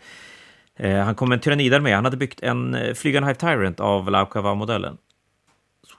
[0.77, 4.11] Eh, han kom en tyrannidare med, han hade byggt en eh, flygande Hive Tyrant av
[4.11, 4.97] Laukava-modellen.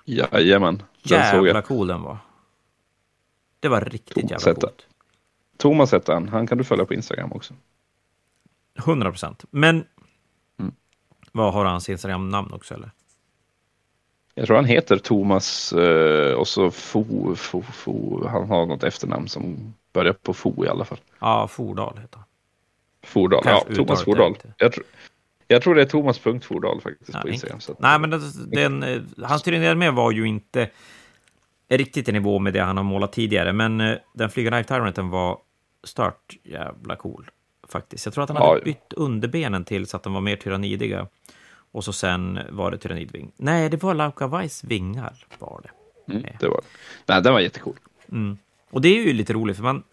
[0.06, 2.18] Jajamän, den Jävla cool den var.
[3.60, 4.88] Det var riktigt jävla coolt.
[5.58, 7.54] Thomas hette han, han kan du följa på Instagram också.
[8.78, 9.46] 100 procent.
[9.52, 9.86] Men
[11.32, 12.92] vad har hans Instagram-namn också eller?
[14.36, 19.28] Jag tror han heter Thomas eh, och så Fo, Fo, Fo, han har något efternamn
[19.28, 20.98] som börjar på Fo i alla fall.
[21.20, 22.26] Ja, Fordal heter han.
[23.04, 24.36] Fordal, ja, Thomas Fordal.
[24.58, 24.80] Jag, tr
[25.48, 27.60] jag, tror det är Thomas Fordal faktiskt ja, på Instagram.
[27.60, 30.70] Så Nej, men den, eh, hans turnerade med var ju inte
[31.70, 35.38] riktigt i nivå med det han har målat tidigare, men eh, den flygande Tyranten var
[35.88, 37.30] stört jävla cool
[37.68, 38.06] faktiskt.
[38.06, 38.64] Jag tror att han hade ja.
[38.64, 41.08] bytt underbenen till så att de var mer tyrannidiga.
[41.72, 43.32] Och så sen var det tyrannidving.
[43.38, 45.70] Nej, det var Lauka Weiss vingar var det.
[46.14, 46.62] Mm, det var
[47.06, 47.76] Nej, den var jättecool.
[48.12, 48.38] Mm.
[48.70, 49.84] Och det är ju lite roligt, för man,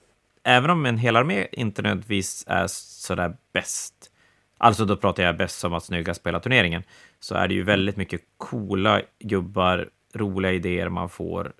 [0.42, 4.10] även om en hel armé inte nödvändigtvis är sådär bäst,
[4.58, 6.82] alltså då pratar jag bäst som att snygga spela turneringen,
[7.20, 11.52] så är det ju väldigt mycket coola gubbar, roliga idéer man får,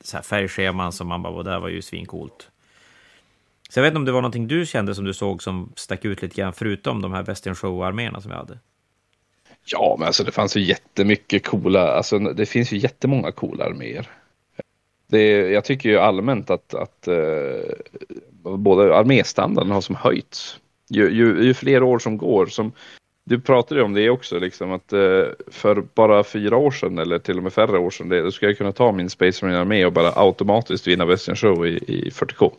[0.00, 2.50] så här färgscheman som man bara, det var ju svincoolt.
[3.74, 6.04] Så jag vet inte om det var någonting du kände som du såg som stack
[6.04, 8.58] ut lite grann, förutom de här Western Show-arméerna som vi hade?
[9.64, 14.10] Ja, men alltså det fanns ju jättemycket coola, alltså det finns ju jättemånga coola arméer.
[15.06, 20.58] Det, jag tycker ju allmänt att, att uh, både arméstandarden har som höjts.
[20.88, 22.72] Ju, ju, ju, fler år som går, som
[23.24, 27.36] du pratade om det också, liksom att uh, för bara fyra år sedan eller till
[27.36, 29.84] och med färre år sedan, det, då skulle jag kunna ta min Space Marine armé
[29.84, 32.52] och bara automatiskt vinna Western Show i, i 40K.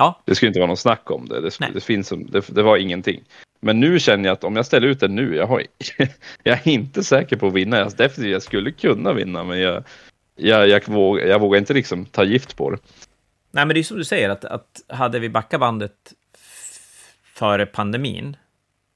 [0.00, 0.20] Ja.
[0.24, 1.40] Det skulle inte vara någon snack om det.
[1.40, 3.24] Det, det finns, det, det, var ingenting.
[3.60, 5.62] Men nu känner jag att om jag ställer ut den nu, jag, har,
[6.42, 7.78] jag är inte säker på att vinna.
[7.78, 9.84] Jag, definitivt, jag skulle kunna vinna, men jag,
[10.36, 12.78] jag, jag, vågar, jag vågar inte liksom ta gift på det.
[13.50, 16.12] Nej, men det är som du säger, att, att hade vi backat bandet
[17.34, 18.36] före pandemin,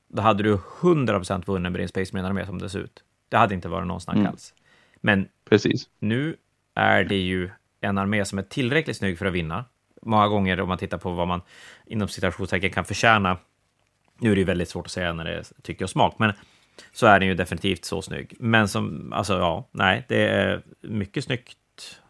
[0.08, 3.02] då hade du 100% vunnit med din Space Marine armé som det ser ut.
[3.28, 4.26] Det hade inte varit någon snack mm.
[4.26, 4.54] alls.
[5.00, 5.88] Men Precis.
[5.98, 6.36] nu
[6.74, 7.50] är det ju
[7.80, 9.64] en armé som är tillräckligt snygg för att vinna
[10.04, 11.40] många gånger om man tittar på vad man
[11.86, 13.38] inom citationstecken kan förtjäna.
[14.18, 16.32] Nu är det ju väldigt svårt att säga när det är tycke och smak, men
[16.92, 18.34] så är den ju definitivt så snygg.
[18.38, 22.00] Men som, alltså ja, nej, det är mycket snyggt.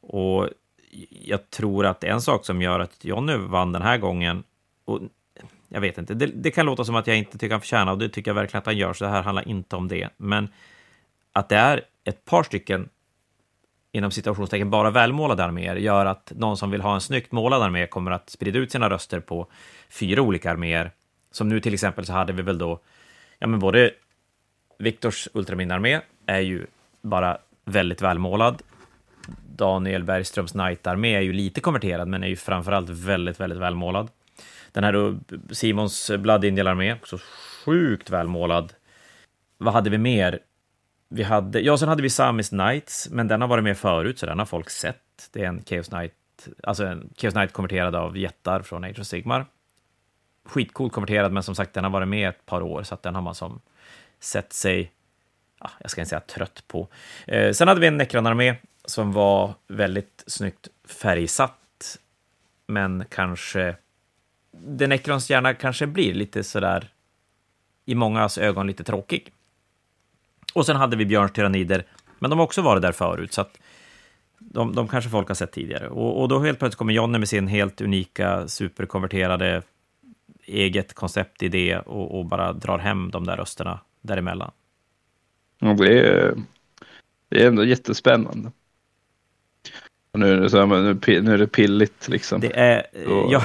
[0.00, 0.48] Och
[1.10, 4.42] jag tror att en sak som gör att Jonny vann den här gången,
[4.84, 5.00] och
[5.68, 7.98] jag vet inte, det, det, kan låta som att jag inte tycker han förtjänar, och
[7.98, 10.08] det tycker jag verkligen att han gör, så det här handlar inte om det.
[10.16, 10.48] Men
[11.32, 12.88] att det är ett par stycken
[13.92, 17.86] inom situationstecken bara välmålade arméer gör att någon som vill ha en snyggt målad armé
[17.86, 19.46] kommer att sprida ut sina röster på
[19.90, 20.90] fyra olika arméer.
[21.30, 22.80] Som nu till exempel så hade vi väl då,
[23.38, 23.90] ja men både
[24.78, 26.66] Viktors Ultramin-armé är ju
[27.02, 28.62] bara väldigt välmålad.
[29.56, 34.08] Daniel Bergströms Knight-armé är ju lite konverterad, men är ju framförallt väldigt, väldigt välmålad.
[34.72, 35.14] Den här då,
[35.50, 37.18] Simons Blood Indial-armé, också
[37.64, 38.72] sjukt välmålad.
[39.58, 40.38] Vad hade vi mer?
[41.14, 44.26] Vi hade, ja, sen hade vi Samis Knights, men den har varit med förut, så
[44.26, 45.28] den har folk sett.
[45.32, 49.06] Det är en Chaos Knight, alltså en Chaos Knight konverterad av jättar från Age of
[49.06, 49.46] Sigmar.
[50.44, 53.14] Skitcool konverterad, men som sagt, den har varit med ett par år, så att den
[53.14, 53.60] har man som
[54.20, 54.92] sett sig
[55.62, 56.88] ja, jag ska inte säga trött på.
[57.26, 61.98] Eh, sen hade vi en Necron-armé som var väldigt snyggt färgsatt,
[62.66, 63.76] men kanske...
[64.50, 66.88] Det Necrons hjärna kanske blir lite sådär,
[67.84, 69.32] i mångas ögon, lite tråkig.
[70.52, 71.84] Och sen hade vi Björns tyrannider,
[72.18, 73.58] men de har också varit där förut, så att
[74.38, 75.88] de, de kanske folk har sett tidigare.
[75.88, 79.62] Och, och då helt plötsligt kommer Jonne med sin helt unika, superkonverterade
[80.44, 84.50] eget konceptidé och, och bara drar hem de där rösterna däremellan.
[85.58, 86.34] Ja, det, är,
[87.28, 88.52] det är ändå jättespännande.
[90.18, 92.40] Nu, här, nu, nu är det pilligt liksom.
[92.40, 93.32] Det är, och...
[93.32, 93.42] ja,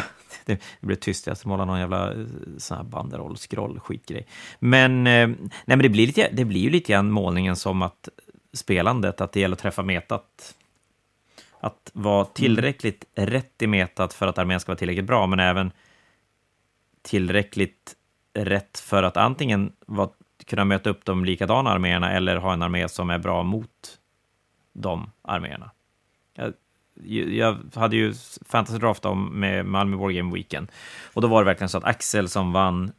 [0.48, 2.26] det, det blev tyst, jag måla någon jävla eh,
[2.58, 4.28] sån här banderoll, scroll, skitgrej.
[4.60, 8.10] Men, eh, nej, men det, blir lite, det blir ju lite grann målningen som att
[8.54, 10.56] spelandet, att det gäller att träffa metat.
[11.60, 12.34] Att vara mm.
[12.34, 13.30] tillräckligt mm.
[13.30, 15.72] rätt i metat för att armén ska vara tillräckligt bra, men även
[17.02, 17.96] tillräckligt
[18.34, 20.10] rätt för att antingen vara,
[20.46, 24.00] kunna möta upp de likadana arméerna eller ha en armé som är bra mot
[24.74, 25.72] de arméerna.
[27.06, 28.14] Jag, hade ju
[28.46, 30.72] Fantasy Draft om med Malmö Wargame Weekend
[31.14, 32.92] och då var det verkligen så att Axel som vann,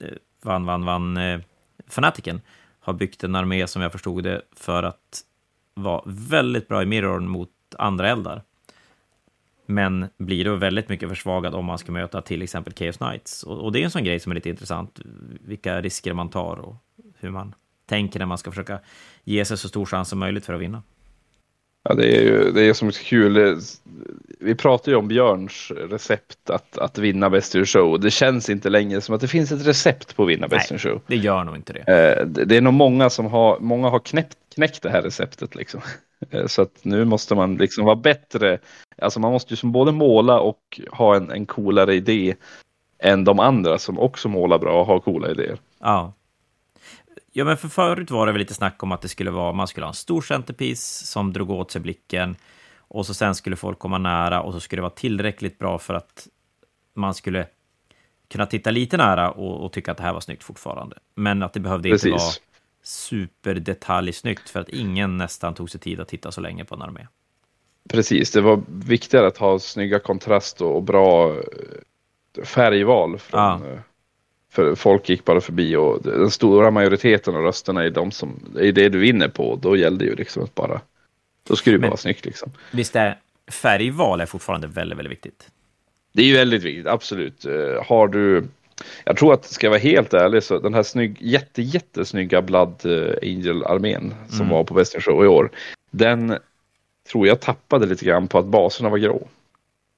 [0.00, 1.40] eh, vann, vann, vann eh,
[1.88, 2.40] Fanatiken
[2.80, 5.22] har byggt en armé som jag förstod det för att
[5.74, 8.42] vara väldigt bra i mirrorn mot andra eldar
[9.70, 13.42] men blir då väldigt mycket försvagad om man ska möta till exempel Chaos Knights.
[13.42, 15.00] Och, och, det är en sån grej som är lite intressant,
[15.40, 16.76] vilka risker man tar och
[17.18, 17.54] hur man
[17.86, 18.80] tänker när man ska försöka
[19.24, 20.82] ge sig så stor chans som möjligt för att vinna.
[21.82, 23.60] Ja, det är ju det är som kul.
[24.40, 28.00] Vi pratar ju om Björns recept att, att vinna Best in Show.
[28.00, 30.78] Det känns inte längre som att det finns ett recept på att vinna Best in
[30.78, 31.00] Show.
[31.06, 32.18] det gör nog inte det.
[32.18, 35.80] Eh, det är nog många som har, många har knäckt, knäckt det här receptet liksom.
[36.30, 38.58] Eh, så att nu måste man liksom vara bättre.
[38.98, 42.34] Alltså man måste ju som både måla och ha en, en coolare idé
[42.98, 45.58] än de andra som också målar bra och har coola idéer.
[45.80, 46.12] Ja.
[47.32, 49.68] Ja, men för förut var det väl lite snack om att det skulle vara, man
[49.68, 52.36] skulle ha en stor centerpiece som drog åt sig blicken
[52.76, 55.94] och så sen skulle folk komma nära och så skulle det vara tillräckligt bra för
[55.94, 56.28] att
[56.94, 57.46] man skulle
[58.28, 60.98] kunna titta lite nära och, och tycka att det här var snyggt fortfarande.
[61.14, 62.06] Men att det behövde Precis.
[62.06, 62.32] inte vara
[62.82, 67.06] superdetaljsnyggt för att ingen nästan tog sig tid att titta så länge på en armé.
[67.88, 73.18] Precis, det var viktigare att ha snygga kontrast och bra eh, färgval.
[73.18, 73.78] Från, ja.
[74.50, 78.72] För folk gick bara förbi och den stora majoriteten av rösterna är de som är
[78.72, 79.58] det du vinner på.
[79.62, 80.80] Då gällde ju liksom att bara,
[81.48, 82.52] då skulle det bara vara snyggt liksom.
[82.72, 83.18] Visst är
[83.50, 85.48] färgval är fortfarande väldigt, väldigt viktigt.
[86.12, 87.44] Det är ju väldigt viktigt, absolut.
[87.44, 88.44] Eh, har du
[89.04, 92.86] jag tror att, ska jag vara helt ärlig, så den här snygg, jätte, jättesnygga Blood
[92.86, 94.48] eh, Angel-armén som mm.
[94.48, 95.50] var på Western Show i år,
[95.90, 96.38] den
[97.10, 99.28] tror jag tappade lite grann på att baserna var grå.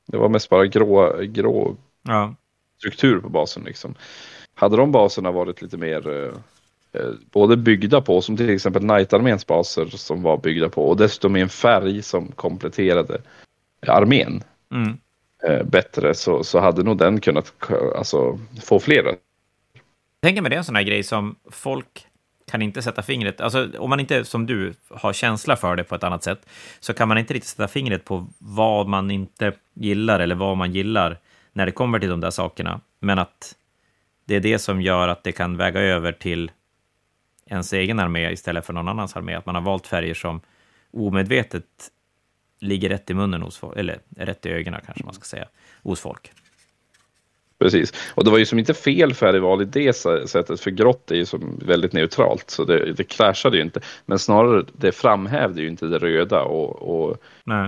[0.07, 2.35] Det var mest bara grå, grå ja.
[2.79, 3.65] struktur på basen.
[3.65, 3.95] Liksom.
[4.61, 6.35] Hade de baserna varit lite mer eh,
[7.01, 11.37] eh både byggda på, som till exempel Knight-arméns baser som var byggda på, och dessutom
[11.37, 13.19] i en färg som kompletterade
[13.87, 14.43] armén.
[14.73, 14.99] Mm.
[15.45, 17.53] Eh, bättre så, så hade nog den kunnat
[17.97, 19.05] alltså, få fler.
[19.05, 19.16] Jag
[20.23, 22.07] tänker mig det är en sån här grej som folk
[22.51, 25.95] kan inte sätta fingret, alltså om man inte som du har känsla för det på
[25.95, 26.47] ett annat sätt,
[26.81, 30.73] så kan man inte riktigt sätta fingret på vad man inte gillar eller vad man
[30.73, 31.19] gillar
[31.53, 32.81] när det kommer till de där sakerna.
[33.01, 33.57] Men att
[34.31, 36.51] det är det som gör att det kan väga över till
[37.47, 40.40] ens egen armé istället för någon annans armé, att man har valt färger som
[40.90, 41.65] omedvetet
[42.61, 45.48] ligger rätt i munnen hos folk, eller rätt i ögonen kanske man ska säga,
[45.82, 46.32] hos folk.
[47.59, 49.93] Precis, och det var ju som inte fel färgval i det
[50.28, 53.81] sättet, för grått är ju som väldigt neutralt, så det, det clashade ju inte.
[54.07, 57.16] Men snarare, det framhävde ju inte det röda och, och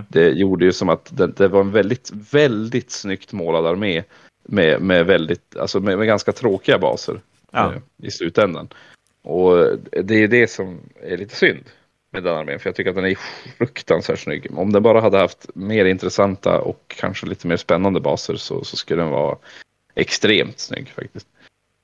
[0.08, 4.02] det gjorde ju som att det, det, var en väldigt, väldigt snyggt målad armé
[4.42, 7.20] med, med, väldigt, alltså med, med ganska tråkiga baser
[7.50, 7.72] ja.
[7.72, 8.68] eh, i slutändan.
[9.22, 11.64] Och det är det som är lite synd
[12.10, 12.58] med den armén.
[12.58, 13.18] För jag tycker att den är
[13.58, 14.58] fruktansvärt snygg.
[14.58, 18.76] Om den bara hade haft mer intressanta och kanske lite mer spännande baser så, så
[18.76, 19.38] skulle den vara
[19.94, 21.28] extremt snygg faktiskt.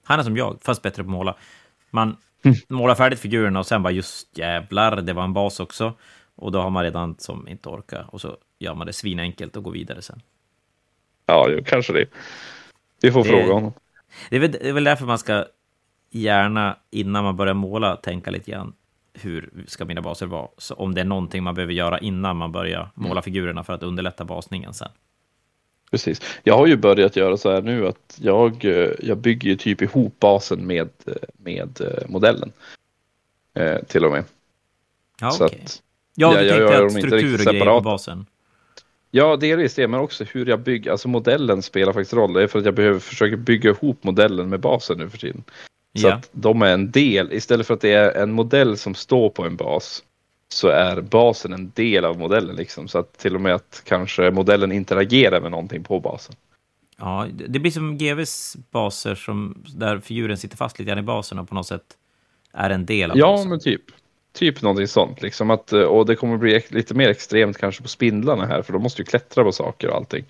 [0.04, 1.36] Han är som jag, fast bättre på att måla.
[1.90, 2.56] Man mm.
[2.68, 5.94] målar färdigt figurerna och sen bara just jävlar, det var en bas också.
[6.34, 9.62] Och då har man redan som inte orkar och så gör man det svinenkelt och
[9.62, 10.22] går vidare sen.
[11.28, 12.06] Ja, kanske det.
[13.02, 13.72] Vi får det, fråga honom.
[14.30, 15.44] Det är, väl, det är väl därför man ska
[16.10, 18.72] gärna innan man börjar måla tänka lite grann
[19.12, 20.48] hur ska mina baser vara?
[20.58, 23.22] Så om det är någonting man behöver göra innan man börjar måla mm.
[23.22, 24.88] figurerna för att underlätta basningen sen.
[25.90, 26.20] Precis.
[26.42, 30.18] Jag har ju börjat göra så här nu att jag, eh, jag bygger typ ihop
[30.20, 32.52] basen med, eh, med eh, modellen.
[33.54, 34.24] Eh, till och med.
[35.20, 35.58] Ja, så okay.
[35.64, 35.82] att,
[36.14, 38.26] ja, du jag, tänkte jag, att struktur och grejer på basen.
[39.10, 40.90] Ja, delvis det, men också hur jag bygger.
[40.90, 42.32] Alltså modellen spelar faktiskt roll.
[42.32, 45.44] Det är för att jag behöver försöka bygga ihop modellen med basen nu för tiden.
[45.98, 46.14] Så Ja.
[46.14, 49.44] att de är en del, istället för att det är en modell som står på
[49.44, 50.02] en bas,
[50.48, 52.56] så är basen en del av modellen.
[52.56, 52.88] Liksom.
[52.88, 56.34] Så att till och med att kanske modellen interagerar med någonting på basen.
[56.98, 61.38] Ja, det blir som GVs baser som, där figuren sitter fast lite grann i basen
[61.38, 61.84] och på något sätt
[62.52, 63.50] är en del av Ja, basen.
[63.50, 63.82] men typ.
[64.38, 65.22] Typ någonting sånt.
[65.22, 68.72] Liksom att, eh, och det kommer bli lite mer extremt kanske på spindlarna här, för
[68.72, 70.24] de måste ju klättra på saker och allting.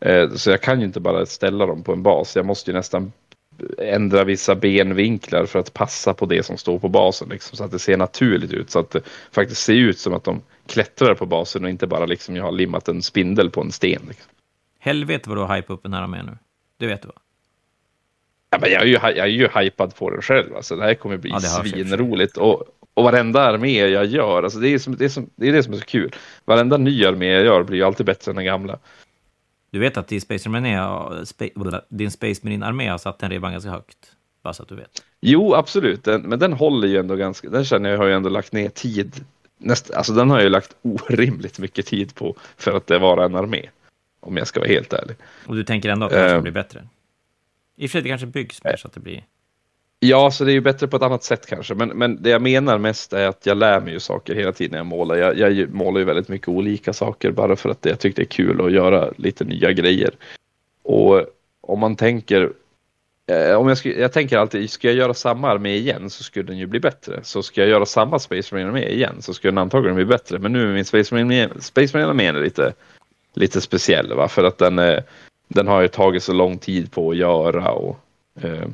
[0.00, 2.36] Eh, Så jag kan ju inte bara ställa dem på en bas.
[2.36, 3.12] Jag måste ju nästan
[3.78, 7.28] ändra vissa benvinklar för att passa på det som står på basen.
[7.28, 8.70] Liksom, så att det ser naturligt ut.
[8.70, 9.02] Så att det
[9.32, 12.52] faktiskt ser ut som att de klättrar på basen och inte bara liksom jag har
[12.52, 14.02] limmat en spindel på en sten.
[14.08, 14.30] Liksom.
[14.78, 16.38] Helvete vad du har hypat upp den här med nu.
[16.78, 17.14] Det vet du va?
[18.50, 20.56] Ja, men jag, är ju, jag är ju hypad på den själv.
[20.56, 22.36] Alltså, det här kommer bli Ja, svinroligt.
[22.36, 22.64] Och,
[23.00, 25.62] och varenda armé jag gör, alltså, det, är som, det, är som, det är det
[25.62, 26.14] som är så kul.
[26.44, 28.78] Varenda ny armé jag gör blir ju alltid bättre än den gamla.
[29.70, 31.24] Du vet att din Space Marine,
[31.88, 34.12] din Space Marine-armé har satt den ribban ganska högt.
[34.42, 35.04] Bara så att du vet.
[35.20, 36.04] Jo, absolut.
[36.04, 37.48] Den, men den håller ju ändå ganska...
[37.48, 39.24] Den känner jag har ju ändå lagt ner tid.
[39.58, 43.24] Näst, alltså den har jag ju lagt orimligt mycket tid på för att det vara
[43.24, 43.68] en armé.
[44.20, 45.16] Om jag ska vara helt ärlig.
[45.46, 46.42] Och du tänker ändå att det här ska Ehm.
[46.42, 46.88] bli bättre?
[47.76, 49.24] I och för sig, det kanske byggs mer så att det blir...
[50.02, 51.74] Ja, så det är ju bättre på ett annat sätt kanske.
[51.74, 54.70] Men, men det jag menar mest är att jag lär mig ju saker hela tiden
[54.70, 55.16] när jag målar.
[55.16, 58.30] Jag, jag målar ju väldigt mycket olika saker bara för att jag tycker det är
[58.46, 60.10] kul att göra lite nya grejer.
[60.82, 61.24] Och
[61.60, 62.52] om man tänker
[63.26, 66.46] eh, om jag, skulle, jag tänker alltid, ska jag göra samma armé igen så skulle
[66.46, 67.20] den ju bli bättre.
[67.22, 70.38] Så ska jag göra samma Space Marine armé igen så skulle den antagligen bli bättre.
[70.38, 72.72] Men nu är min Space Marine, Space Marine armé lite,
[73.34, 74.28] lite speciell va?
[74.28, 75.02] för att den, eh,
[75.48, 77.70] den har ju tagit så lång tid på att göra.
[77.70, 77.98] Och,
[78.42, 78.68] eh,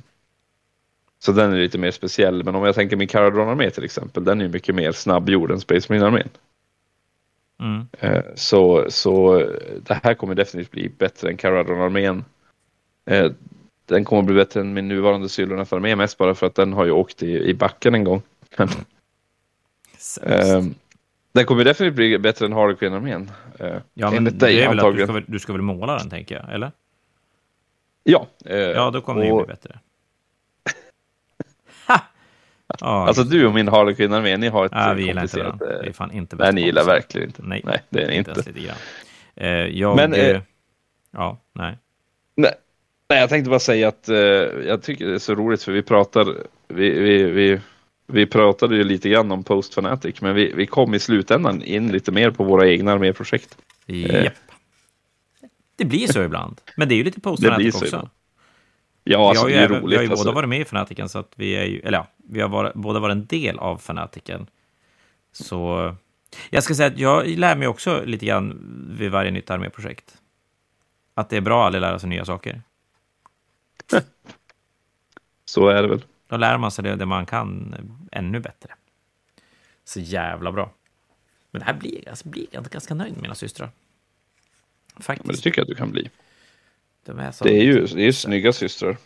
[1.27, 2.45] så den är lite mer speciell.
[2.45, 5.51] Men om jag tänker min Caradron armé till exempel, den är ju mycket mer snabbgjord
[5.51, 6.29] än Space Marine armén.
[7.61, 7.87] Mm.
[8.01, 9.39] Eh, Så, så
[9.83, 12.25] det här kommer definitivt bli bättre än Caradron-armén.
[13.11, 13.31] Eh,
[13.87, 16.91] Den kommer bli bättre än min nuvarande Sylvaneth-armé mest bara för att den har ju
[16.91, 18.23] åkt i, i backen en gång.
[18.59, 18.69] Men,
[19.99, 20.27] Sämst.
[20.27, 20.63] eh,
[21.33, 23.31] den kommer definitivt bli bättre än Harlequin-armén.
[23.59, 25.07] Eh, ja, men enligt det dig är väl att du antagligen.
[25.07, 26.55] ska, väl, du ska väl måla den, tänker jag?
[26.55, 26.73] Eller?
[28.03, 29.79] Ja, eh, Ja, då kommer det ju och, bli bättre.
[32.81, 35.59] Ja, Alltså du och min Harlequin-armé, ni har ett ja, eh, vi gillar inte komplicerat...
[35.59, 35.69] den.
[35.69, 37.43] Det är eh, fan inte Nej, ni gillar verkligen inte.
[37.43, 38.31] Nej, Nej, det är ni inte.
[38.31, 38.77] ens lite grann.
[39.37, 39.97] Eh, jag...
[39.97, 40.41] Men, eh,
[41.11, 41.79] ja, nej.
[42.37, 42.53] Nej,
[43.09, 44.17] nej, jag tänkte bara säga att eh,
[44.67, 46.35] jag tycker det är så roligt för vi pratar,
[46.69, 47.61] vi, vi, vi,
[48.07, 51.93] vi pratade ju lite grann om Post Fanatic, men vi, vi kom i slutändan in
[51.93, 53.59] lite mer på våra egna arméprojekt.
[53.87, 54.35] Japp.
[55.77, 56.61] Det blir så ibland.
[56.77, 57.87] Men det är ju lite post Fanatic så också.
[57.87, 58.09] ibland.
[59.09, 60.03] Ja, alltså vi har är ju, även, vi har roligt.
[60.03, 60.25] ju Alltså.
[60.25, 62.75] båda varit med i Fanatiken, så att vi är ju, eller ja, vi har varit,
[62.75, 64.47] båda varit en del av Fanatiken.
[65.33, 65.95] Så
[66.51, 68.59] jag ska säga att jag lär mig också lite grann
[68.99, 70.17] vid varje nytt arméprojekt.
[71.15, 72.63] Att det är bra att aldrig lära sig nya saker.
[75.45, 76.05] Så är det väl.
[76.29, 77.75] Då lär man sig det, det man kan
[78.13, 78.75] ännu bättre.
[79.85, 80.71] Så jävla bra.
[81.51, 83.67] Men det här blir, alltså, blir jag ganska nöjd med mina systrar.
[83.67, 85.43] Men det Faktiskt.
[85.43, 86.11] tycker jag att du kan bli.
[87.07, 88.97] De är Det är ju, det är ju snygga systrar.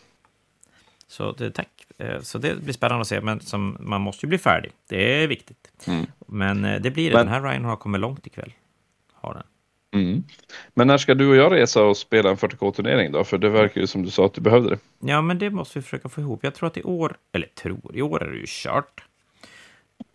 [1.06, 1.86] så det, tack.
[1.98, 4.72] Eh, Så det blir spännande att se, men som, man måste ju bli färdig.
[4.88, 5.70] Det är viktigt.
[5.86, 6.06] Mm.
[6.26, 7.16] Men eh, det blir det.
[7.16, 8.52] Men- Den här Ryan har kommit långt ikväll.
[9.12, 9.42] Har den.
[10.02, 10.22] Mm.
[10.74, 13.24] Men när ska du och jag resa och spela en 40K-turnering då?
[13.24, 14.78] För det verkar ju som du sa att du behövde det.
[15.00, 16.40] Ja, men det måste vi försöka få ihop.
[16.44, 19.04] Jag tror att i år, eller tror, i år är det ju kört.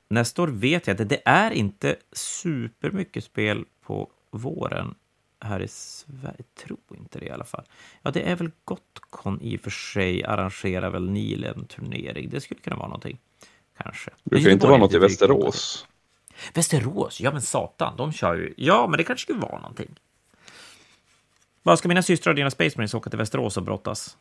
[0.09, 4.95] Nästa år vet jag att det är inte supermycket spel på våren
[5.45, 6.43] här i Sverige.
[6.65, 7.63] Tror inte det i alla fall.
[8.01, 12.29] Ja, det är väl Gotcon i och för sig arrangerar väl Nile en turnering.
[12.29, 13.17] Det skulle kunna vara någonting.
[13.77, 14.11] Kanske.
[14.23, 14.97] Det brukar inte vara något i.
[14.97, 15.87] Västerås.
[16.53, 17.21] Västerås?
[17.21, 18.53] Ja, men satan, de kör ju.
[18.57, 19.95] Ja, men det kanske skulle vara någonting.
[21.63, 24.17] Vad ska mina systrar och dina Space Marines åka till Västerås och brottas?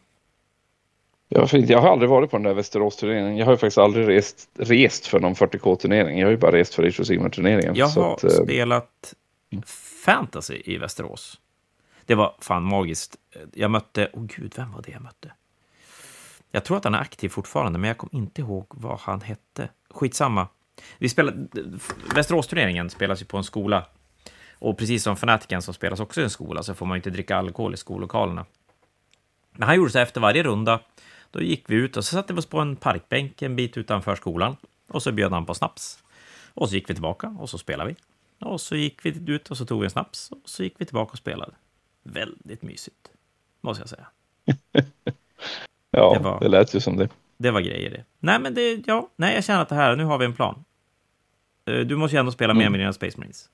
[1.31, 3.37] För, jag har aldrig varit på den där Västerås-turneringen.
[3.37, 6.19] Jag har ju faktiskt aldrig rest, rest för någon 40K-turnering.
[6.19, 7.75] Jag har ju bara rest för Age of Sigmar-turneringen.
[7.75, 9.15] Jag har att, eh, spelat
[10.05, 11.41] fantasy i Västerås.
[12.07, 13.17] Det var fan magiskt.
[13.53, 15.33] Jag mötte, åh oh gud, vem var det jag mötte?
[16.51, 19.69] Jag tror att han är aktiv fortfarande, men jag kommer inte ihåg vad han hette.
[19.91, 20.49] Skitsamma.
[20.99, 21.49] Vi spelade,
[22.15, 23.87] Västerås-turneringen spelas ju på en skola.
[24.59, 27.11] Och precis som Fanatiken så spelas också i en skola, så får man ju inte
[27.11, 28.47] dricka alkohol i skollokalerna.
[29.53, 30.81] Men han gjorde så efter varje runda.
[31.31, 34.17] Då gick vi ut och så satte vi oss på en parkbänk en bit utanför
[34.17, 34.57] skolan.
[34.89, 36.05] Och så bjöd han på snaps.
[36.55, 37.97] Och så gick vi tillbaka och så spelade vi.
[38.41, 40.85] Och så gick vi ut och så tog vi en snaps och så gick vi
[40.85, 41.53] tillbaka och spelade.
[42.03, 43.11] Väldigt mysigt,
[43.61, 44.07] måste jag säga.
[45.91, 47.09] ja, det det, var- lät ju som det.
[47.37, 48.05] Det var grejer det.
[48.19, 50.65] Nej, men det, ja, nej, jag känner att det här, nu har vi en plan.
[51.65, 52.73] Eh, Du måste ju ändå spela mer Mm.
[52.73, 53.51] med dina Space Marines.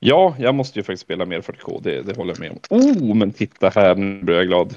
[0.00, 1.80] Ja, jag måste ju faktiskt spela mer 40K.
[1.82, 2.58] Det, det håller jag med om.
[2.78, 4.76] Oh, men titta här, nu blir jag glad.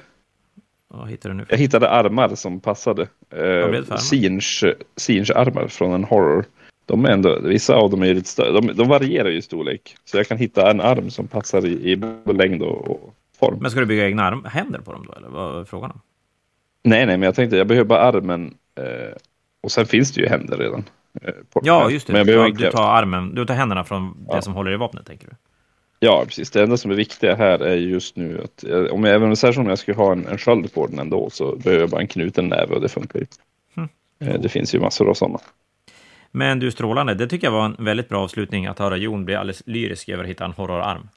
[0.88, 1.46] Vad hittar du nu?
[1.50, 3.08] Jag hittade armar som passade.
[3.30, 3.42] blev
[3.72, 3.98] det Eh, för armar?
[3.98, 6.46] Singe, Singe armar från en horror.
[6.92, 8.52] De är ändå, vissa av dem är lite större.
[8.52, 9.96] De, de varierar ju i storlek.
[10.06, 11.96] Så jag kan hitta en arm som passar i, i
[12.34, 13.58] längd och, och form.
[13.62, 16.02] Men ska du bygga egna arm, händer på dem då, eller vad är frågan om?
[16.84, 18.54] Nej, nej, men jag tänkte jag behöver bara armen.
[18.80, 19.16] Eh,
[19.64, 20.84] och sen finns det ju händer redan.
[21.22, 22.14] Eh, Ja, just det.
[22.14, 24.42] Men jag Du behöver du tar armen, du tar händerna från det Ja.
[24.42, 25.34] som håller i vapnet, tänker du?
[26.00, 26.52] Ja, precis.
[26.52, 29.64] Det enda som är viktiga här är just nu att eh, om jag även särskilt
[29.64, 32.08] om jag skulle ha en, en sköld på den ändå så behöver jag bara en
[32.08, 33.26] knuten näve och det funkar ju.
[33.78, 33.90] Mm.
[34.20, 35.40] Eh, det finns ju massor av sådana.
[36.32, 37.14] Men du, strålande.
[37.14, 40.24] Det tycker jag var en väldigt bra avslutning, att höra Jon bli alldeles lyrisk över
[40.24, 41.10] att hitta en horrorarm.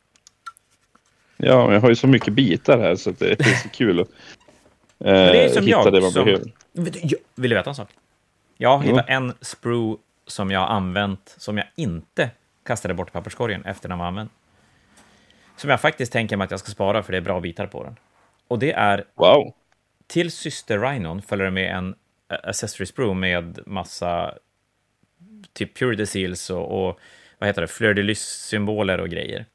[1.37, 4.09] Ja, jag har ju så mycket bitar här så det är så kul att
[4.99, 6.53] eh, det är som hitta jag det man som- behöver.
[7.35, 7.89] Vill du veta en sak?
[8.57, 9.97] Jag har hittat en sprue
[10.27, 12.31] som jag har använt, som jag inte
[12.67, 14.29] kastade bort i papperskorgen efter den var använd.
[15.57, 17.85] Som jag faktiskt tänker mig att jag ska spara, för det är bra bitar på
[17.85, 17.97] den.
[18.49, 19.53] Och det är Wow!
[20.07, 21.95] till syster Rhinon följer det med en
[22.33, 24.35] eh, accessory sprue med massa
[25.53, 27.01] typ purity seals och, och
[27.39, 29.47] vad heter det, fleur de lys-symboler och grejer.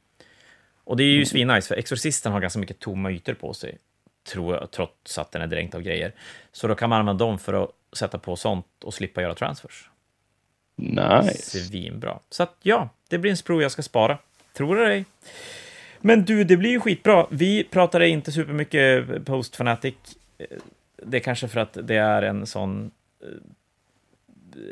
[0.84, 3.78] Och det är ju svinnice, för Exorcisten har ganska mycket tomma ytor på sig,
[4.28, 6.14] tror jag, trots att den är dränkt av grejer.
[6.52, 9.90] Så då kan man använda dem för att sätta på sånt och slippa göra transfers.
[10.76, 11.60] Nice!
[11.60, 12.20] Svinbra.
[12.30, 14.18] Så att ja, det blir en sprue jag ska spara.
[14.54, 15.06] Tror du ej?
[16.02, 17.28] Men du, det blir ju skitbra.
[17.32, 19.96] Vi pratade inte supermycket Post Fanatic.
[21.04, 22.92] Det är kanske för att det är en sån
[23.24, 23.28] eh,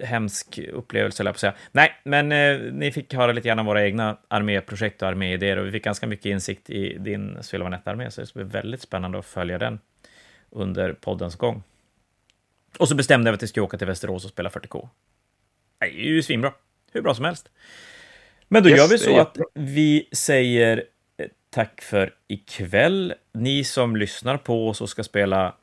[0.03, 1.53] hemsk upplevelse, jag på säga.
[1.71, 5.67] Nej, men eh, ni fick höra lite grann om våra egna arméprojekt och arméidéer och
[5.67, 9.25] vi fick ganska mycket insikt i din Sylvanette-armé, så det ska bli väldigt spännande att
[9.25, 9.79] följa den
[10.49, 11.63] under poddens gång.
[12.79, 14.89] Och så bestämde vi att vi ska åka till Västerås och spela 40K.
[15.79, 16.53] Det är ju svinbra.
[16.91, 17.49] Hur bra som helst.
[18.47, 20.83] Men då Yes, gör vi så att vi säger
[21.17, 23.13] eh, tack för ikväll.
[23.33, 25.55] Ni som lyssnar på oss och ska spela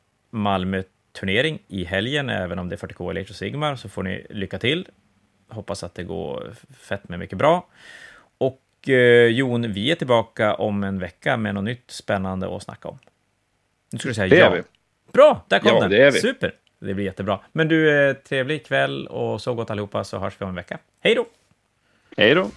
[1.14, 4.26] Malmö-turnering i helgen, även om det är 40K eller Age of Sigmar, så får ni
[4.30, 4.88] lycka till.
[5.48, 7.66] Hoppas att det går fett med mycket bra.
[8.38, 12.88] Och eh, Jon, vi är tillbaka om en vecka med något nytt spännande att snacka
[12.88, 12.98] om.
[13.92, 14.46] Nu skulle du säga Det ja.
[14.46, 14.62] är vi.
[15.12, 15.90] Bra, där kom Ja, den.
[15.90, 16.20] det är vi.
[16.20, 16.54] Super.
[16.78, 17.40] Det blir jättebra.
[17.52, 20.78] Men du, eh, trevlig kväll och så gott allihopa, så hörs vi om en vecka.
[21.00, 21.26] Hej då!
[22.16, 22.50] Hej då!